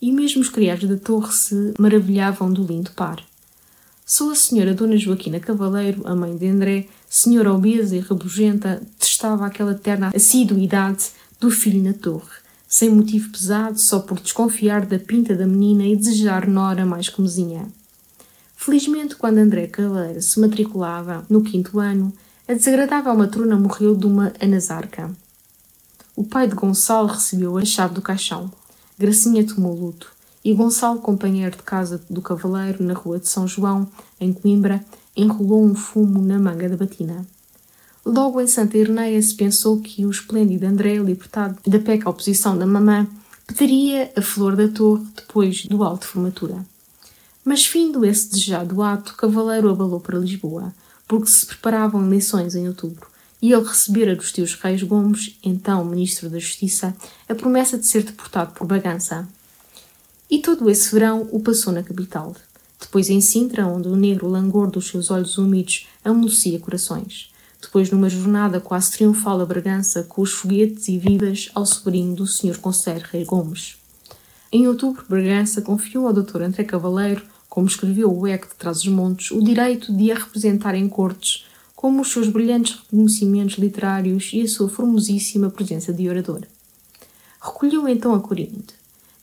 E 0.00 0.10
mesmo 0.10 0.40
os 0.40 0.48
criados 0.48 0.88
da 0.88 0.96
torre 0.96 1.30
se 1.30 1.74
maravilhavam 1.78 2.50
do 2.50 2.64
lindo 2.64 2.90
par. 2.92 3.22
Só 4.06 4.32
a 4.32 4.34
senhora 4.34 4.72
Dona 4.72 4.96
Joaquina 4.96 5.38
Cavaleiro, 5.38 6.00
a 6.06 6.16
mãe 6.16 6.34
de 6.38 6.48
André, 6.48 6.88
senhora 7.06 7.52
obesa 7.52 7.94
e 7.94 8.00
rabugenta, 8.00 8.82
testava 8.98 9.44
aquela 9.44 9.74
terna 9.74 10.10
assiduidade 10.16 11.10
do 11.38 11.50
filho 11.50 11.84
na 11.84 11.92
torre, 11.92 12.35
sem 12.68 12.90
motivo 12.90 13.30
pesado, 13.30 13.78
só 13.78 14.00
por 14.00 14.20
desconfiar 14.20 14.84
da 14.84 14.98
pinta 14.98 15.34
da 15.34 15.46
menina 15.46 15.84
e 15.84 15.96
desejar 15.96 16.48
Nora 16.48 16.84
mais 16.84 17.08
comezinha. 17.08 17.68
Felizmente, 18.56 19.14
quando 19.14 19.38
André 19.38 19.66
Cavaleiro 19.68 20.20
se 20.20 20.40
matriculava 20.40 21.24
no 21.28 21.42
quinto 21.42 21.78
ano, 21.78 22.12
a 22.48 22.54
desagradável 22.54 23.14
matrona 23.14 23.56
morreu 23.56 23.94
de 23.94 24.06
uma 24.06 24.32
anasarca. 24.40 25.10
O 26.16 26.24
pai 26.24 26.48
de 26.48 26.54
Gonçalo 26.54 27.08
recebeu 27.08 27.56
a 27.58 27.64
chave 27.64 27.94
do 27.94 28.02
caixão. 28.02 28.50
Gracinha 28.98 29.46
tomou 29.46 29.74
luto. 29.74 30.10
E 30.42 30.54
Gonçalo, 30.54 31.00
companheiro 31.00 31.56
de 31.56 31.62
casa 31.62 32.02
do 32.08 32.22
cavaleiro 32.22 32.82
na 32.82 32.94
rua 32.94 33.18
de 33.18 33.28
São 33.28 33.46
João, 33.46 33.86
em 34.18 34.32
Coimbra, 34.32 34.84
enrolou 35.16 35.64
um 35.64 35.74
fumo 35.74 36.22
na 36.22 36.38
manga 36.38 36.68
da 36.68 36.76
batina. 36.76 37.26
Logo 38.08 38.40
em 38.40 38.46
Santa 38.46 38.78
Irneia 38.78 39.20
se 39.20 39.34
pensou 39.34 39.80
que 39.80 40.06
o 40.06 40.10
esplêndido 40.12 40.64
André, 40.64 40.94
libertado 40.94 41.58
da 41.66 41.80
peca 41.80 42.08
oposição 42.08 42.56
da 42.56 42.64
mamã, 42.64 43.04
pediria 43.48 44.12
a 44.14 44.22
flor 44.22 44.54
da 44.54 44.68
torre 44.68 45.04
depois 45.16 45.66
do 45.66 45.82
alto 45.82 46.06
formatura. 46.06 46.64
Mas 47.44 47.66
findo 47.66 48.04
esse 48.04 48.30
desejado 48.30 48.80
ato, 48.80 49.16
cavaleiro 49.16 49.70
abalou 49.70 49.98
para 49.98 50.20
Lisboa, 50.20 50.72
porque 51.08 51.26
se 51.26 51.44
preparavam 51.46 52.06
eleições 52.06 52.54
em 52.54 52.68
outubro, 52.68 53.08
e 53.42 53.52
ele 53.52 53.64
recebera 53.64 54.14
dos 54.14 54.30
tios 54.30 54.54
Reis 54.54 54.84
Gomes, 54.84 55.36
então 55.42 55.84
Ministro 55.84 56.30
da 56.30 56.38
Justiça, 56.38 56.96
a 57.28 57.34
promessa 57.34 57.76
de 57.76 57.88
ser 57.88 58.04
deportado 58.04 58.52
por 58.52 58.68
bagança. 58.68 59.26
E 60.30 60.38
todo 60.38 60.70
esse 60.70 60.92
verão 60.92 61.28
o 61.32 61.40
passou 61.40 61.72
na 61.72 61.82
capital. 61.82 62.36
Depois 62.80 63.10
em 63.10 63.20
Sintra, 63.20 63.66
onde 63.66 63.88
o 63.88 63.96
negro 63.96 64.28
langor 64.28 64.70
dos 64.70 64.86
seus 64.86 65.10
olhos 65.10 65.38
úmidos 65.38 65.88
amolecia 66.04 66.60
corações. 66.60 67.34
Depois 67.66 67.90
numa 67.90 68.08
jornada 68.08 68.60
quase 68.60 68.92
triunfal 68.92 69.40
a 69.40 69.44
Bragança 69.44 70.04
com 70.04 70.22
os 70.22 70.30
foguetes 70.30 70.86
e 70.86 70.98
vivas 70.98 71.50
ao 71.52 71.66
sobrinho 71.66 72.14
do 72.14 72.24
Sr. 72.24 72.58
Conselheiro 72.58 73.08
Rei 73.10 73.24
Gomes. 73.24 73.76
Em 74.52 74.68
outubro, 74.68 75.04
Bragança 75.08 75.60
confiou 75.60 76.06
ao 76.06 76.12
Dr. 76.12 76.42
André 76.42 76.62
Cavaleiro 76.62 77.24
como 77.48 77.66
escreveu 77.66 78.16
o 78.16 78.24
Eco 78.24 78.46
de 78.46 78.54
Trás-os-Montes, 78.54 79.32
o 79.32 79.42
direito 79.42 79.92
de 79.92 80.12
a 80.12 80.14
representar 80.14 80.76
em 80.76 80.88
cortes, 80.88 81.44
como 81.74 82.02
os 82.02 82.12
seus 82.12 82.28
brilhantes 82.28 82.78
reconhecimentos 82.88 83.58
literários 83.58 84.30
e 84.32 84.42
a 84.42 84.48
sua 84.48 84.68
formosíssima 84.68 85.50
presença 85.50 85.92
de 85.92 86.08
orador. 86.08 86.42
Recolheu 87.42 87.88
então 87.88 88.14
a 88.14 88.20
Corinde, 88.20 88.74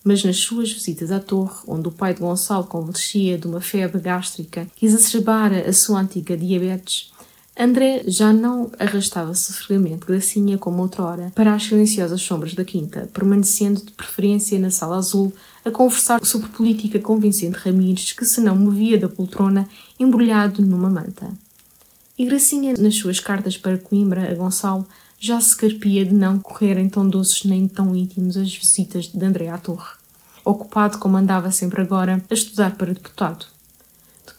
mas 0.04 0.22
nas 0.22 0.38
suas 0.38 0.70
visitas 0.70 1.14
à 1.14 1.20
torre, 1.22 1.62
onde 1.66 1.88
o 1.88 1.92
pai 1.92 2.14
de 2.14 2.20
Gonçalo 2.20 2.66
convalescia 2.66 3.38
de 3.38 3.48
uma 3.48 3.62
febre 3.62 4.02
gástrica 4.02 4.68
que 4.76 4.86
exacerbara 4.86 5.70
a 5.70 5.72
sua 5.72 6.02
antiga 6.02 6.36
diabetes, 6.36 7.13
André 7.58 8.04
já 8.08 8.34
não 8.34 8.72
arrastava 8.80 9.36
sofregamente 9.36 10.08
Gracinha 10.08 10.58
como 10.58 10.82
outrora 10.82 11.32
para 11.36 11.54
as 11.54 11.64
silenciosas 11.64 12.20
sombras 12.20 12.56
da 12.56 12.66
quinta, 12.66 13.08
permanecendo 13.14 13.80
de 13.86 13.92
preferência 13.92 14.58
na 14.58 14.72
sala 14.72 14.98
azul 14.98 15.32
a 15.64 15.70
conversar 15.70 16.26
sobre 16.26 16.50
política 16.50 17.00
com 17.00 17.20
Vicente 17.20 17.60
Ramires, 17.60 18.12
que 18.12 18.26
se 18.26 18.42
não 18.42 18.56
movia 18.56 19.00
da 19.00 19.08
poltrona 19.08 19.70
embrulhado 20.00 20.64
numa 20.64 20.90
manta. 20.90 21.30
E 22.18 22.26
Gracinha, 22.26 22.74
nas 22.74 22.96
suas 22.96 23.20
cartas 23.20 23.56
para 23.56 23.78
Coimbra 23.78 24.32
a 24.32 24.34
Gonçalo, 24.34 24.88
já 25.20 25.40
se 25.40 25.56
carpia 25.56 26.04
de 26.04 26.14
não 26.14 26.40
correrem 26.40 26.90
tão 26.90 27.08
doces 27.08 27.44
nem 27.46 27.68
tão 27.68 27.96
íntimos 27.96 28.36
as 28.36 28.54
visitas 28.54 29.06
de 29.06 29.24
André 29.24 29.50
à 29.50 29.60
torre, 29.60 29.94
ocupado 30.44 30.98
como 30.98 31.18
andava 31.18 31.52
sempre 31.52 31.82
agora 31.82 32.24
a 32.30 32.34
estudar 32.34 32.76
para 32.76 32.94
deputado. 32.94 33.53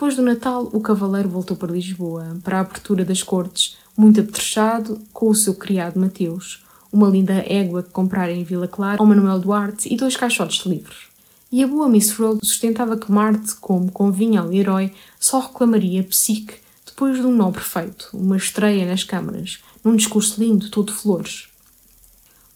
Depois 0.05 0.16
do 0.16 0.22
Natal, 0.22 0.68
o 0.70 0.82
cavaleiro 0.82 1.30
voltou 1.30 1.57
para 1.57 1.72
Lisboa, 1.72 2.36
para 2.44 2.59
a 2.59 2.61
abertura 2.61 3.07
das 3.07 3.22
cortes, 3.22 3.78
muito 3.96 4.20
apetrechado, 4.20 5.00
com 5.14 5.30
o 5.30 5.34
seu 5.34 5.55
criado 5.55 5.98
Mateus, 5.98 6.62
uma 6.92 7.09
linda 7.09 7.32
égua 7.32 7.82
que 7.82 7.88
comprara 7.88 8.30
em 8.30 8.44
Vila 8.44 8.68
Clara 8.68 8.98
ao 9.00 9.07
Manuel 9.07 9.38
Duarte 9.38 9.90
e 9.90 9.96
dois 9.96 10.14
caixotes 10.14 10.62
de 10.62 10.68
livros. 10.68 11.09
E 11.50 11.64
a 11.64 11.66
boa 11.66 11.88
Miss 11.88 12.12
Rhodes 12.18 12.46
sustentava 12.46 12.98
que 12.98 13.11
Marte, 13.11 13.55
como 13.55 13.90
convinha 13.90 14.42
ao 14.42 14.52
herói, 14.52 14.92
só 15.18 15.40
reclamaria 15.40 16.05
Psique 16.05 16.57
depois 16.84 17.16
de 17.16 17.22
um 17.22 17.34
nó 17.34 17.50
perfeito, 17.50 18.11
uma 18.12 18.36
estreia 18.36 18.84
nas 18.84 19.05
câmaras, 19.05 19.61
num 19.82 19.96
discurso 19.96 20.38
lindo, 20.38 20.68
todo 20.68 20.92
flores. 20.92 21.48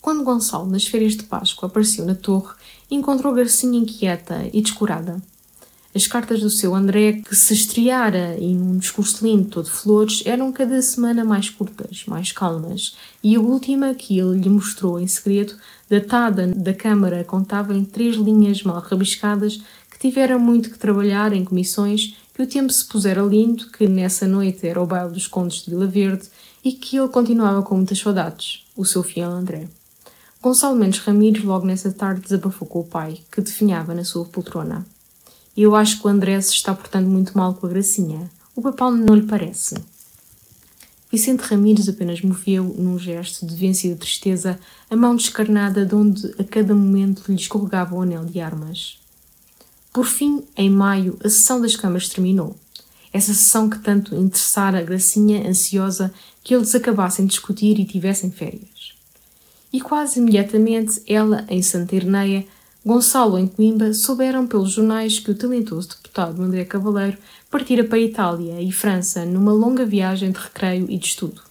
Quando 0.02 0.22
Gonçalo, 0.22 0.66
nas 0.66 0.86
férias 0.86 1.16
de 1.16 1.22
Páscoa, 1.22 1.66
apareceu 1.66 2.04
na 2.04 2.14
torre, 2.14 2.54
encontrou 2.90 3.32
Garcinha 3.32 3.78
inquieta 3.78 4.46
e 4.52 4.60
descurada. 4.60 5.22
As 5.98 6.06
cartas 6.06 6.40
do 6.40 6.48
seu 6.48 6.76
André, 6.76 7.14
que 7.14 7.34
se 7.34 7.52
estreara 7.52 8.36
em 8.38 8.56
um 8.56 8.78
discurso 8.78 9.26
lindo 9.26 9.48
todo 9.48 9.68
flores, 9.68 10.22
eram 10.24 10.52
cada 10.52 10.80
semana 10.80 11.24
mais 11.24 11.50
curtas, 11.50 12.04
mais 12.06 12.30
calmas, 12.30 12.96
e 13.20 13.34
a 13.34 13.40
última, 13.40 13.92
que 13.94 14.16
ele 14.16 14.38
lhe 14.38 14.48
mostrou 14.48 15.00
em 15.00 15.08
segredo, 15.08 15.56
datada 15.90 16.46
da 16.46 16.72
Câmara, 16.72 17.24
contava 17.24 17.74
em 17.74 17.84
três 17.84 18.14
linhas 18.14 18.62
mal 18.62 18.78
rabiscadas 18.78 19.60
que 19.90 19.98
tiveram 19.98 20.38
muito 20.38 20.70
que 20.70 20.78
trabalhar 20.78 21.32
em 21.32 21.44
comissões, 21.44 22.16
que 22.32 22.42
o 22.44 22.46
tempo 22.46 22.72
se 22.72 22.84
pusera 22.84 23.22
lindo, 23.22 23.68
que 23.68 23.88
nessa 23.88 24.24
noite 24.24 24.68
era 24.68 24.80
o 24.80 24.86
baile 24.86 25.12
dos 25.12 25.26
Condes 25.26 25.64
de 25.64 25.70
Vila 25.72 25.88
Verde 25.88 26.28
e 26.62 26.70
que 26.74 26.96
ele 26.96 27.08
continuava 27.08 27.60
com 27.62 27.74
muitas 27.74 27.98
saudades, 27.98 28.64
o 28.76 28.84
seu 28.84 29.02
fiel 29.02 29.32
André. 29.32 29.66
Gonçalo 30.40 30.76
Mendes 30.76 31.00
Ramires 31.00 31.42
logo 31.42 31.66
nessa 31.66 31.90
tarde 31.90 32.20
desabafou 32.20 32.68
com 32.68 32.78
o 32.82 32.86
pai, 32.86 33.18
que 33.32 33.40
definhava 33.40 33.92
na 33.96 34.04
sua 34.04 34.24
poltrona. 34.26 34.86
Eu 35.60 35.74
acho 35.74 35.98
que 35.98 36.06
o 36.06 36.08
André 36.08 36.40
se 36.40 36.52
está 36.52 36.72
portando 36.72 37.10
muito 37.10 37.36
mal 37.36 37.52
com 37.52 37.66
a 37.66 37.68
Gracinha. 37.68 38.30
O 38.54 38.62
papal 38.62 38.92
não 38.92 39.16
lhe 39.16 39.26
parece. 39.26 39.74
Vicente 41.10 41.40
Ramires 41.40 41.88
apenas 41.88 42.22
moveu, 42.22 42.62
num 42.78 42.96
gesto 42.96 43.44
de 43.44 43.56
vencida 43.56 43.96
tristeza, 43.96 44.56
a 44.88 44.94
mão 44.94 45.16
descarnada 45.16 45.84
de 45.84 45.96
onde 45.96 46.32
a 46.38 46.44
cada 46.44 46.72
momento 46.76 47.24
lhe 47.26 47.34
escorregava 47.34 47.96
o 47.96 48.02
anel 48.02 48.24
de 48.24 48.38
armas. 48.38 49.00
Por 49.92 50.06
fim, 50.06 50.44
em 50.56 50.70
maio, 50.70 51.18
a 51.24 51.28
sessão 51.28 51.60
das 51.60 51.74
câmaras 51.74 52.08
terminou. 52.08 52.54
essa 53.12 53.34
sessão 53.34 53.68
que 53.68 53.80
tanto 53.80 54.14
interessara 54.14 54.78
a 54.78 54.82
Gracinha, 54.82 55.48
ansiosa 55.48 56.14
que 56.44 56.54
eles 56.54 56.72
acabassem 56.72 57.26
de 57.26 57.32
discutir 57.32 57.80
e 57.80 57.84
tivessem 57.84 58.30
férias. 58.30 58.92
E 59.72 59.80
quase 59.80 60.20
imediatamente, 60.20 61.02
ela 61.04 61.44
em 61.48 61.62
Santa 61.62 61.96
Irneia, 61.96 62.46
Gonçalo 62.88 63.38
em 63.38 63.46
Coimbra, 63.46 63.92
souberam 63.92 64.46
pelos 64.46 64.70
jornais 64.70 65.18
que 65.18 65.30
o 65.30 65.34
talentoso 65.34 65.90
deputado 65.90 66.42
André 66.42 66.64
Cavaleiro 66.64 67.18
partira 67.50 67.84
para 67.84 67.98
Itália 67.98 68.62
e 68.62 68.72
França 68.72 69.26
numa 69.26 69.52
longa 69.52 69.84
viagem 69.84 70.32
de 70.32 70.38
recreio 70.38 70.86
e 70.88 70.96
de 70.96 71.06
estudo. 71.06 71.42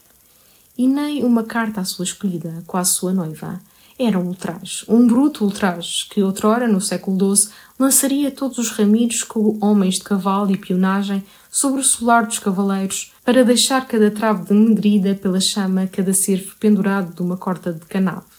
E 0.75 0.87
nem 0.87 1.23
uma 1.23 1.43
carta 1.43 1.79
à 1.79 1.85
sua 1.85 2.05
escolhida, 2.05 2.63
quase 2.65 2.93
sua 2.93 3.13
noiva, 3.13 3.61
era 3.99 4.17
um 4.17 4.25
ultraje, 4.29 4.83
um 4.89 5.05
bruto 5.05 5.45
ultraje, 5.45 6.07
que 6.09 6.23
outrora, 6.23 6.67
no 6.67 6.81
século 6.81 7.35
XII, 7.35 7.51
lançaria 7.77 8.31
todos 8.31 8.57
os 8.57 8.71
ramilhos 8.71 9.21
com 9.21 9.59
homens 9.61 9.97
de 9.97 10.05
cavalo 10.05 10.51
e 10.51 10.57
pionagem 10.57 11.23
sobre 11.51 11.81
o 11.81 11.83
solar 11.83 12.25
dos 12.25 12.39
cavaleiros, 12.39 13.13
para 13.23 13.45
deixar 13.45 13.85
cada 13.85 14.09
trave 14.09 14.45
denedrida 14.45 15.13
pela 15.13 15.39
chama, 15.39 15.85
cada 15.85 16.15
cervo 16.15 16.55
pendurado 16.59 17.13
de 17.13 17.21
uma 17.21 17.37
corda 17.37 17.71
de 17.71 17.85
canave. 17.85 18.36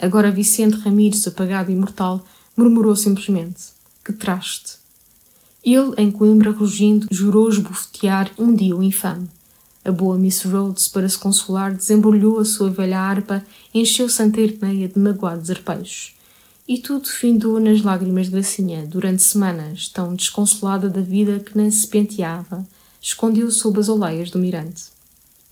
Agora 0.00 0.30
Vicente 0.30 0.78
Ramires, 0.78 1.26
apagado 1.26 1.70
e 1.70 1.76
mortal, 1.76 2.24
murmurou 2.56 2.96
simplesmente: 2.96 3.64
Que 4.02 4.14
traste! 4.14 4.78
Ele, 5.62 5.92
em 5.98 6.10
Coimbra, 6.10 6.50
rugindo, 6.50 7.06
jurou 7.10 7.50
esbofetear 7.50 8.30
um 8.38 8.54
dia 8.54 8.74
o 8.74 8.82
infame. 8.82 9.28
A 9.84 9.92
boa 9.92 10.16
Miss 10.16 10.42
Rhodes, 10.42 10.88
para 10.88 11.06
se 11.06 11.18
consolar, 11.18 11.74
desembrulhou 11.74 12.38
a 12.38 12.46
sua 12.46 12.70
velha 12.70 12.98
harpa, 12.98 13.44
encheu 13.74 14.08
Santa 14.08 14.40
Irmeia 14.40 14.88
de 14.88 14.98
magoados 14.98 15.50
arpejos. 15.50 16.14
E 16.66 16.78
tudo 16.78 17.06
findou 17.06 17.60
nas 17.60 17.82
lágrimas 17.82 18.26
de 18.26 18.32
Gracinha, 18.32 18.86
durante 18.86 19.22
semanas, 19.22 19.88
tão 19.88 20.14
desconsolada 20.14 20.88
da 20.88 21.02
vida 21.02 21.40
que 21.40 21.56
nem 21.58 21.70
se 21.70 21.86
penteava, 21.86 22.66
escondeu 23.02 23.50
sob 23.50 23.78
as 23.78 23.88
oleias 23.88 24.30
do 24.30 24.38
mirante. 24.38 24.84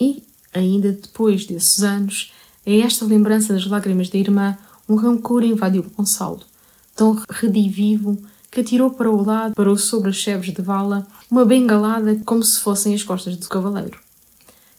E, 0.00 0.22
ainda 0.54 0.92
depois 0.92 1.44
desses 1.44 1.82
anos, 1.82 2.32
a 2.68 2.86
esta 2.86 3.04
lembrança 3.04 3.54
das 3.54 3.66
lágrimas 3.66 4.10
da 4.10 4.18
irmã, 4.18 4.56
um 4.88 4.94
rancor 4.94 5.42
invadiu 5.42 5.86
Gonçalo, 5.96 6.40
tão 6.94 7.20
redivivo 7.30 8.18
que 8.50 8.60
atirou 8.60 8.90
para 8.90 9.10
o 9.10 9.22
lado, 9.24 9.54
parou 9.54 9.76
sobre 9.76 10.10
as 10.10 10.16
cheves 10.16 10.52
de 10.52 10.62
vala, 10.62 11.06
uma 11.30 11.44
bengalada 11.44 12.20
como 12.24 12.42
se 12.42 12.60
fossem 12.60 12.94
as 12.94 13.02
costas 13.02 13.36
do 13.36 13.48
cavaleiro. 13.48 13.98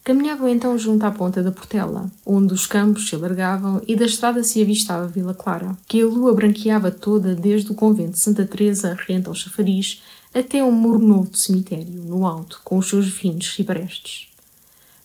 Caminhavam 0.03 0.47
então 0.49 0.77
junto 0.77 1.03
à 1.05 1.11
ponta 1.11 1.43
da 1.43 1.51
Portela, 1.51 2.09
onde 2.25 2.53
os 2.53 2.65
campos 2.65 3.07
se 3.07 3.15
alargavam 3.15 3.81
e 3.87 3.95
da 3.95 4.05
estrada 4.05 4.43
se 4.43 4.61
avistava 4.61 5.07
Vila 5.07 5.33
Clara, 5.33 5.77
que 5.87 6.01
a 6.01 6.05
lua 6.05 6.33
branqueava 6.33 6.89
toda 6.89 7.35
desde 7.35 7.71
o 7.71 7.75
convento 7.75 8.11
de 8.11 8.19
Santa 8.19 8.45
Teresa, 8.45 8.97
rente 9.07 9.27
ao 9.27 9.35
chafariz, 9.35 10.01
até 10.33 10.63
o 10.63 10.71
muro 10.71 10.99
novo 10.99 11.29
do 11.29 11.37
cemitério, 11.37 12.03
no 12.03 12.25
alto, 12.25 12.61
com 12.63 12.77
os 12.77 12.87
seus 12.87 13.07
vinhos 13.07 13.53
ciprestes. 13.53 14.29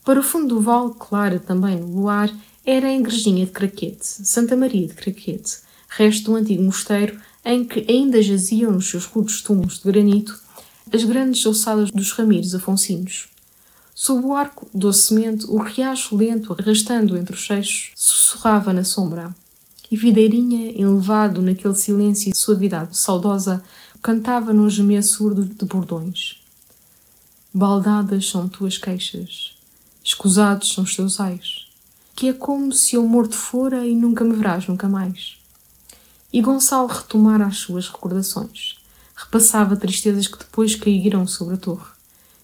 Para 0.05 0.20
o 0.20 0.22
fundo 0.22 0.55
do 0.55 0.61
vale, 0.61 0.95
clara 0.99 1.39
também 1.39 1.78
no 1.78 1.87
luar, 1.87 2.30
era 2.66 2.88
a 2.88 2.92
igrejinha 2.94 3.44
de 3.44 3.52
Craquete, 3.52 4.04
Santa 4.04 4.56
Maria 4.56 4.86
de 4.86 4.94
Craquete, 4.94 5.58
resto 5.88 6.30
do 6.30 6.36
antigo 6.36 6.62
mosteiro 6.62 7.20
em 7.44 7.62
que 7.62 7.84
ainda 7.88 8.22
jaziam 8.22 8.72
nos 8.72 8.88
seus 8.88 9.04
rudes 9.04 9.42
túmulos 9.42 9.78
de 9.78 9.84
granito 9.84 10.40
as 10.92 11.04
grandes 11.04 11.44
ossadas 11.44 11.90
dos 11.90 12.12
Ramires 12.12 12.54
Afonsinos. 12.54 13.28
Sob 13.94 14.26
o 14.26 14.34
arco 14.34 14.68
docemente, 14.72 15.44
o 15.46 15.58
riacho 15.58 16.16
lento, 16.16 16.56
arrastando 16.58 17.16
entre 17.16 17.34
os 17.34 17.46
seixos, 17.46 17.92
sussurrava 17.94 18.72
na 18.72 18.82
sombra. 18.82 19.34
E 19.90 19.96
Videirinha, 19.96 20.72
enlevado 20.72 21.42
naquele 21.42 21.74
silêncio 21.74 22.30
e 22.30 22.36
suavidade 22.36 22.96
saudosa, 22.96 23.62
cantava 24.02 24.52
num 24.52 24.68
gemer 24.68 25.02
surdo 25.02 25.44
de 25.44 25.64
bordões. 25.64 26.42
Baldadas 27.52 28.28
são 28.28 28.48
tuas 28.48 28.78
queixas, 28.78 29.54
escusados 30.02 30.72
são 30.72 30.82
os 30.82 30.96
teus 30.96 31.20
ais, 31.20 31.63
que 32.14 32.28
é 32.28 32.32
como 32.32 32.72
se 32.72 32.96
eu 32.96 33.06
morto 33.06 33.34
fora 33.34 33.86
e 33.86 33.94
nunca 33.94 34.24
me 34.24 34.34
verás 34.34 34.66
nunca 34.68 34.88
mais. 34.88 35.36
E 36.32 36.40
Gonçalo 36.40 36.88
retomara 36.88 37.46
as 37.46 37.58
suas 37.58 37.88
recordações. 37.88 38.76
Repassava 39.14 39.76
tristezas 39.76 40.26
que 40.26 40.38
depois 40.38 40.74
caíram 40.74 41.26
sobre 41.26 41.54
a 41.54 41.58
torre. 41.58 41.86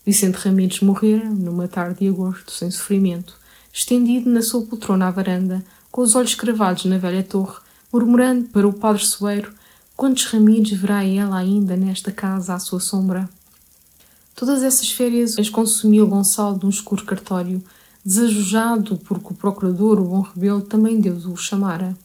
Vicente 0.04 0.36
Ramires 0.36 0.80
morrera, 0.80 1.28
numa 1.28 1.68
tarde 1.68 2.00
de 2.00 2.08
agosto, 2.08 2.52
sem 2.52 2.70
sofrimento, 2.70 3.36
estendido 3.72 4.30
na 4.30 4.42
sua 4.42 4.62
poltrona 4.62 5.08
à 5.08 5.10
varanda, 5.10 5.64
com 5.90 6.02
os 6.02 6.14
olhos 6.14 6.34
cravados 6.34 6.84
na 6.84 6.98
velha 6.98 7.22
torre, 7.22 7.58
murmurando 7.92 8.48
para 8.48 8.66
o 8.66 8.72
padre 8.72 9.04
Soeiro 9.04 9.52
quantos 9.96 10.24
Ramires 10.26 10.70
verá 10.72 11.04
ela 11.04 11.36
ainda 11.36 11.76
nesta 11.76 12.10
casa 12.10 12.54
à 12.54 12.58
sua 12.58 12.80
sombra. 12.80 13.28
Todas 14.34 14.62
essas 14.62 14.90
férias 14.90 15.38
as 15.38 15.50
consumiu 15.50 16.06
Gonçalo 16.06 16.58
de 16.58 16.66
um 16.66 16.70
escuro 16.70 17.04
cartório, 17.04 17.62
desajujado 18.10 18.96
porque 18.98 19.32
o 19.32 19.36
procurador, 19.36 20.00
o 20.00 20.04
bom 20.04 20.20
rebelo, 20.20 20.62
também 20.62 21.00
Deus 21.00 21.24
o 21.24 21.36
chamara 21.36 21.96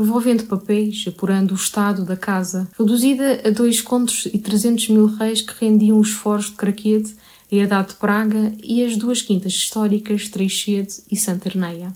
revolvendo 0.00 0.44
papéis, 0.44 1.04
apurando 1.06 1.52
o 1.52 1.56
estado 1.56 2.06
da 2.06 2.16
casa, 2.16 2.66
reduzida 2.78 3.42
a 3.44 3.50
dois 3.50 3.82
contos 3.82 4.26
e 4.32 4.38
trezentos 4.38 4.88
mil 4.88 5.06
reis 5.06 5.42
que 5.42 5.52
rendiam 5.62 5.98
os 5.98 6.10
foros 6.10 6.46
de 6.46 6.52
Craquede, 6.52 7.14
a 7.52 7.54
herdade 7.54 7.88
de 7.88 7.94
Praga 7.96 8.54
e 8.62 8.82
as 8.82 8.96
duas 8.96 9.20
quintas 9.20 9.52
históricas 9.52 10.28
Treixede 10.28 10.94
e 11.10 11.16
Santa 11.16 11.48
Erneia. 11.48 11.94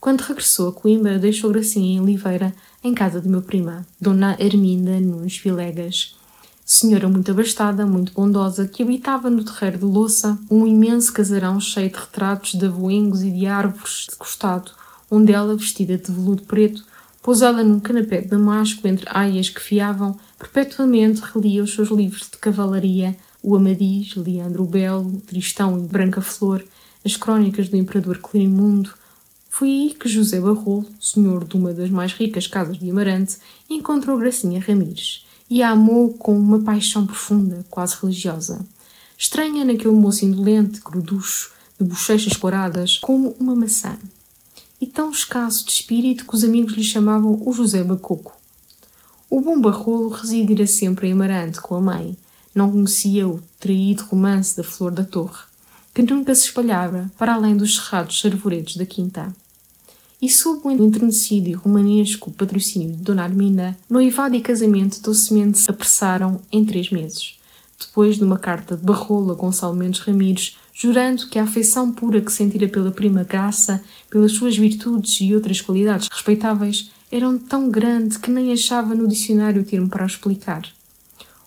Quando 0.00 0.22
regressou 0.22 0.68
a 0.68 0.72
Coimbra, 0.72 1.18
deixou 1.18 1.52
Gracinha 1.52 1.94
em 1.94 2.00
Oliveira, 2.00 2.52
em 2.82 2.92
casa 2.92 3.20
de 3.20 3.28
meu 3.28 3.42
prima, 3.42 3.86
Dona 4.00 4.36
Arminda 4.40 4.98
Nunes 5.00 5.38
Vilegas, 5.38 6.16
senhora 6.64 7.08
muito 7.08 7.30
abastada, 7.30 7.84
muito 7.84 8.12
bondosa, 8.12 8.66
que 8.66 8.82
habitava 8.82 9.28
no 9.28 9.44
terreiro 9.44 9.78
de 9.78 9.84
Louça, 9.84 10.38
um 10.50 10.66
imenso 10.66 11.12
casarão 11.12 11.60
cheio 11.60 11.90
de 11.90 11.96
retratos 11.96 12.58
de 12.58 12.64
avoengos 12.64 13.22
e 13.22 13.30
de 13.30 13.46
árvores 13.46 14.06
de 14.10 14.16
costado, 14.16 14.72
onde 15.10 15.32
ela, 15.32 15.56
vestida 15.56 15.98
de 15.98 16.10
veludo 16.10 16.42
preto, 16.44 16.84
Pousada 17.24 17.64
num 17.64 17.80
canapé 17.80 18.20
de 18.20 18.28
damasco 18.28 18.86
entre 18.86 19.06
aias 19.08 19.48
que 19.48 19.58
fiavam, 19.58 20.14
perpetuamente 20.38 21.22
relia 21.22 21.64
os 21.64 21.72
seus 21.72 21.88
livros 21.88 22.28
de 22.30 22.36
cavalaria, 22.36 23.16
o 23.42 23.56
Amadis, 23.56 24.14
Leandro 24.14 24.66
Belo, 24.66 25.22
Tristão 25.26 25.82
e 25.82 25.88
Branca 25.88 26.20
Flor, 26.20 26.62
as 27.02 27.16
crónicas 27.16 27.70
do 27.70 27.78
Imperador 27.78 28.18
Climundo. 28.18 28.90
Foi 29.48 29.68
aí 29.68 29.96
que 29.98 30.06
José 30.06 30.38
Barrolo, 30.38 30.84
senhor 31.00 31.46
de 31.46 31.56
uma 31.56 31.72
das 31.72 31.88
mais 31.88 32.12
ricas 32.12 32.46
casas 32.46 32.76
de 32.76 32.90
Amarante, 32.90 33.38
encontrou 33.70 34.18
Gracinha 34.18 34.60
Ramires 34.60 35.23
e 35.54 35.62
a 35.62 35.70
amou 35.70 36.12
com 36.14 36.36
uma 36.36 36.58
paixão 36.58 37.06
profunda, 37.06 37.64
quase 37.70 37.94
religiosa. 38.02 38.66
Estranha 39.16 39.64
naquele 39.64 39.94
moço 39.94 40.24
indolente, 40.24 40.80
gruducho, 40.80 41.52
de 41.78 41.86
bochechas 41.86 42.36
coradas, 42.36 42.98
como 42.98 43.36
uma 43.38 43.54
maçã 43.54 43.96
e 44.80 44.86
tão 44.88 45.12
escasso 45.12 45.64
de 45.64 45.70
espírito 45.70 46.26
que 46.26 46.34
os 46.34 46.42
amigos 46.42 46.72
lhe 46.72 46.82
chamavam 46.82 47.40
o 47.46 47.52
José 47.52 47.84
Bacoco. 47.84 48.36
O 49.30 49.40
bom 49.40 49.60
Barrolo 49.60 50.08
residira 50.08 50.66
sempre 50.66 51.06
em 51.06 51.12
Amarante 51.12 51.60
com 51.60 51.76
a 51.76 51.80
mãe. 51.80 52.16
Não 52.52 52.72
conhecia 52.72 53.28
o 53.28 53.40
traído 53.60 54.02
romance 54.06 54.56
da 54.56 54.64
Flor 54.64 54.90
da 54.90 55.04
Torre, 55.04 55.44
que 55.94 56.02
nunca 56.02 56.34
se 56.34 56.46
espalhava 56.46 57.08
para 57.16 57.34
além 57.34 57.56
dos 57.56 57.76
cerrados 57.76 58.20
servoredos 58.20 58.76
da 58.76 58.84
quinta. 58.84 59.32
E 60.24 60.30
sob 60.30 60.62
o 60.66 60.72
e 60.72 61.52
romanesco 61.52 62.30
patrocínio 62.30 62.96
de 62.96 63.02
Dona 63.02 63.24
Arminda, 63.24 63.76
noivado 63.90 64.34
e 64.34 64.40
casamento 64.40 65.02
docemente 65.02 65.58
se 65.58 65.70
apressaram 65.70 66.40
em 66.50 66.64
três 66.64 66.90
meses. 66.90 67.38
Depois 67.78 68.16
de 68.16 68.24
uma 68.24 68.38
carta 68.38 68.74
de 68.74 68.82
Barrolo 68.82 69.32
a 69.32 69.34
Gonçalo 69.34 69.76
Mendes 69.76 70.00
Ramires, 70.00 70.56
jurando 70.72 71.28
que 71.28 71.38
a 71.38 71.42
afeição 71.42 71.92
pura 71.92 72.22
que 72.22 72.32
sentira 72.32 72.66
pela 72.66 72.90
prima 72.90 73.22
Graça, 73.22 73.84
pelas 74.08 74.32
suas 74.32 74.56
virtudes 74.56 75.20
e 75.20 75.34
outras 75.34 75.60
qualidades 75.60 76.08
respeitáveis, 76.10 76.90
eram 77.12 77.36
tão 77.36 77.68
grande 77.68 78.18
que 78.18 78.30
nem 78.30 78.50
achava 78.50 78.94
no 78.94 79.06
dicionário 79.06 79.60
o 79.60 79.64
termo 79.66 79.90
para 79.90 80.06
explicar. 80.06 80.62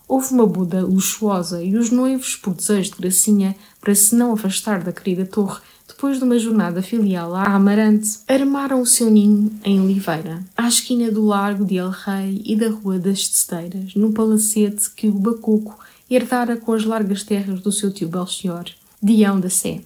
Houve 0.06 0.32
uma 0.32 0.46
boda 0.46 0.82
luxuosa 0.82 1.64
e 1.64 1.76
os 1.76 1.90
noivos, 1.90 2.36
por 2.36 2.54
desejo 2.54 2.92
de 2.92 2.98
Gracinha, 2.98 3.56
para 3.80 3.94
se 3.96 4.14
não 4.14 4.32
afastar 4.32 4.84
da 4.84 4.92
querida 4.92 5.26
torre, 5.26 5.60
depois 5.88 6.18
de 6.18 6.24
uma 6.24 6.38
jornada 6.38 6.82
filial 6.82 7.34
à 7.34 7.54
Amarante, 7.54 8.20
armaram 8.28 8.82
o 8.82 8.86
seu 8.86 9.10
ninho 9.10 9.50
em 9.64 9.80
Oliveira, 9.80 10.44
à 10.56 10.68
esquina 10.68 11.10
do 11.10 11.24
Largo 11.24 11.64
de 11.64 11.76
El 11.76 11.90
Rei 11.90 12.42
e 12.44 12.54
da 12.54 12.68
Rua 12.68 12.98
das 12.98 13.26
Tecedeiras, 13.26 13.94
num 13.94 14.12
palacete 14.12 14.90
que 14.90 15.08
o 15.08 15.12
Bacuco 15.12 15.78
herdara 16.10 16.56
com 16.56 16.72
as 16.72 16.84
largas 16.84 17.22
terras 17.22 17.60
do 17.60 17.72
seu 17.72 17.90
tio 17.90 18.08
Belchior. 18.08 18.66
Dião 19.02 19.40
da 19.40 19.48
Sé. 19.48 19.80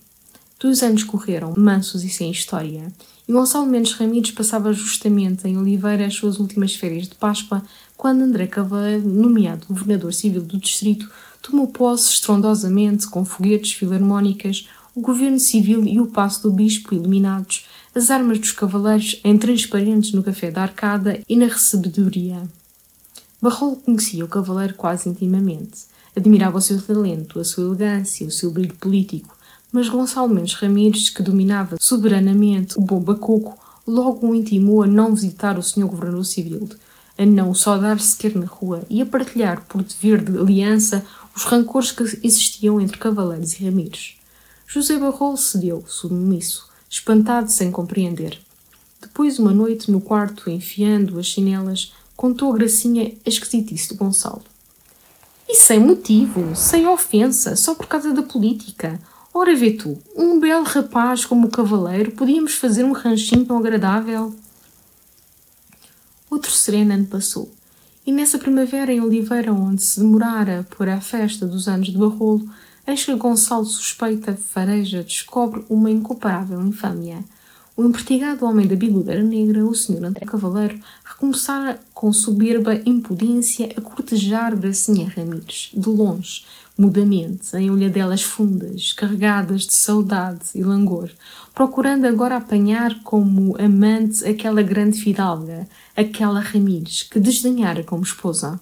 Dois 0.59 0.83
anos 0.83 1.05
correram, 1.05 1.55
mansos 1.57 2.05
e 2.05 2.09
sem 2.09 2.31
história, 2.31 2.93
e 3.29 3.33
Gonçalo 3.33 3.67
Mendes 3.67 3.93
Ramírez 3.93 4.31
passava 4.33 4.73
justamente 4.73 5.47
em 5.47 5.57
Oliveira 5.57 6.07
as 6.07 6.15
suas 6.15 6.39
últimas 6.39 6.75
férias 6.75 7.09
de 7.09 7.15
Páscoa, 7.15 7.63
quando 7.97 8.23
André 8.23 8.47
Cavaleiro, 8.47 9.09
nomeado 9.09 9.67
governador 9.69 10.13
civil 10.13 10.43
do 10.43 10.59
distrito, 10.59 11.09
tomou 11.41 11.69
posse 11.69 12.13
estrondosamente, 12.13 13.07
com 13.09 13.25
foguetes, 13.25 13.73
filarmónicas, 13.73 14.69
o 14.95 15.01
governo 15.01 15.39
civil 15.39 15.85
e 15.85 16.01
o 16.01 16.07
passo 16.07 16.43
do 16.43 16.53
bispo 16.53 16.95
iluminados, 16.95 17.67
as 17.95 18.11
armas 18.11 18.39
dos 18.39 18.53
cavaleiros 18.53 19.21
em 19.25 19.37
transparentes 19.39 20.13
no 20.13 20.23
café 20.23 20.51
da 20.51 20.63
Arcada 20.63 21.21
e 21.29 21.37
na 21.37 21.47
recebedoria. 21.47 22.43
Barrolo 23.41 23.77
conhecia 23.77 24.25
o 24.25 24.29
cavaleiro 24.29 24.75
quase 24.75 25.09
intimamente 25.09 25.93
Admirava 26.15 26.59
o 26.59 26.61
seu 26.61 26.81
talento, 26.81 27.41
a 27.41 27.45
sua 27.45 27.65
elegância, 27.65 28.27
o 28.27 28.31
seu 28.31 28.51
brilho 28.51 28.75
político, 28.75 29.35
mas 29.73 29.89
Gonçalo 29.89 30.29
Mendes 30.29 30.55
Ramires, 30.55 31.09
que 31.09 31.23
dominava 31.23 31.77
soberanamente 31.81 32.79
o 32.79 32.83
bom 32.83 33.01
bacoco, 33.01 33.59
logo 33.87 34.29
o 34.29 34.35
intimou 34.35 34.83
a 34.83 34.87
não 34.87 35.15
visitar 35.15 35.59
o 35.59 35.63
senhor 35.63 35.89
governador 35.89 36.27
civil, 36.27 36.69
a 37.17 37.25
não 37.25 37.55
saudar 37.55 37.99
sequer 37.99 38.37
na 38.37 38.45
rua 38.45 38.83
e 38.91 39.01
a 39.01 39.07
partilhar 39.07 39.65
por 39.67 39.83
dever 39.83 40.23
de 40.23 40.37
aliança 40.37 41.03
os 41.35 41.45
rancores 41.45 41.93
que 41.93 42.03
existiam 42.23 42.79
entre 42.79 42.99
Cavaleiros 42.99 43.55
e 43.55 43.65
Ramires. 43.65 44.17
José 44.75 44.99
Barrol 44.99 45.37
cedeu, 45.37 45.85
submisso, 45.87 46.67
espantado 46.89 47.51
sem 47.51 47.71
compreender. 47.71 48.41
Depois, 49.03 49.39
uma 49.39 49.53
noite, 49.53 49.91
no 49.91 50.01
quarto, 50.01 50.49
enfiando 50.49 51.19
as 51.19 51.27
chinelas, 51.27 51.93
contou 52.17 52.51
a 52.51 52.57
gracinha 52.57 53.13
a 53.27 53.29
esquisitice 53.29 53.91
de 53.91 53.97
Gonçalo. 53.97 54.41
E 55.47 55.57
sem 55.57 55.79
motivo, 55.79 56.57
sem 56.57 56.87
ofensa, 56.87 57.55
só 57.55 57.75
por 57.75 57.87
causa 57.87 58.15
da 58.15 58.23
política. 58.23 58.99
Ora 59.35 59.55
vê 59.55 59.75
tu, 59.75 59.99
um 60.17 60.41
belo 60.41 60.65
rapaz 60.65 61.27
como 61.27 61.49
o 61.49 61.51
cavaleiro, 61.51 62.13
podíamos 62.13 62.55
fazer 62.55 62.83
um 62.83 62.93
ranchinho 62.93 63.45
tão 63.45 63.59
agradável. 63.59 64.35
Outro 66.31 66.51
sereno 66.51 66.95
ano 66.95 67.05
passou, 67.05 67.53
e 68.07 68.11
nessa 68.11 68.39
primavera 68.39 68.91
em 68.91 69.03
Oliveira, 69.03 69.53
onde 69.53 69.83
se 69.83 70.01
demorara 70.01 70.67
por 70.71 70.89
a 70.89 70.99
festa 70.99 71.47
dos 71.47 71.69
anos 71.69 71.89
de 71.89 71.99
Barrolo, 71.99 72.49
eis 72.87 73.05
que 73.05 73.15
Gonçalo 73.15 73.65
suspeita, 73.65 74.37
fareja, 74.37 75.03
descobre 75.03 75.65
uma 75.69 75.91
incomparável 75.91 76.61
infâmia. 76.61 77.25
O 77.75 77.85
empertigado 77.85 78.45
homem 78.45 78.67
da 78.67 78.77
bigodeira 78.77 79.23
negra, 79.23 79.65
o 79.65 79.75
senhor 79.75 80.05
André 80.05 80.27
Cavaleiro, 80.27 80.79
recomeçara 81.05 81.81
com 81.95 82.13
soberba 82.13 82.75
impudência 82.85 83.73
a 83.77 83.81
cortejar 83.81 84.55
Gracinha 84.55 85.09
Ramires, 85.09 85.71
de 85.73 85.89
longe, 85.89 86.45
mudamente, 86.77 87.57
em 87.57 87.71
olhadelas 87.71 88.23
fundas, 88.23 88.93
carregadas 88.93 89.63
de 89.63 89.73
saudade 89.73 90.47
e 90.55 90.63
langor, 90.63 91.11
procurando 91.55 92.07
agora 92.07 92.37
apanhar 92.37 93.03
como 93.03 93.57
amante 93.59 94.23
aquela 94.27 94.63
grande 94.63 95.01
fidalga, 95.01 95.67
aquela 95.97 96.41
Ramires, 96.41 97.05
que 97.05 97.21
desdenhara 97.21 97.83
como 97.85 98.03
esposa. 98.03 98.61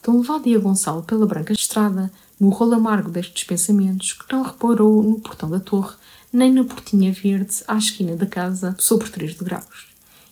Tão 0.00 0.20
levado 0.20 0.60
Gonçalo 0.60 1.02
pela 1.02 1.26
branca 1.26 1.52
estrada, 1.52 2.10
no 2.38 2.50
rolo 2.50 2.74
amargo 2.74 3.10
destes 3.10 3.44
pensamentos, 3.44 4.12
que 4.12 4.32
não 4.32 4.42
reparou 4.42 5.02
no 5.02 5.20
portão 5.20 5.48
da 5.48 5.58
torre, 5.60 5.94
nem 6.32 6.52
na 6.52 6.64
portinha 6.64 7.12
verde 7.12 7.62
à 7.66 7.76
esquina 7.76 8.14
da 8.14 8.26
casa, 8.26 8.74
sobre 8.78 9.08
três 9.08 9.34
degraus. 9.34 9.86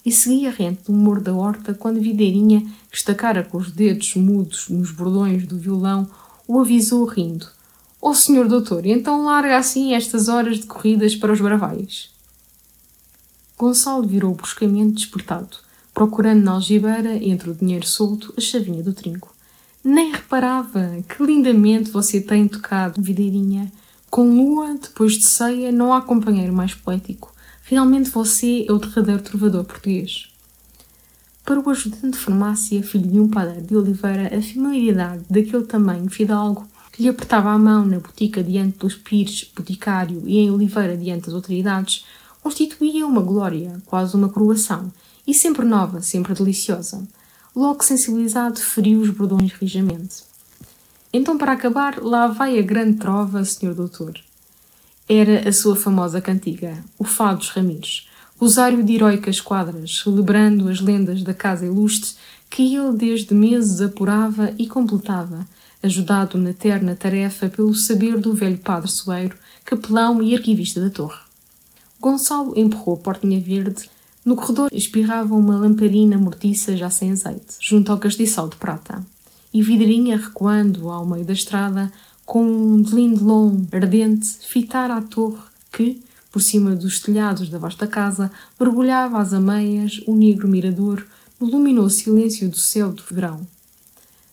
E 0.04 0.12
seguia 0.12 0.50
rente 0.50 0.84
do 0.84 0.92
muro 0.92 1.20
da 1.20 1.32
horta 1.32 1.72
quando 1.72 2.00
Videirinha, 2.00 2.60
que 2.90 2.96
estacara 2.96 3.42
com 3.42 3.56
os 3.56 3.70
dedos 3.70 4.14
mudos 4.16 4.68
nos 4.68 4.90
bordões 4.90 5.46
do 5.46 5.58
violão, 5.58 6.08
o 6.46 6.60
avisou 6.60 7.04
rindo. 7.06 7.46
Ó 8.02 8.10
oh, 8.10 8.14
senhor 8.14 8.46
doutor, 8.46 8.84
então 8.84 9.24
larga 9.24 9.56
assim 9.56 9.94
estas 9.94 10.28
horas 10.28 10.58
de 10.58 10.66
corridas 10.66 11.16
para 11.16 11.32
os 11.32 11.40
bravais. 11.40 12.10
Gonçalo 13.56 14.06
virou 14.06 14.34
bruscamente 14.34 14.96
despertado, 14.96 15.56
procurando 15.94 16.42
na 16.42 16.52
algibeira, 16.52 17.16
entre 17.16 17.50
o 17.50 17.54
dinheiro 17.54 17.86
solto, 17.86 18.34
a 18.36 18.40
chavinha 18.42 18.82
do 18.82 18.92
trinco. 18.92 19.33
Nem 19.84 20.12
reparava 20.12 21.04
que 21.06 21.22
lindamente 21.22 21.90
você 21.90 22.18
tem 22.18 22.48
tocado, 22.48 23.02
videirinha. 23.02 23.70
Com 24.10 24.34
lua, 24.34 24.78
depois 24.80 25.12
de 25.12 25.24
ceia, 25.24 25.70
não 25.70 25.92
há 25.92 26.00
companheiro 26.00 26.54
mais 26.54 26.72
poético. 26.72 27.34
Realmente 27.64 28.08
você 28.08 28.64
é 28.66 28.72
o 28.72 28.78
derradeiro 28.78 29.22
trovador 29.22 29.62
português. 29.64 30.28
Para 31.44 31.60
o 31.60 31.68
ajudante 31.68 32.12
de 32.12 32.16
farmácia, 32.16 32.82
filho 32.82 33.06
de 33.06 33.20
um 33.20 33.28
padre 33.28 33.60
de 33.60 33.76
Oliveira, 33.76 34.34
a 34.34 34.40
familiaridade 34.40 35.24
daquele 35.28 35.64
tamanho 35.64 36.08
fidalgo 36.08 36.66
que 36.90 37.02
lhe 37.02 37.08
apertava 37.10 37.50
a 37.50 37.58
mão 37.58 37.84
na 37.84 37.98
botica 37.98 38.42
diante 38.42 38.78
dos 38.78 38.94
pires 38.94 39.50
boticário 39.54 40.22
e 40.24 40.38
em 40.38 40.50
Oliveira 40.50 40.96
diante 40.96 41.26
das 41.26 41.34
autoridades, 41.34 42.06
constituía 42.40 43.06
uma 43.06 43.20
glória, 43.20 43.82
quase 43.84 44.16
uma 44.16 44.30
coroação, 44.30 44.90
e 45.26 45.34
sempre 45.34 45.66
nova, 45.66 46.00
sempre 46.00 46.32
deliciosa. 46.32 47.06
Logo 47.54 47.84
sensibilizado, 47.84 48.58
feriu 48.58 49.00
os 49.00 49.10
bordões 49.10 49.52
rijamente. 49.52 50.24
Então, 51.12 51.38
para 51.38 51.52
acabar, 51.52 52.02
lá 52.02 52.26
vai 52.26 52.58
a 52.58 52.62
grande 52.62 52.98
trova, 52.98 53.44
senhor 53.44 53.74
doutor. 53.74 54.14
Era 55.08 55.48
a 55.48 55.52
sua 55.52 55.76
famosa 55.76 56.20
cantiga, 56.20 56.82
o 56.98 57.04
Fado 57.04 57.38
dos 57.38 57.50
Ramires, 57.50 58.08
rosário 58.40 58.82
de 58.82 58.94
heroicas 58.94 59.40
quadras, 59.40 60.00
celebrando 60.02 60.68
as 60.68 60.80
lendas 60.80 61.22
da 61.22 61.32
casa 61.32 61.66
ilustre 61.66 62.14
que 62.50 62.74
ele 62.74 62.96
desde 62.96 63.34
meses 63.34 63.80
apurava 63.80 64.52
e 64.58 64.66
completava, 64.66 65.46
ajudado 65.82 66.38
na 66.38 66.52
terna 66.52 66.96
tarefa 66.96 67.48
pelo 67.48 67.74
saber 67.74 68.18
do 68.18 68.34
velho 68.34 68.58
padre 68.58 68.90
Soeiro, 68.90 69.36
capelão 69.64 70.22
e 70.22 70.34
arquivista 70.34 70.80
da 70.80 70.90
torre. 70.90 71.20
Gonçalo 72.00 72.52
empurrou 72.58 72.96
a 72.96 72.98
portinha 72.98 73.40
verde. 73.40 73.88
No 74.24 74.36
corredor 74.36 74.70
espirrava 74.72 75.34
uma 75.34 75.56
lamparina 75.56 76.16
mortiça 76.16 76.76
já 76.76 76.88
sem 76.88 77.12
azeite, 77.12 77.56
junto 77.60 77.92
ao 77.92 77.98
castiçal 77.98 78.48
de 78.48 78.56
prata 78.56 79.04
e 79.54 79.62
Vidrinha 79.62 80.16
recuando 80.16 80.90
ao 80.90 81.06
meio 81.06 81.24
da 81.24 81.32
estrada, 81.32 81.92
com 82.26 82.44
um 82.44 82.82
delindelon 82.82 83.62
ardente, 83.70 84.26
fitara 84.48 84.96
a 84.96 85.00
torre 85.00 85.38
que, 85.70 86.02
por 86.32 86.42
cima 86.42 86.74
dos 86.74 86.98
telhados 86.98 87.48
da 87.48 87.56
vasta 87.56 87.86
casa, 87.86 88.32
mergulhava 88.58 89.20
às 89.20 89.32
ameias 89.32 90.02
o 90.08 90.16
negro 90.16 90.48
mirador 90.48 91.06
no 91.38 91.46
luminoso 91.46 91.96
silêncio 91.96 92.48
do 92.48 92.58
céu 92.58 92.92
de 92.92 93.02
verão. 93.08 93.46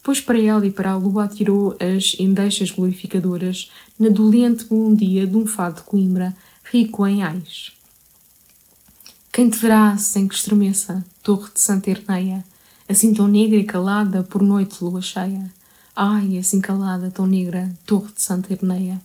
Pois 0.02 0.20
para 0.20 0.42
ela 0.42 0.66
e 0.66 0.72
para 0.72 0.92
a 0.92 0.98
lua 0.98 1.26
atirou 1.26 1.78
as 1.80 2.16
endeixas 2.20 2.72
glorificadoras 2.72 3.70
na 4.00 4.10
dolente 4.10 4.66
melodia 4.74 5.28
de 5.28 5.38
um 5.38 5.46
fado 5.46 5.76
de 5.76 5.84
Coimbra, 5.84 6.36
rico 6.64 7.06
em 7.06 7.22
ais. 7.22 7.74
Quem 9.32 9.50
te 9.50 9.58
verá 9.60 9.96
sem 9.96 10.28
que 10.28 10.36
estremeça, 10.36 11.06
torre 11.24 11.50
de 11.54 11.62
Santa 11.62 11.90
Herneia, 11.90 12.44
assim 12.90 13.14
tão 13.14 13.30
negra 13.30 13.58
e 13.58 13.64
calada 13.64 14.24
por 14.24 14.42
noite 14.42 14.84
lua 14.84 15.02
cheia. 15.02 15.50
Ai, 15.96 16.38
assim 16.38 16.60
calada, 16.60 17.10
tão 17.10 17.26
negra, 17.26 17.72
torre 17.86 18.12
de 18.14 18.22
Santa 18.22 18.52
Herneia. 18.52 19.02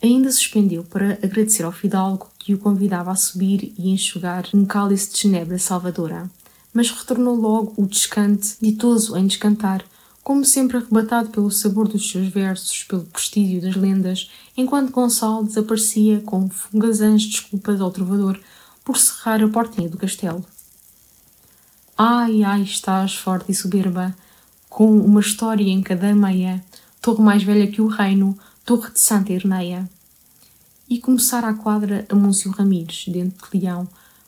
Ainda 0.00 0.30
suspendeu 0.30 0.84
para 0.84 1.14
agradecer 1.14 1.64
ao 1.64 1.72
fidalgo 1.72 2.30
que 2.38 2.54
o 2.54 2.58
convidava 2.58 3.10
a 3.10 3.16
subir 3.16 3.74
e 3.76 3.90
enxugar 3.90 4.48
um 4.54 4.64
cálice 4.64 5.12
de 5.12 5.22
genebra 5.22 5.58
salvadora, 5.58 6.30
mas 6.72 6.88
retornou 6.88 7.34
logo 7.34 7.74
o 7.76 7.84
descante, 7.84 8.54
ditoso 8.62 9.16
em 9.16 9.26
descantar, 9.26 9.84
como 10.26 10.44
sempre 10.44 10.78
arrebatado 10.78 11.30
pelo 11.30 11.52
sabor 11.52 11.86
dos 11.86 12.10
seus 12.10 12.26
versos, 12.26 12.82
pelo 12.82 13.04
prestígio 13.04 13.60
das 13.60 13.76
lendas, 13.76 14.28
enquanto 14.56 14.90
Gonçalo 14.90 15.44
desaparecia 15.44 16.20
com 16.20 16.50
fugazãs 16.50 17.22
desculpas 17.22 17.80
ao 17.80 17.92
trovador 17.92 18.36
por 18.84 18.98
cerrar 18.98 19.40
a 19.40 19.46
portinha 19.46 19.88
do 19.88 19.96
castelo. 19.96 20.44
Ai, 21.96 22.42
ai, 22.42 22.62
estás 22.62 23.14
forte 23.14 23.52
e 23.52 23.54
soberba, 23.54 24.16
com 24.68 24.98
uma 24.98 25.20
história 25.20 25.62
em 25.62 25.80
cada 25.80 26.12
meia, 26.12 26.60
torre 27.00 27.22
mais 27.22 27.44
velha 27.44 27.68
que 27.68 27.80
o 27.80 27.86
reino, 27.86 28.36
torre 28.64 28.90
de 28.90 28.98
Santa 28.98 29.32
Irneia. 29.32 29.88
E 30.90 30.98
começara 30.98 31.50
a 31.50 31.54
quadra 31.54 32.04
a 32.08 32.16
Múncio 32.16 32.50
Ramires, 32.50 33.04
dentro 33.06 33.48
de 33.48 33.60
leão, 33.60 33.86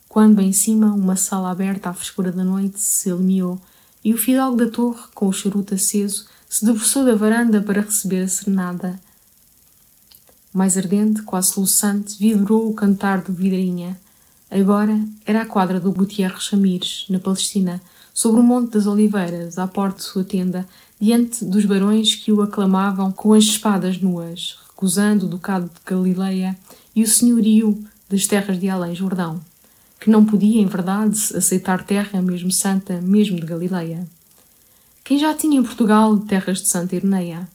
quando 0.09 0.41
em 0.41 0.53
cima, 0.53 0.95
uma 0.95 1.17
sala 1.17 1.51
aberta 1.51 1.91
à 1.91 1.93
frescura 1.93 2.31
da 2.31 2.45
noite 2.45 2.79
se 2.79 3.11
alumiou, 3.11 3.61
e 4.05 4.15
o 4.15 4.19
fidalgo 4.19 4.57
da 4.57 4.69
torre, 4.71 5.03
com 5.15 5.29
o 5.29 5.33
charuto 5.33 5.75
aceso, 5.75 6.27
se 6.49 6.65
debruçou 6.65 7.05
da 7.05 7.15
varanda 7.15 7.61
para 7.61 7.83
receber 7.83 8.23
a 8.23 8.29
serenada. 8.29 9.01
Mais 10.53 10.77
ardente, 10.77 11.23
quase 11.23 11.53
soluçante, 11.53 12.19
vibrou 12.19 12.69
o 12.69 12.75
cantar 12.75 13.21
do 13.23 13.33
vidrinha, 13.33 13.99
Agora 14.51 14.99
era 15.27 15.43
a 15.43 15.47
quadra 15.47 15.79
do 15.79 15.93
Gutierre 15.93 16.35
Ramires, 16.51 17.05
na 17.11 17.19
Palestina, 17.19 17.83
sobre 18.15 18.41
o 18.41 18.43
Monte 18.43 18.73
das 18.73 18.87
Oliveiras, 18.87 19.59
à 19.59 19.67
porta 19.67 19.99
de 19.99 20.05
sua 20.05 20.25
tenda, 20.25 20.67
diante 20.99 21.45
dos 21.45 21.67
barões 21.67 22.15
que 22.15 22.33
o 22.33 22.41
aclamavam 22.41 23.13
com 23.13 23.35
as 23.35 23.45
espadas 23.45 24.01
nuas, 24.01 24.59
recusando 24.71 25.27
o 25.27 25.29
ducado 25.29 25.67
de 25.67 25.81
Galileia 25.85 26.57
e 26.97 27.03
o 27.03 27.07
senhorio 27.07 27.79
das 28.09 28.27
terras 28.27 28.59
de 28.59 28.71
além 28.71 28.95
Jordão, 28.95 29.39
que 30.01 30.11
não 30.11 30.25
podia, 30.25 30.61
em 30.61 30.67
verdade, 30.67 31.19
aceitar 31.37 31.85
terra 31.85 32.23
mesmo 32.23 32.51
santa, 32.51 33.01
mesmo 33.01 33.39
de 33.41 33.47
Galileia. 33.47 34.07
Quem 35.05 35.19
já 35.19 35.35
tinha 35.35 35.59
em 35.59 35.63
Portugal 35.63 36.17
terras 36.19 36.61
de 36.61 36.69
Santa 36.69 36.95
Irneia? 36.95 37.49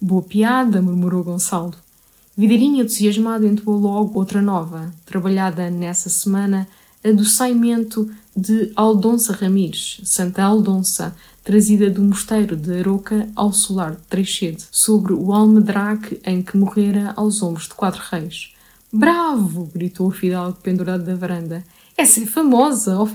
Boa 0.00 0.22
piada, 0.22 0.82
murmurou 0.82 1.22
Gonçalo. 1.22 1.74
Videirinha 2.36 2.82
entusiasmado 2.82 3.46
entoou 3.46 3.78
logo 3.78 4.18
outra 4.18 4.42
nova, 4.42 4.92
trabalhada 5.04 5.70
nessa 5.70 6.08
semana, 6.08 6.66
a 7.04 7.12
do 7.12 7.24
saimento 7.24 8.10
de 8.34 8.72
Aldonça 8.74 9.32
Ramires, 9.32 10.00
Santa 10.04 10.42
Aldonça, 10.42 11.14
trazida 11.44 11.90
do 11.90 12.02
mosteiro 12.02 12.56
de 12.56 12.78
Aroca 12.78 13.28
ao 13.36 13.52
solar 13.52 13.92
de 13.92 14.02
Treixede, 14.08 14.64
sobre 14.70 15.12
o 15.12 15.32
almedraque 15.32 16.20
em 16.24 16.42
que 16.42 16.56
morrera 16.56 17.12
aos 17.16 17.42
ombros 17.42 17.68
de 17.68 17.74
quatro 17.74 18.02
reis. 18.10 18.51
Bravo! 18.92 19.70
gritou 19.72 20.08
o 20.08 20.10
fidalgo 20.10 20.58
pendurado 20.62 21.04
da 21.04 21.14
varanda. 21.14 21.64
É 21.96 22.04
famosa, 22.04 22.98
ó 22.98 23.06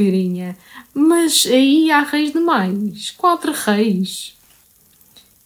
mas 0.94 1.46
aí 1.46 1.92
há 1.92 2.02
reis 2.02 2.32
demais. 2.32 3.12
Quatro 3.12 3.52
reis. 3.52 4.36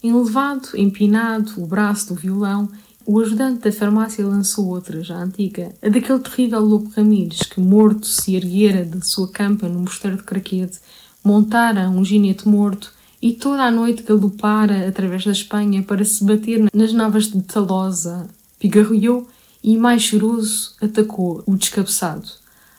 Enlevado, 0.01 0.69
empinado, 0.75 1.61
o 1.61 1.67
braço 1.67 2.09
do 2.09 2.15
violão, 2.15 2.69
o 3.05 3.19
ajudante 3.19 3.61
da 3.61 3.71
farmácia 3.71 4.25
lançou 4.25 4.67
outra, 4.67 5.03
já 5.03 5.17
antiga, 5.17 5.75
a 5.81 5.89
daquele 5.89 6.19
terrível 6.19 6.59
Lobo 6.59 6.91
Ramires, 6.95 7.41
que 7.43 7.59
morto 7.59 8.07
se 8.07 8.35
erguera 8.35 8.85
da 8.85 9.01
sua 9.01 9.27
campa 9.27 9.67
no 9.67 9.79
mosteiro 9.79 10.17
de 10.17 10.23
Craquede, 10.23 10.79
montara 11.23 11.89
um 11.89 12.05
ginete 12.05 12.47
morto 12.47 12.93
e 13.21 13.33
toda 13.33 13.63
a 13.63 13.71
noite 13.71 14.03
galopara 14.03 14.87
através 14.87 15.25
da 15.25 15.31
Espanha 15.31 15.83
para 15.83 16.03
se 16.03 16.23
bater 16.23 16.67
nas 16.73 16.93
navas 16.93 17.25
de 17.25 17.41
Talosa, 17.41 18.27
pigarreou 18.59 19.27
e, 19.63 19.77
mais 19.77 20.01
choroso, 20.01 20.73
atacou 20.81 21.43
o 21.45 21.55
descabeçado. 21.55 22.27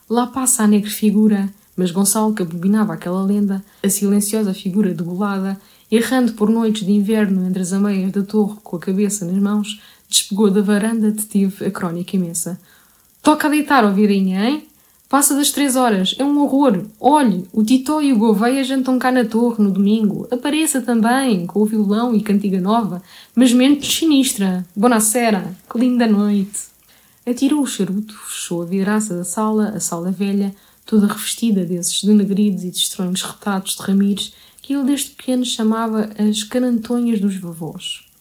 Lá 0.08 0.26
passa 0.26 0.64
a 0.64 0.66
negra 0.66 0.90
figura, 0.90 1.48
mas 1.76 1.90
Gonçalo, 1.90 2.34
que 2.34 2.42
abominava 2.42 2.92
aquela 2.92 3.24
lenda, 3.24 3.64
a 3.82 3.88
silenciosa 3.88 4.52
figura 4.52 4.92
degolada, 4.92 5.58
errando 5.90 6.32
por 6.32 6.50
noites 6.50 6.86
de 6.86 6.92
inverno 6.92 7.46
entre 7.46 7.62
as 7.62 7.72
ameias 7.72 8.12
da 8.12 8.22
torre 8.22 8.56
com 8.62 8.76
a 8.76 8.80
cabeça 8.80 9.24
nas 9.24 9.40
mãos, 9.40 9.80
despegou 10.08 10.50
da 10.50 10.60
varanda 10.60 11.10
detive 11.10 11.66
a 11.66 11.70
crónica 11.70 12.16
imensa. 12.16 12.60
Toca 13.22 13.46
a 13.46 13.50
deitar, 13.50 13.84
ó 13.84 13.90
virinha, 13.90 14.48
hein? 14.48 14.66
Passa 15.08 15.34
das 15.34 15.50
três 15.50 15.76
horas, 15.76 16.16
é 16.18 16.24
um 16.24 16.40
horror. 16.40 16.86
Olhe, 16.98 17.44
o 17.52 17.62
Titó 17.62 18.00
e 18.00 18.14
o 18.14 18.16
Gouveia 18.16 18.64
jantam 18.64 18.98
cá 18.98 19.12
na 19.12 19.26
torre 19.26 19.62
no 19.62 19.70
domingo. 19.70 20.26
Apareça 20.30 20.80
também, 20.80 21.46
com 21.46 21.60
o 21.60 21.66
violão 21.66 22.14
e 22.14 22.22
cantiga 22.22 22.58
nova, 22.58 23.02
mas 23.34 23.52
menos 23.52 23.86
sinistra. 23.86 24.66
Bonacera, 24.74 25.54
que 25.70 25.78
linda 25.78 26.06
noite. 26.06 26.71
Atirou 27.26 27.62
o 27.62 27.66
charuto, 27.66 28.14
fechou 28.26 28.62
a 28.62 28.66
vidraça 28.66 29.16
da 29.16 29.24
sala, 29.24 29.68
a 29.70 29.80
sala 29.80 30.10
velha, 30.10 30.54
toda 30.84 31.06
revestida 31.06 31.64
desses 31.64 32.02
denegridos 32.02 32.64
e 32.64 32.70
de 32.70 32.78
estranhos 32.78 33.22
retados 33.22 33.76
de 33.76 33.82
Ramires, 33.82 34.32
que 34.60 34.74
ele 34.74 34.84
desde 34.84 35.10
pequeno 35.10 35.44
chamava 35.44 36.10
as 36.18 36.42
carantonhas 36.42 37.20
dos 37.20 37.36
vovós 37.36 38.12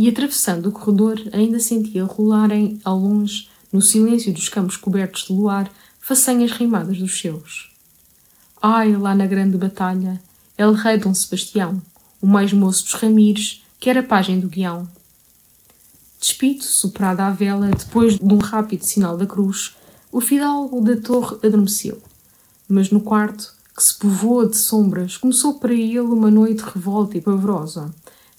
e, 0.00 0.08
atravessando 0.08 0.66
o 0.66 0.72
corredor, 0.72 1.20
ainda 1.30 1.60
sentia 1.60 2.04
rolarem 2.04 2.80
ao 2.82 2.98
longe, 2.98 3.48
no 3.70 3.82
silêncio 3.82 4.32
dos 4.32 4.48
campos 4.48 4.78
cobertos 4.78 5.26
de 5.26 5.32
luar, 5.34 5.70
façanhas 6.00 6.52
rimadas 6.52 6.96
dos 6.96 7.20
seus. 7.20 7.70
Ai, 8.62 8.96
lá 8.96 9.14
na 9.14 9.26
grande 9.26 9.58
batalha, 9.58 10.18
El 10.56 10.72
Rei 10.72 10.96
Dom 10.96 11.12
Sebastião, 11.12 11.82
o 12.18 12.26
mais 12.26 12.50
moço 12.50 12.84
dos 12.84 12.94
Ramires, 12.94 13.62
que 13.78 13.90
era 13.90 14.02
pajem 14.02 14.40
do 14.40 14.48
guião. 14.48 14.88
Despido, 16.20 16.62
soprada 16.62 17.26
à 17.26 17.30
vela, 17.30 17.68
depois 17.68 18.18
de 18.18 18.34
um 18.34 18.38
rápido 18.38 18.84
sinal 18.84 19.16
da 19.16 19.26
cruz, 19.26 19.74
o 20.12 20.20
fidalgo 20.20 20.80
da 20.82 20.96
torre 20.96 21.38
adormeceu. 21.42 22.02
Mas 22.68 22.90
no 22.90 23.00
quarto, 23.00 23.54
que 23.74 23.82
se 23.82 23.98
povoa 23.98 24.46
de 24.46 24.56
sombras, 24.56 25.16
começou 25.16 25.54
para 25.54 25.72
ele 25.72 25.98
uma 26.00 26.30
noite 26.30 26.60
revolta 26.60 27.16
e 27.16 27.20
pavorosa, 27.20 27.92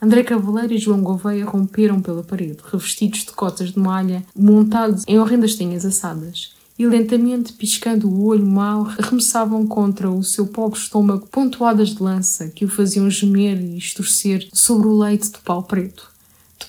André 0.03 0.23
Cavaleiro 0.23 0.73
e 0.73 0.79
João 0.79 1.03
Gouveia 1.03 1.45
romperam 1.45 2.01
pela 2.01 2.23
parede, 2.23 2.57
revestidos 2.71 3.19
de 3.19 3.33
cotas 3.33 3.71
de 3.71 3.79
malha, 3.79 4.25
montados 4.35 5.03
em 5.07 5.19
horrendas 5.19 5.53
tenhas 5.53 5.85
assadas, 5.85 6.53
e 6.77 6.87
lentamente, 6.87 7.53
piscando 7.53 8.09
o 8.09 8.25
olho 8.25 8.43
mau, 8.43 8.87
arremessavam 8.99 9.67
contra 9.67 10.09
o 10.09 10.23
seu 10.23 10.47
pobre 10.47 10.79
estômago 10.79 11.27
pontuadas 11.27 11.89
de 11.89 12.01
lança 12.01 12.47
que 12.49 12.65
o 12.65 12.67
faziam 12.67 13.07
gemer 13.11 13.61
e 13.61 13.77
estorcer 13.77 14.47
sobre 14.51 14.87
o 14.87 14.97
leite 14.97 15.31
de 15.31 15.37
pau 15.37 15.61
preto. 15.61 16.10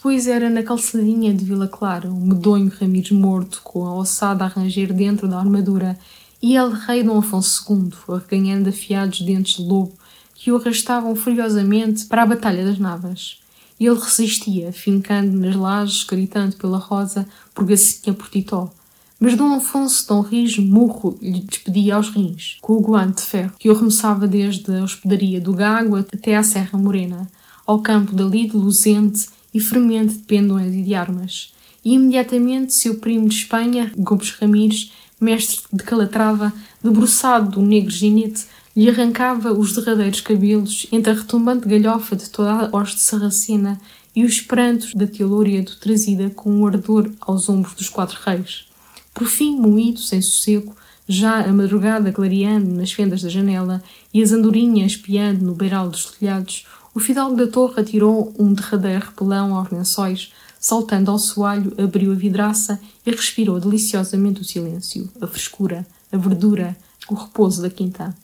Depois 0.02 0.26
era 0.26 0.50
na 0.50 0.64
calçadinha 0.64 1.32
de 1.32 1.44
Vila 1.44 1.68
Clara, 1.68 2.10
o 2.10 2.20
medonho 2.20 2.72
Ramires 2.80 3.12
morto, 3.12 3.60
com 3.62 3.86
a 3.86 3.94
ossada 3.94 4.44
a 4.44 4.48
ranger 4.48 4.92
dentro 4.92 5.28
da 5.28 5.38
armadura, 5.38 5.96
e 6.42 6.56
El 6.56 6.70
Rei 6.70 7.04
Dom 7.04 7.18
Afonso 7.18 7.64
II, 7.72 7.92
arreganhando 8.08 8.68
afiados 8.68 9.20
dentes 9.20 9.58
de 9.58 9.62
lobo, 9.62 9.92
que 10.34 10.50
o 10.50 10.56
arrastavam 10.56 11.14
furiosamente 11.14 12.06
para 12.06 12.24
a 12.24 12.26
Batalha 12.26 12.64
das 12.64 12.80
Navas. 12.80 13.38
Ele 13.78 13.94
resistia, 13.94 14.72
fincando 14.72 15.38
nas 15.38 15.54
lajes, 15.54 16.02
gritando 16.02 16.56
pela 16.56 16.78
rosa, 16.78 17.24
por 17.54 17.64
Gacinha 17.64 18.12
por 18.12 18.28
Titó. 18.28 18.72
Mas 19.20 19.36
Dom 19.36 19.54
Afonso 19.54 20.08
Dom 20.08 20.22
Rijo 20.22 20.62
murro 20.62 21.16
lhe 21.22 21.42
despedia 21.42 21.94
aos 21.94 22.08
rins, 22.08 22.58
com 22.60 22.72
o 22.72 22.80
guante 22.80 23.22
de 23.22 23.28
ferro, 23.28 23.52
que 23.56 23.68
o 23.68 23.72
arremessava 23.72 24.26
desde 24.26 24.74
a 24.74 24.82
hospedaria 24.82 25.40
do 25.40 25.52
Gago 25.52 25.94
até 25.94 26.34
à 26.34 26.42
Serra 26.42 26.76
Morena, 26.76 27.30
ao 27.64 27.80
campo 27.80 28.16
da 28.16 28.24
lide 28.24 28.56
luzente 28.56 29.28
e 29.52 29.60
fremente 29.60 30.14
de 30.14 30.22
pendões 30.24 30.74
e 30.74 30.82
de 30.82 30.94
armas. 30.94 31.52
E 31.84 31.94
imediatamente 31.94 32.74
seu 32.74 32.96
primo 32.96 33.28
de 33.28 33.34
Espanha, 33.34 33.92
Gomes 33.96 34.30
Ramires, 34.30 34.92
mestre 35.20 35.60
de 35.72 35.82
Calatrava, 35.82 36.52
debruçado 36.82 37.50
do 37.50 37.62
negro 37.62 37.90
ginete, 37.90 38.44
lhe 38.74 38.88
arrancava 38.88 39.52
os 39.52 39.72
derradeiros 39.74 40.20
cabelos 40.20 40.86
entre 40.90 41.12
a 41.12 41.14
retumbante 41.14 41.68
galhofa 41.68 42.16
de 42.16 42.30
toda 42.30 42.50
a 42.50 42.76
hoste 42.76 43.00
sarracena 43.00 43.80
e 44.14 44.24
os 44.24 44.40
prantos 44.40 44.94
da 44.94 45.06
tia 45.06 45.26
Louredo 45.26 45.72
trazida 45.80 46.30
com 46.30 46.50
um 46.50 46.66
ardor 46.66 47.10
aos 47.20 47.48
ombros 47.48 47.74
dos 47.74 47.88
quatro 47.88 48.18
reis. 48.24 48.66
Por 49.14 49.26
fim, 49.26 49.56
moído, 49.56 50.00
sem 50.00 50.22
sossego, 50.22 50.74
já 51.06 51.42
a 51.42 51.52
madrugada 51.52 52.12
clareando 52.12 52.70
nas 52.70 52.92
fendas 52.92 53.22
da 53.22 53.28
janela 53.28 53.82
e 54.12 54.22
as 54.22 54.32
andorinhas 54.32 54.92
espiando 54.92 55.44
no 55.44 55.54
beiral 55.54 55.88
dos 55.88 56.06
telhados, 56.06 56.66
o 56.94 57.00
fidalgo 57.00 57.36
da 57.36 57.46
torre 57.46 57.80
atirou 57.80 58.34
um 58.38 58.52
derradeiro 58.52 59.06
repelão 59.06 59.56
aos 59.56 59.70
lençóis, 59.70 60.32
saltando 60.60 61.10
ao 61.10 61.18
soalho, 61.18 61.72
abriu 61.82 62.12
a 62.12 62.14
vidraça 62.14 62.78
e 63.06 63.10
respirou 63.10 63.58
deliciosamente 63.58 64.42
o 64.42 64.44
silêncio, 64.44 65.10
a 65.20 65.26
frescura, 65.26 65.86
a 66.12 66.16
verdura, 66.18 66.76
o 67.08 67.14
repouso 67.14 67.62
da 67.62 67.70
quinta. 67.70 68.14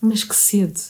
Mas 0.00 0.24
que 0.24 0.34
sede! 0.34 0.80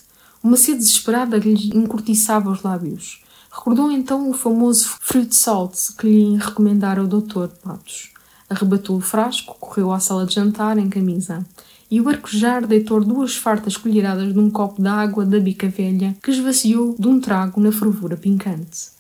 Uma 0.43 0.57
sede 0.57 0.79
desesperada 0.79 1.37
lhe 1.37 1.71
encurtiçava 1.77 2.51
os 2.51 2.63
lábios. 2.63 3.23
Recordou 3.53 3.93
então 3.93 4.31
o 4.31 4.33
famoso 4.33 4.89
fruit 5.01 5.35
salt 5.35 5.75
que 5.99 6.07
lhe 6.07 6.37
recomendara 6.39 7.05
o 7.05 7.07
Dr. 7.07 7.49
Patos. 7.63 8.11
Arrebatou 8.49 8.97
o 8.97 9.01
frasco, 9.01 9.57
correu 9.61 9.93
à 9.93 10.01
sala 10.01 10.25
de 10.25 10.35
jantar 10.35 10.79
em 10.79 10.89
camisa 10.89 11.45
e 11.91 12.01
o 12.01 12.09
arquejar 12.09 12.67
deitou 12.67 13.03
duas 13.03 13.35
fartas 13.35 13.77
colheradas 13.77 14.33
num 14.35 14.51
copo 14.51 14.81
de 14.81 14.89
água 14.89 15.27
da 15.27 15.41
bica 15.41 15.69
velha 15.69 16.17
que 16.23 16.31
esvaziou 16.31 16.95
de 16.99 17.09
um 17.09 17.21
trago 17.21 17.61
na 17.61 17.73
fervura 17.73 18.17
pincante. 18.17 18.91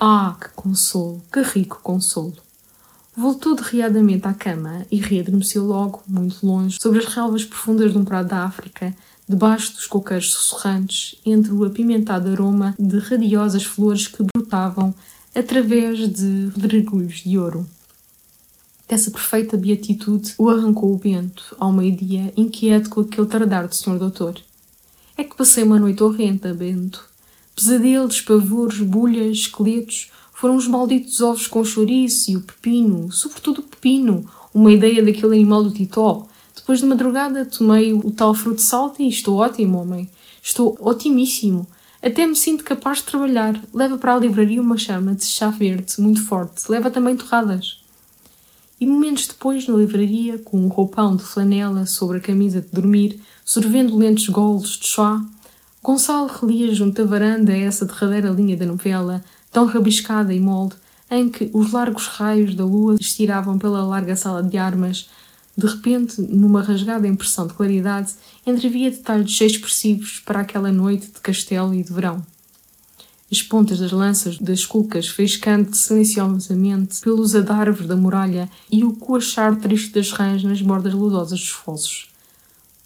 Ah, 0.00 0.34
que 0.40 0.48
consolo, 0.56 1.22
que 1.30 1.42
rico 1.42 1.80
consolo! 1.82 2.34
Voltou 3.14 3.54
derriadamente 3.54 4.26
à 4.26 4.32
cama 4.32 4.86
e 4.90 4.96
readormeceu 4.96 5.66
logo, 5.66 6.02
muito 6.08 6.46
longe, 6.46 6.78
sobre 6.80 7.00
as 7.00 7.06
relvas 7.06 7.44
profundas 7.44 7.92
de 7.92 7.98
um 7.98 8.04
prado 8.04 8.28
da 8.28 8.44
África, 8.44 8.96
debaixo 9.28 9.74
dos 9.74 9.86
coqueiros 9.86 10.32
sussurrantes, 10.32 11.20
entre 11.24 11.52
o 11.52 11.64
apimentado 11.64 12.30
aroma 12.30 12.74
de 12.78 12.98
radiosas 12.98 13.64
flores 13.64 14.08
que 14.08 14.24
brotavam 14.34 14.94
através 15.34 15.98
de 16.08 16.50
redregulhos 16.56 17.16
de 17.16 17.38
ouro. 17.38 17.66
Dessa 18.92 19.10
perfeita 19.10 19.56
beatitude 19.56 20.34
o 20.36 20.50
arrancou 20.50 20.92
o 20.92 20.98
Bento, 20.98 21.56
ao 21.58 21.72
meio-dia, 21.72 22.30
inquieto 22.36 22.90
com 22.90 23.00
aquele 23.00 23.26
tardar 23.26 23.66
do 23.66 23.74
senhor 23.74 23.98
doutor. 23.98 24.38
É 25.16 25.24
que 25.24 25.34
passei 25.34 25.64
uma 25.64 25.78
noite 25.78 26.02
horrenda, 26.02 26.52
Bento. 26.52 27.02
Pesadelos, 27.56 28.20
pavores, 28.20 28.80
bulhas, 28.80 29.38
esqueletos, 29.38 30.10
foram 30.34 30.56
os 30.56 30.68
malditos 30.68 31.22
ovos 31.22 31.46
com 31.46 31.64
chouriço 31.64 32.32
e 32.32 32.36
o 32.36 32.42
pepino, 32.42 33.10
sobretudo 33.10 33.60
o 33.60 33.62
pepino, 33.62 34.28
uma 34.52 34.70
ideia 34.70 35.02
daquele 35.02 35.36
animal 35.36 35.62
do 35.62 35.70
titó, 35.70 36.28
depois 36.54 36.80
de 36.80 36.84
madrugada 36.84 37.46
tomei 37.46 37.94
o 37.94 38.10
tal 38.10 38.34
fruto 38.34 38.56
de 38.56 38.62
salto 38.62 39.00
e 39.00 39.08
estou 39.08 39.38
ótimo, 39.38 39.80
homem. 39.80 40.10
Estou 40.42 40.76
otimíssimo. 40.78 41.66
Até 42.02 42.26
me 42.26 42.36
sinto 42.36 42.62
capaz 42.62 42.98
de 42.98 43.04
trabalhar. 43.04 43.58
Leva 43.72 43.96
para 43.96 44.16
a 44.16 44.18
livraria 44.18 44.60
uma 44.60 44.76
chama 44.76 45.14
de 45.14 45.24
chá 45.24 45.48
verde 45.48 45.94
muito 45.98 46.22
forte. 46.22 46.70
Leva 46.70 46.90
também 46.90 47.16
torradas. 47.16 47.81
E 48.82 48.86
momentos 48.86 49.28
depois, 49.28 49.68
na 49.68 49.76
livraria, 49.76 50.38
com 50.38 50.58
um 50.58 50.66
roupão 50.66 51.14
de 51.14 51.22
flanela 51.22 51.86
sobre 51.86 52.18
a 52.18 52.20
camisa 52.20 52.60
de 52.60 52.66
dormir, 52.66 53.20
sorvendo 53.44 53.96
lentos 53.96 54.28
golos 54.28 54.70
de 54.70 54.88
chá, 54.88 55.24
Gonçalo 55.80 56.26
relia 56.26 56.74
junto 56.74 57.00
à 57.00 57.04
varanda 57.04 57.56
essa 57.56 57.86
derradeira 57.86 58.30
linha 58.30 58.56
da 58.56 58.66
novela, 58.66 59.22
tão 59.52 59.66
rabiscada 59.66 60.34
e 60.34 60.40
molde, 60.40 60.74
em 61.08 61.28
que 61.28 61.48
os 61.54 61.70
largos 61.70 62.08
raios 62.08 62.56
da 62.56 62.64
lua 62.64 62.96
estiravam 63.00 63.56
pela 63.56 63.84
larga 63.84 64.16
sala 64.16 64.42
de 64.42 64.58
armas, 64.58 65.08
de 65.56 65.64
repente, 65.68 66.20
numa 66.20 66.60
rasgada 66.60 67.06
impressão 67.06 67.46
de 67.46 67.54
claridade, 67.54 68.12
entrevia 68.44 68.90
detalhes 68.90 69.40
expressivos 69.40 70.18
para 70.26 70.40
aquela 70.40 70.72
noite 70.72 71.06
de 71.06 71.20
castelo 71.20 71.72
e 71.72 71.84
de 71.84 71.92
verão. 71.92 72.26
As 73.32 73.40
pontas 73.40 73.78
das 73.78 73.92
lanças 73.92 74.36
das 74.36 74.66
cucas 74.66 75.08
faiscando 75.08 75.74
silenciosamente 75.74 77.00
pelos 77.00 77.34
adarvos 77.34 77.86
da 77.86 77.96
muralha 77.96 78.46
e 78.70 78.84
o 78.84 78.92
coachar 78.92 79.56
triste 79.56 79.94
das 79.94 80.12
rãs 80.12 80.44
nas 80.44 80.60
bordas 80.60 80.92
ludosas 80.92 81.40
dos 81.40 81.48
fossos. 81.48 82.10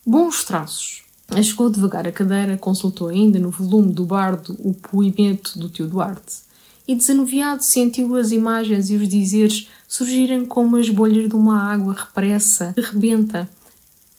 Bons 0.07 0.44
traços. 0.44 1.03
Chegou 1.42 1.68
devagar 1.68 2.07
a 2.07 2.12
cadeira, 2.12 2.57
consultou 2.57 3.09
ainda 3.09 3.40
no 3.40 3.51
volume 3.51 3.92
do 3.92 4.05
bardo 4.05 4.57
o 4.61 4.72
poimento 4.72 5.59
do 5.59 5.68
tio 5.68 5.88
Duarte 5.88 6.47
e, 6.86 6.94
desanuviado, 6.94 7.64
sentiu 7.64 8.14
as 8.14 8.30
imagens 8.30 8.88
e 8.90 8.94
os 8.94 9.09
dizeres 9.09 9.68
surgirem 9.88 10.47
como 10.47 10.76
as 10.76 10.88
bolhas 10.88 11.28
de 11.28 11.34
uma 11.34 11.61
água 11.61 11.92
repressa, 11.94 12.72
que 12.72 12.80
rebenta. 12.80 13.49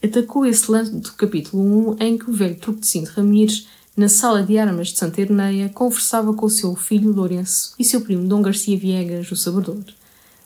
Atacou 0.03 0.45
esse 0.45 0.69
lance 0.69 0.93
do 0.93 1.13
capítulo 1.13 1.93
1 1.93 2.03
em 2.03 2.17
que 2.17 2.29
o 2.29 2.33
velho 2.33 2.59
Truquecino 2.59 3.05
de 3.05 3.11
Ramires 3.13 3.67
na 3.97 4.07
sala 4.07 4.43
de 4.43 4.59
armas 4.59 4.89
de 4.89 4.99
Santa 4.99 5.19
Herneia, 5.19 5.69
conversava 5.69 6.31
com 6.31 6.47
seu 6.47 6.75
filho 6.75 7.11
Lourenço 7.11 7.73
e 7.79 7.83
seu 7.83 7.99
primo 8.01 8.27
Dom 8.27 8.43
Garcia 8.43 8.77
Viegas, 8.77 9.31
o 9.31 9.35
sabedor. 9.35 9.83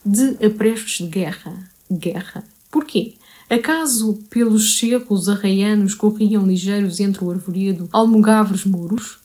De 0.06 0.38
aprestos 0.44 1.00
de 1.00 1.08
guerra. 1.08 1.70
Guerra. 1.92 2.46
Porquê? 2.72 3.16
Acaso 3.50 4.18
pelos 4.30 4.80
cerros 4.80 5.28
arraianos 5.28 5.94
corriam 5.94 6.48
ligeiros 6.48 7.02
entre 7.02 7.26
o 7.26 7.30
arvoredo 7.30 7.90
almogavres 7.92 8.64
muros? 8.64 9.20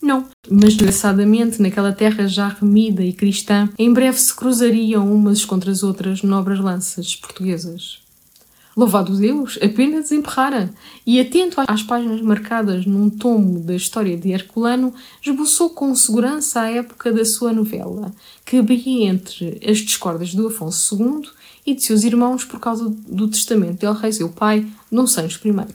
Não, 0.00 0.24
mas 0.50 0.74
desgraçadamente 0.74 1.60
naquela 1.60 1.92
terra 1.92 2.26
já 2.26 2.48
remida 2.48 3.04
e 3.04 3.12
cristã, 3.12 3.68
em 3.78 3.92
breve 3.92 4.18
se 4.18 4.34
cruzariam 4.34 5.12
umas 5.12 5.44
contra 5.44 5.70
as 5.70 5.82
outras 5.82 6.22
nobres 6.22 6.58
lanças 6.58 7.14
portuguesas. 7.16 8.07
Louvado 8.78 9.16
Deus, 9.16 9.58
apenas 9.60 10.04
desemperrara, 10.04 10.72
e 11.04 11.18
atento 11.18 11.60
às 11.66 11.82
páginas 11.82 12.22
marcadas 12.22 12.86
num 12.86 13.10
tomo 13.10 13.58
da 13.58 13.74
história 13.74 14.16
de 14.16 14.30
Herculano, 14.30 14.94
esboçou 15.20 15.70
com 15.70 15.92
segurança 15.96 16.60
a 16.60 16.70
época 16.70 17.12
da 17.12 17.24
sua 17.24 17.52
novela, 17.52 18.14
que 18.46 18.56
abria 18.56 19.08
entre 19.08 19.60
as 19.68 19.78
discórdias 19.78 20.32
do 20.32 20.46
Afonso 20.46 20.94
II 20.94 21.28
e 21.66 21.74
de 21.74 21.82
seus 21.82 22.04
irmãos 22.04 22.44
por 22.44 22.60
causa 22.60 22.88
do 22.88 23.26
testamento 23.26 23.80
del 23.80 23.94
rei 23.94 24.12
seu 24.12 24.28
pai, 24.28 24.64
Dom 24.92 25.08
Sancho 25.08 25.40
I. 25.48 25.74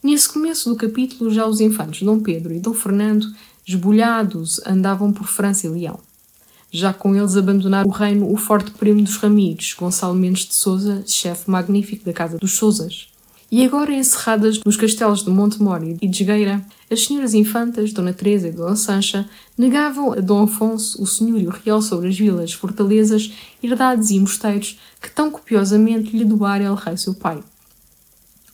Nesse 0.00 0.28
começo 0.28 0.70
do 0.70 0.76
capítulo, 0.76 1.32
já 1.32 1.44
os 1.44 1.60
infantes 1.60 2.06
Dom 2.06 2.20
Pedro 2.20 2.54
e 2.54 2.60
Dom 2.60 2.72
Fernando, 2.72 3.26
esbulhados, 3.66 4.60
andavam 4.64 5.12
por 5.12 5.26
França 5.26 5.66
e 5.66 5.70
Leão 5.70 5.98
já 6.70 6.92
com 6.92 7.14
eles 7.14 7.36
abandonar 7.36 7.86
o 7.86 7.90
reino 7.90 8.32
o 8.32 8.36
forte 8.36 8.70
primo 8.72 9.02
dos 9.02 9.16
Ramires, 9.16 9.74
Gonçalo 9.74 10.14
Mendes 10.14 10.46
de 10.46 10.54
Souza, 10.54 11.02
chefe 11.06 11.50
magnífico 11.50 12.04
da 12.04 12.12
Casa 12.12 12.38
dos 12.38 12.52
Souzas. 12.56 13.08
E 13.50 13.64
agora 13.64 13.94
encerradas 13.94 14.60
nos 14.62 14.76
castelos 14.76 15.24
de 15.24 15.30
Montemor 15.30 15.82
e 15.82 16.06
de 16.06 16.18
Jogueira, 16.18 16.62
as 16.90 17.04
senhoras 17.04 17.32
infantas, 17.32 17.94
Dona 17.94 18.12
Teresa 18.12 18.48
e 18.48 18.52
Dona 18.52 18.76
Sancha, 18.76 19.26
negavam 19.56 20.12
a 20.12 20.20
Dom 20.20 20.42
Afonso 20.42 21.02
o 21.02 21.06
senhorio 21.06 21.48
real 21.48 21.80
sobre 21.80 22.08
as 22.08 22.18
vilas, 22.18 22.52
fortalezas, 22.52 23.32
herdades 23.62 24.10
e 24.10 24.20
mosteiros 24.20 24.78
que 25.00 25.10
tão 25.10 25.30
copiosamente 25.30 26.14
lhe 26.14 26.26
doara 26.26 26.64
el 26.64 26.74
rei 26.74 26.98
seu 26.98 27.14
pai. 27.14 27.42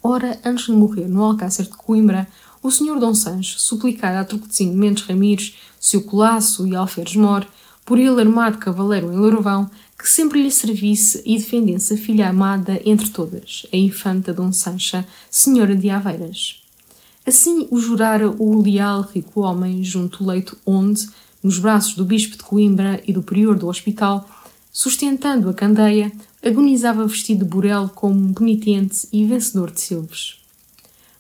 Ora, 0.01 0.39
antes 0.45 0.67
de 0.67 0.73
morrer 0.73 1.09
no 1.09 1.25
Alcácer 1.25 1.65
de 1.65 1.73
Coimbra, 1.73 2.29
o 2.63 2.71
senhor 2.71 3.01
Dom 3.01 3.15
Sancho 3.15 3.59
suplicara 3.59 4.21
a 4.21 4.25
Torquezinho 4.25 4.75
Mendes 4.75 5.05
Ramires, 5.05 5.55
seu 5.81 6.03
colasso 6.03 6.69
e 6.69 6.77
alferes 6.77 7.17
mor, 7.17 7.45
por 7.85 7.99
ele 7.99 8.21
armado 8.21 8.59
cavaleiro 8.59 9.13
em 9.13 9.17
Lourovão, 9.17 9.71
que 9.99 10.09
sempre 10.09 10.43
lhe 10.43 10.51
servisse 10.51 11.23
e 11.25 11.37
defendesse 11.37 11.95
a 11.95 11.97
filha 11.97 12.29
amada 12.29 12.81
entre 12.85 13.11
todas, 13.11 13.67
a 13.73 13.77
infanta 13.77 14.33
Dom 14.33 14.53
Sancha, 14.53 15.07
senhora 15.31 15.75
de 15.75 15.91
Aveiras. 15.91 16.63
Assim 17.27 17.67
o 17.71 17.79
jurara 17.79 18.31
o 18.31 18.61
leal 18.61 19.03
rico 19.03 19.41
homem 19.41 19.83
junto 19.83 20.23
ao 20.23 20.31
leito 20.31 20.59
onde, 20.67 21.09
nos 21.43 21.59
braços 21.59 21.95
do 21.95 22.05
bispo 22.05 22.37
de 22.37 22.43
Coimbra 22.43 23.03
e 23.07 23.13
do 23.13 23.23
prior 23.23 23.57
do 23.57 23.69
hospital, 23.69 24.29
sustentando 24.73 25.49
a 25.49 25.55
candeia, 25.55 26.13
agonizava 26.45 27.07
vestido 27.07 27.45
de 27.45 27.51
burel 27.51 27.89
como 27.95 28.21
um 28.21 28.35
penitente 28.35 29.09
e 29.13 29.25
vencedor 29.25 29.71
de 29.71 29.81
silves. 29.81 30.37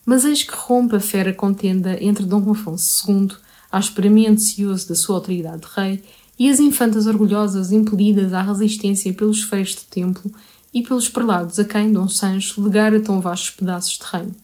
Mas 0.05 0.25
eis 0.25 0.43
que 0.43 0.55
rompe 0.55 0.97
a 0.97 1.01
fera 1.01 1.33
contenda 1.33 1.97
entre 2.03 2.27
Dom 2.27 2.51
Afonso 2.51 3.11
II, 3.11 3.31
asperamente 3.73 4.43
cioso 4.43 4.89
da 4.89 4.95
sua 4.95 5.17
autoridade 5.17 5.63
de 5.63 5.69
rei, 5.75 6.03
e 6.39 6.51
as 6.51 6.59
infantas 6.61 7.07
orgulhosas 7.07 7.73
impelidas 7.73 8.33
à 8.33 8.43
resistência 8.43 9.13
pelos 9.13 9.43
feios 9.43 9.75
do 9.75 9.83
templo 9.83 10.31
e 10.73 10.83
pelos 10.83 11.09
prelados 11.09 11.59
a 11.59 11.65
quem 11.65 11.93
Dom 11.93 12.09
Sancho 12.09 12.61
legara 12.61 13.01
tão 13.01 13.21
vastos 13.21 13.51
pedaços 13.51 13.99
de 13.99 14.05
reino. 14.05 14.35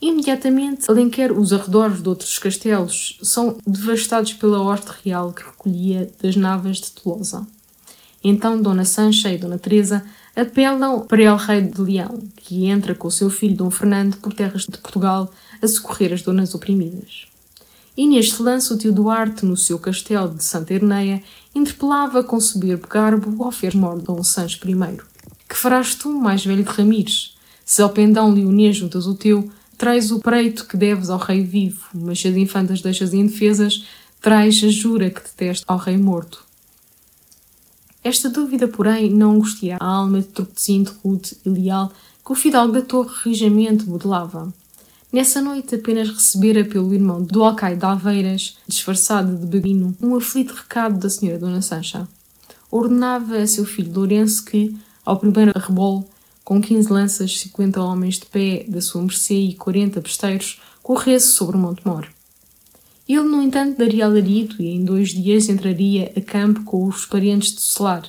Imediatamente, 0.00 0.90
Alenquer 0.90 1.30
os 1.30 1.52
arredores 1.52 2.02
de 2.02 2.08
outros 2.08 2.36
castelos 2.38 3.18
são 3.22 3.56
devastados 3.64 4.32
pela 4.32 4.60
horte 4.60 4.90
real 5.04 5.32
que 5.32 5.44
recolhia 5.44 6.10
das 6.20 6.34
navas 6.34 6.78
de 6.78 6.90
Tolosa. 6.90 7.46
Então 8.22 8.60
Dona 8.60 8.84
Sancha 8.84 9.32
e 9.32 9.38
Dona 9.38 9.58
Teresa 9.58 10.04
apelam 10.34 11.06
para 11.06 11.22
El 11.22 11.36
Rei 11.36 11.62
de 11.62 11.80
Leão, 11.80 12.20
que 12.36 12.66
entra 12.66 12.94
com 12.94 13.08
o 13.08 13.12
seu 13.12 13.30
filho 13.30 13.56
Dom 13.56 13.70
Fernando 13.70 14.16
por 14.16 14.32
terras 14.32 14.62
de 14.62 14.76
Portugal 14.78 15.32
a 15.62 15.68
socorrer 15.68 16.12
as 16.12 16.22
donas 16.22 16.54
oprimidas. 16.54 17.31
E 17.96 18.06
neste 18.06 18.42
lance 18.42 18.72
o 18.72 18.78
tio 18.78 18.92
Duarte, 18.92 19.44
no 19.44 19.56
seu 19.56 19.78
castelo 19.78 20.30
de 20.30 20.42
Santa 20.42 20.72
Herneia, 20.72 21.22
interpelava 21.54 22.24
com 22.24 22.40
soberbo 22.40 22.88
garbo 22.88 23.44
ao 23.44 23.52
fermor 23.52 24.00
Dom 24.00 24.22
Sancho 24.24 24.58
I. 24.66 24.98
Que 25.46 25.56
farás 25.56 25.94
tu, 25.94 26.10
mais 26.10 26.44
velho 26.44 26.64
de 26.64 26.70
Ramires? 26.70 27.36
Se 27.64 27.82
ao 27.82 27.90
pendão 27.90 28.32
leonês 28.32 28.76
juntas 28.76 29.06
o 29.06 29.14
teu, 29.14 29.50
traz 29.76 30.10
o 30.10 30.20
preito 30.20 30.66
que 30.66 30.76
deves 30.76 31.10
ao 31.10 31.18
rei 31.18 31.42
vivo, 31.42 31.86
mas 31.92 32.20
se 32.20 32.28
as 32.28 32.36
infantas 32.36 32.80
deixas 32.80 33.12
indefesas, 33.12 33.84
traz 34.22 34.62
a 34.64 34.68
jura 34.68 35.10
que 35.10 35.20
detesta 35.20 35.64
ao 35.66 35.76
rei 35.76 35.98
morto. 35.98 36.44
Esta 38.02 38.30
dúvida, 38.30 38.66
porém, 38.66 39.10
não 39.10 39.32
angustia 39.32 39.76
a 39.78 39.86
alma 39.86 40.20
de 40.20 40.28
Torquezinho 40.28 40.90
rude 41.04 41.36
e 41.44 41.48
leal 41.48 41.92
que 42.24 42.32
o 42.32 42.34
fidalgo 42.34 42.72
da 42.72 42.82
torre 42.82 43.12
rijamente 43.24 43.84
modelava. 43.84 44.52
Nessa 45.12 45.42
noite 45.42 45.74
apenas 45.74 46.08
recebera 46.08 46.64
pelo 46.64 46.94
irmão 46.94 47.22
do 47.22 47.44
alcaide 47.44 47.80
de 47.80 47.84
Alveiras, 47.84 48.56
disfarçado 48.66 49.36
de 49.36 49.44
bebino, 49.44 49.94
um 50.00 50.16
aflito 50.16 50.54
recado 50.54 50.98
da 50.98 51.10
senhora 51.10 51.38
Dona 51.38 51.60
Sancha. 51.60 52.08
Ordenava 52.70 53.36
a 53.36 53.46
seu 53.46 53.66
filho 53.66 53.92
Lourenço 53.92 54.42
que, 54.42 54.74
ao 55.04 55.18
primeiro 55.18 55.52
arrebolo, 55.54 56.08
com 56.42 56.62
quinze 56.62 56.90
lanças, 56.90 57.38
cinquenta 57.38 57.82
homens 57.82 58.14
de 58.14 58.24
pé 58.24 58.64
da 58.66 58.80
sua 58.80 59.02
mercê 59.02 59.34
e 59.34 59.54
quarenta 59.54 60.00
besteiros, 60.00 60.58
corresse 60.82 61.28
sobre 61.28 61.58
o 61.58 61.60
Monte 61.60 61.86
Mor. 61.86 62.08
Ele, 63.06 63.20
no 63.20 63.42
entanto, 63.42 63.76
daria 63.76 64.06
alarido 64.06 64.62
e 64.62 64.68
em 64.68 64.82
dois 64.82 65.10
dias 65.10 65.46
entraria 65.50 66.10
a 66.16 66.22
campo 66.22 66.64
com 66.64 66.86
os 66.86 67.04
parentes 67.04 67.54
de 67.54 67.60
Solar, 67.60 68.04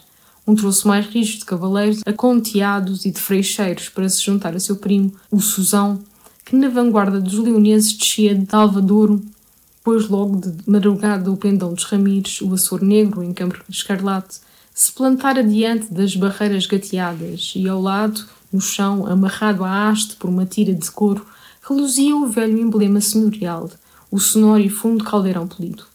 um 0.47 0.56
troço 0.56 0.88
mais 0.88 1.06
rijo 1.08 1.39
de 1.39 1.43
cavaleiros, 1.43 2.01
aconteados 2.06 3.04
e 3.04 3.12
de 3.12 3.20
freixeiros 3.20 3.89
para 3.89 4.08
se 4.08 4.24
juntar 4.24 4.56
a 4.56 4.60
seu 4.60 4.78
primo, 4.78 5.14
o 5.30 5.41
Susão, 5.41 6.01
que 6.45 6.55
na 6.55 6.69
vanguarda 6.69 7.19
dos 7.19 7.37
leoneses 7.39 7.93
descia 7.93 8.35
de 8.35 8.47
Alvadouro, 8.51 9.23
depois 9.77 10.07
logo 10.07 10.39
de 10.39 10.55
madrugada 10.65 11.31
o 11.31 11.37
pendão 11.37 11.73
dos 11.73 11.83
Ramires, 11.83 12.41
o 12.41 12.53
Açor 12.53 12.83
Negro 12.83 13.21
em 13.21 13.33
campo 13.33 13.61
escarlate, 13.69 14.39
se 14.73 14.91
plantara 14.91 15.43
diante 15.43 15.93
das 15.93 16.15
barreiras 16.15 16.65
gateadas 16.65 17.53
e 17.55 17.67
ao 17.67 17.81
lado, 17.81 18.25
no 18.51 18.61
chão, 18.61 19.05
amarrado 19.05 19.63
à 19.63 19.89
haste 19.89 20.15
por 20.15 20.29
uma 20.29 20.45
tira 20.45 20.73
de 20.73 20.89
couro, 20.89 21.25
reluzia 21.61 22.15
o 22.15 22.27
velho 22.27 22.59
emblema 22.59 23.01
senhorial, 23.01 23.69
o 24.09 24.19
sonoro 24.19 24.61
e 24.61 24.69
fundo 24.69 25.03
caldeirão 25.03 25.47
polido. 25.47 25.85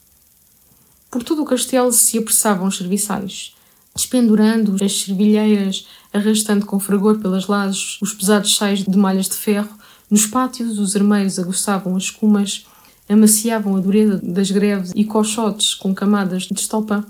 Por 1.11 1.23
todo 1.23 1.43
o 1.43 1.47
castelo 1.47 1.91
se 1.93 2.19
apressavam 2.19 2.69
os 2.69 2.77
serviçais, 2.77 3.55
despendurando 3.95 4.77
as 4.85 5.01
servilheiras, 5.01 5.87
arrastando 6.13 6.67
com 6.67 6.79
fragor 6.79 7.19
pelas 7.19 7.47
lajes 7.47 7.99
os 8.03 8.13
pesados 8.13 8.57
sais 8.57 8.85
de 8.85 8.97
malhas 8.97 9.29
de 9.29 9.35
ferro, 9.35 9.79
nos 10.11 10.27
pátios, 10.27 10.79
os 10.79 10.97
armeiros 10.97 11.39
aguçavam 11.39 11.97
as 11.97 12.05
escumas, 12.05 12.67
amaciavam 13.09 13.77
a 13.77 13.81
dureza 13.81 14.21
das 14.23 14.51
greves 14.51 14.93
e 14.95 15.05
colchotes 15.05 15.75
com 15.75 15.95
camadas 15.95 16.45
de 16.45 16.59
estopa. 16.59 17.05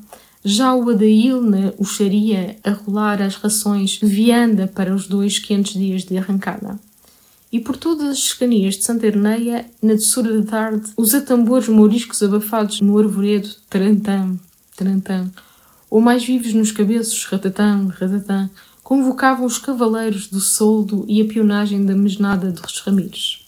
Já 0.44 0.74
o 0.74 0.88
Adail 0.90 1.42
na 1.42 1.72
uxaria 1.78 2.56
a 2.64 2.70
rolar 2.70 3.20
as 3.20 3.36
rações 3.36 3.90
de 3.90 4.06
vianda 4.06 4.66
para 4.66 4.94
os 4.94 5.06
dois 5.06 5.38
quentes 5.38 5.74
dias 5.74 6.04
de 6.04 6.16
arrancada. 6.16 6.78
E 7.50 7.58
por 7.58 7.76
todas 7.76 8.08
as 8.08 8.18
escanias 8.18 8.74
de 8.74 8.84
Santa 8.84 9.06
Herneia, 9.06 9.64
na 9.82 9.94
doçura 9.94 10.40
da 10.40 10.50
tarde, 10.50 10.90
os 10.96 11.14
atambores 11.14 11.68
mouriscos 11.68 12.22
abafados 12.22 12.80
no 12.80 12.98
arvoredo, 12.98 13.48
tarantã, 13.70 14.36
tarantã, 14.76 15.30
ou 15.90 16.00
mais 16.00 16.24
vivos 16.24 16.52
nos 16.52 16.70
cabeços, 16.70 17.24
ratatã, 17.24 17.88
ratatã, 17.98 18.50
convocavam 18.88 19.44
os 19.44 19.58
cavaleiros 19.58 20.28
do 20.28 20.40
soldo 20.40 21.04
e 21.06 21.20
a 21.20 21.24
pionagem 21.26 21.84
da 21.84 21.94
mesnada 21.94 22.50
dos 22.50 22.80
Ramires. 22.80 23.46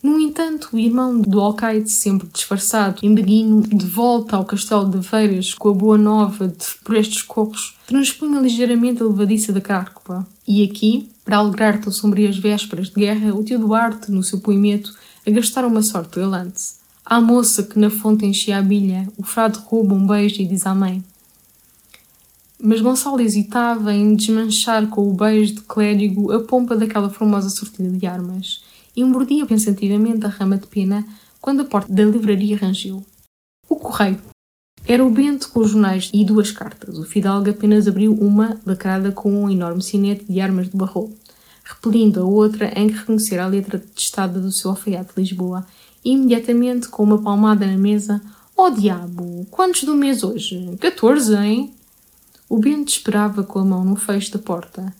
No 0.00 0.20
entanto, 0.20 0.68
o 0.72 0.78
irmão 0.78 1.20
do 1.20 1.40
alcaide, 1.40 1.90
sempre 1.90 2.28
disfarçado, 2.32 3.00
embeguino, 3.02 3.62
de 3.62 3.84
volta 3.84 4.36
ao 4.36 4.44
castelo 4.44 4.88
de 4.88 5.04
Feiras 5.04 5.54
com 5.54 5.70
a 5.70 5.74
boa 5.74 5.98
nova 5.98 6.46
de 6.46 6.66
por 6.84 6.94
estes 6.94 7.22
corros, 7.22 7.76
transpunha 7.84 8.38
ligeiramente 8.38 9.02
a 9.02 9.06
levadiça 9.06 9.52
da 9.52 9.60
Cárcova. 9.60 10.24
E 10.46 10.62
aqui, 10.62 11.10
para 11.24 11.38
alegrar 11.38 11.80
tão 11.80 11.90
sombrias 11.90 12.38
vésperas 12.38 12.90
de 12.90 12.94
guerra, 12.94 13.34
o 13.34 13.42
tio 13.42 13.58
Duarte, 13.58 14.12
no 14.12 14.22
seu 14.22 14.38
poimento, 14.38 14.94
agastara 15.26 15.66
uma 15.66 15.82
sorte 15.82 16.20
galante. 16.20 16.62
À 17.04 17.20
moça 17.20 17.64
que 17.64 17.76
na 17.76 17.90
fonte 17.90 18.24
enchia 18.24 18.58
a 18.58 18.62
bilha, 18.62 19.08
o 19.18 19.24
frade 19.24 19.58
rouba 19.64 19.96
um 19.96 20.06
beijo 20.06 20.40
e 20.40 20.46
diz 20.46 20.64
à 20.64 20.72
mãe 20.76 21.02
mas 22.64 22.80
Gonçalo 22.80 23.20
hesitava 23.20 23.92
em 23.92 24.16
desmanchar 24.16 24.88
com 24.88 25.06
o 25.06 25.12
beijo 25.12 25.56
de 25.56 25.60
clérigo 25.60 26.32
a 26.32 26.40
pompa 26.40 26.74
daquela 26.74 27.10
formosa 27.10 27.50
sortilha 27.50 27.90
de 27.90 28.06
armas 28.06 28.64
e 28.96 29.04
mordia 29.04 29.44
pensativamente 29.44 30.24
a 30.24 30.30
rama 30.30 30.56
de 30.56 30.66
pena 30.66 31.06
quando 31.42 31.60
a 31.60 31.64
porta 31.66 31.92
da 31.92 32.02
livraria 32.02 32.56
rangeu. 32.56 33.04
O 33.68 33.76
correio. 33.76 34.18
Era 34.86 35.04
o 35.04 35.10
Bento 35.10 35.50
com 35.50 35.60
os 35.60 35.70
jornais 35.70 36.10
e 36.14 36.24
duas 36.24 36.50
cartas. 36.50 36.98
O 36.98 37.04
fidalgo 37.04 37.50
apenas 37.50 37.86
abriu 37.86 38.14
uma, 38.14 38.58
lacrada 38.64 39.12
com 39.12 39.30
um 39.30 39.50
enorme 39.50 39.82
sinete 39.82 40.24
de 40.24 40.40
armas 40.40 40.70
de 40.70 40.76
barro, 40.76 41.14
repelindo 41.64 42.20
a 42.20 42.24
outra 42.24 42.72
em 42.78 42.88
que 42.88 42.94
reconhecera 42.94 43.44
a 43.44 43.48
letra 43.48 43.78
testada 43.78 44.40
do 44.40 44.50
seu 44.50 44.70
alfaiate 44.70 45.14
de 45.14 45.20
Lisboa 45.20 45.66
e 46.02 46.12
imediatamente, 46.12 46.88
com 46.88 47.02
uma 47.02 47.20
palmada 47.20 47.66
na 47.66 47.76
mesa, 47.76 48.22
Oh 48.56 48.70
diabo, 48.70 49.46
quantos 49.50 49.84
do 49.84 49.94
mês 49.94 50.22
hoje? 50.22 50.76
14, 50.80 51.34
hein? 51.34 51.74
O 52.54 52.58
Bento 52.60 52.90
esperava 52.90 53.42
com 53.42 53.58
a 53.58 53.64
mão 53.64 53.84
no 53.84 53.96
fecho 53.96 54.30
da 54.30 54.38
porta. 54.38 54.94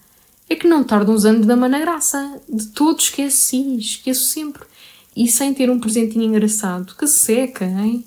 É 0.50 0.56
que 0.56 0.66
não 0.66 0.82
tarda 0.82 1.12
uns 1.12 1.24
anos 1.24 1.46
da 1.46 1.54
mana 1.54 1.78
graça. 1.78 2.40
De 2.48 2.66
todo 2.66 2.98
esqueci, 2.98 3.76
esqueço 3.76 4.24
sempre. 4.24 4.64
E 5.16 5.28
sem 5.28 5.54
ter 5.54 5.70
um 5.70 5.78
presentinho 5.78 6.24
engraçado. 6.24 6.96
Que 6.96 7.06
seca, 7.06 7.64
hein? 7.64 8.04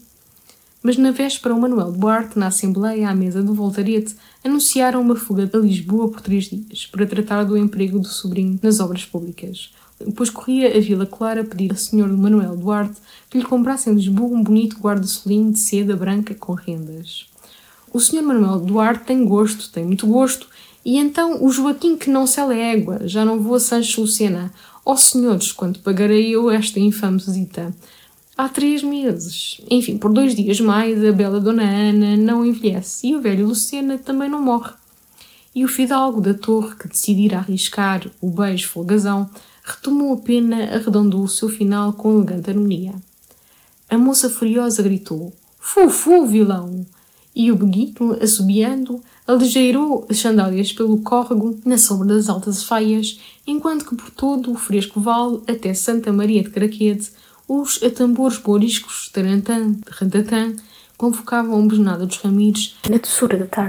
Mas 0.83 0.97
na 0.97 1.11
véspera 1.11 1.55
o 1.55 1.61
Manuel 1.61 1.93
Duarte, 1.93 2.37
na 2.37 2.47
Assembleia, 2.47 3.07
à 3.07 3.15
mesa 3.15 3.41
do 3.41 3.53
Voltarete, 3.53 4.17
anunciaram 4.43 4.99
uma 4.99 5.15
fuga 5.15 5.45
de 5.45 5.57
Lisboa 5.57 6.09
por 6.09 6.19
três 6.19 6.49
dias, 6.49 6.85
para 6.85 7.07
tratar 7.07 7.45
do 7.45 7.57
emprego 7.57 7.99
do 7.99 8.07
sobrinho 8.09 8.59
nas 8.61 8.81
obras 8.81 9.05
públicas. 9.05 9.71
Depois 9.97 10.29
corria 10.29 10.75
a 10.75 10.81
Vila 10.81 11.05
Clara 11.05 11.45
pedir 11.45 11.71
ao 11.71 11.77
Sr. 11.77 12.09
Manuel 12.09 12.57
Duarte 12.57 12.99
que 13.29 13.37
lhe 13.37 13.45
comprasse 13.45 13.89
em 13.89 13.93
Lisboa 13.93 14.37
um 14.37 14.43
bonito 14.43 14.77
guarda-solinho 14.77 15.53
de 15.53 15.59
seda 15.59 15.95
branca 15.95 16.35
com 16.35 16.51
rendas. 16.51 17.27
O 17.97 17.99
Sr. 17.99 18.21
Manuel 18.21 18.59
Duarte 18.59 19.05
tem 19.05 19.25
gosto, 19.25 19.71
tem 19.71 19.83
muito 19.83 20.05
gosto, 20.05 20.47
e 20.85 20.99
então 20.99 21.43
o 21.43 21.49
Joaquim 21.49 21.97
que 21.97 22.11
não 22.11 22.27
sela 22.27 22.53
égua, 22.53 22.99
já 23.07 23.25
não 23.25 23.41
vou 23.41 23.55
a 23.55 23.59
Sancho 23.59 24.01
Lucena. 24.01 24.53
Ó 24.85 24.93
oh, 24.93 24.97
senhores, 24.97 25.51
quanto 25.51 25.79
pagarei 25.79 26.29
eu 26.29 26.47
esta 26.51 26.79
infame 26.79 27.17
visita? 27.17 27.75
Há 28.37 28.47
três 28.49 28.83
meses. 28.83 29.59
Enfim, 29.67 29.97
por 29.97 30.13
dois 30.13 30.35
dias 30.35 30.61
mais, 30.61 31.03
a 31.03 31.11
bela 31.11 31.39
Dona 31.39 31.63
Ana 31.63 32.15
não 32.15 32.45
envelhece 32.45 33.07
e 33.07 33.15
o 33.15 33.19
velho 33.19 33.47
Lucena 33.47 33.97
também 33.97 34.29
não 34.29 34.43
morre. 34.43 34.73
E 35.55 35.65
o 35.65 35.67
fidalgo 35.67 36.21
da 36.21 36.35
torre, 36.35 36.75
que 36.75 36.87
decidira 36.87 37.39
arriscar 37.39 38.05
o 38.21 38.29
beijo 38.29 38.69
folgazão, 38.69 39.27
retomou 39.63 40.13
a 40.13 40.17
pena, 40.17 40.65
arredondou 40.65 41.23
o 41.23 41.27
seu 41.27 41.49
final 41.49 41.93
com 41.93 42.15
elegante 42.15 42.51
harmonia. 42.51 42.93
A 43.89 43.97
moça 43.97 44.29
furiosa 44.29 44.83
gritou: 44.83 45.33
Fu, 45.57 45.89
fu, 45.89 46.27
vilão! 46.27 46.85
E 47.39 47.51
o 47.51 47.55
beguito, 47.55 48.17
assobiando, 48.19 48.99
aligeirou 49.27 50.07
as 50.09 50.17
sandálias 50.17 50.73
pelo 50.73 50.97
córrego 51.03 51.55
na 51.63 51.77
sombra 51.77 52.15
das 52.15 52.29
altas 52.29 52.63
faias, 52.63 53.19
enquanto 53.45 53.85
que 53.85 53.95
por 53.95 54.09
todo 54.09 54.51
o 54.51 54.55
fresco 54.55 54.99
vale, 54.99 55.41
até 55.47 55.71
Santa 55.71 56.11
Maria 56.11 56.41
de 56.41 56.49
Craquede, 56.49 57.11
os 57.47 57.79
atambores 57.83 58.39
boriscos, 58.39 59.11
tarantã, 59.13 59.75
rantatã, 59.87 60.55
convocavam 60.97 61.63
a 61.63 61.67
besnada 61.67 62.07
dos 62.07 62.17
ramires 62.17 62.75
na 62.89 62.97
doçura 62.97 63.37
da 63.37 63.45
tarde. 63.45 63.65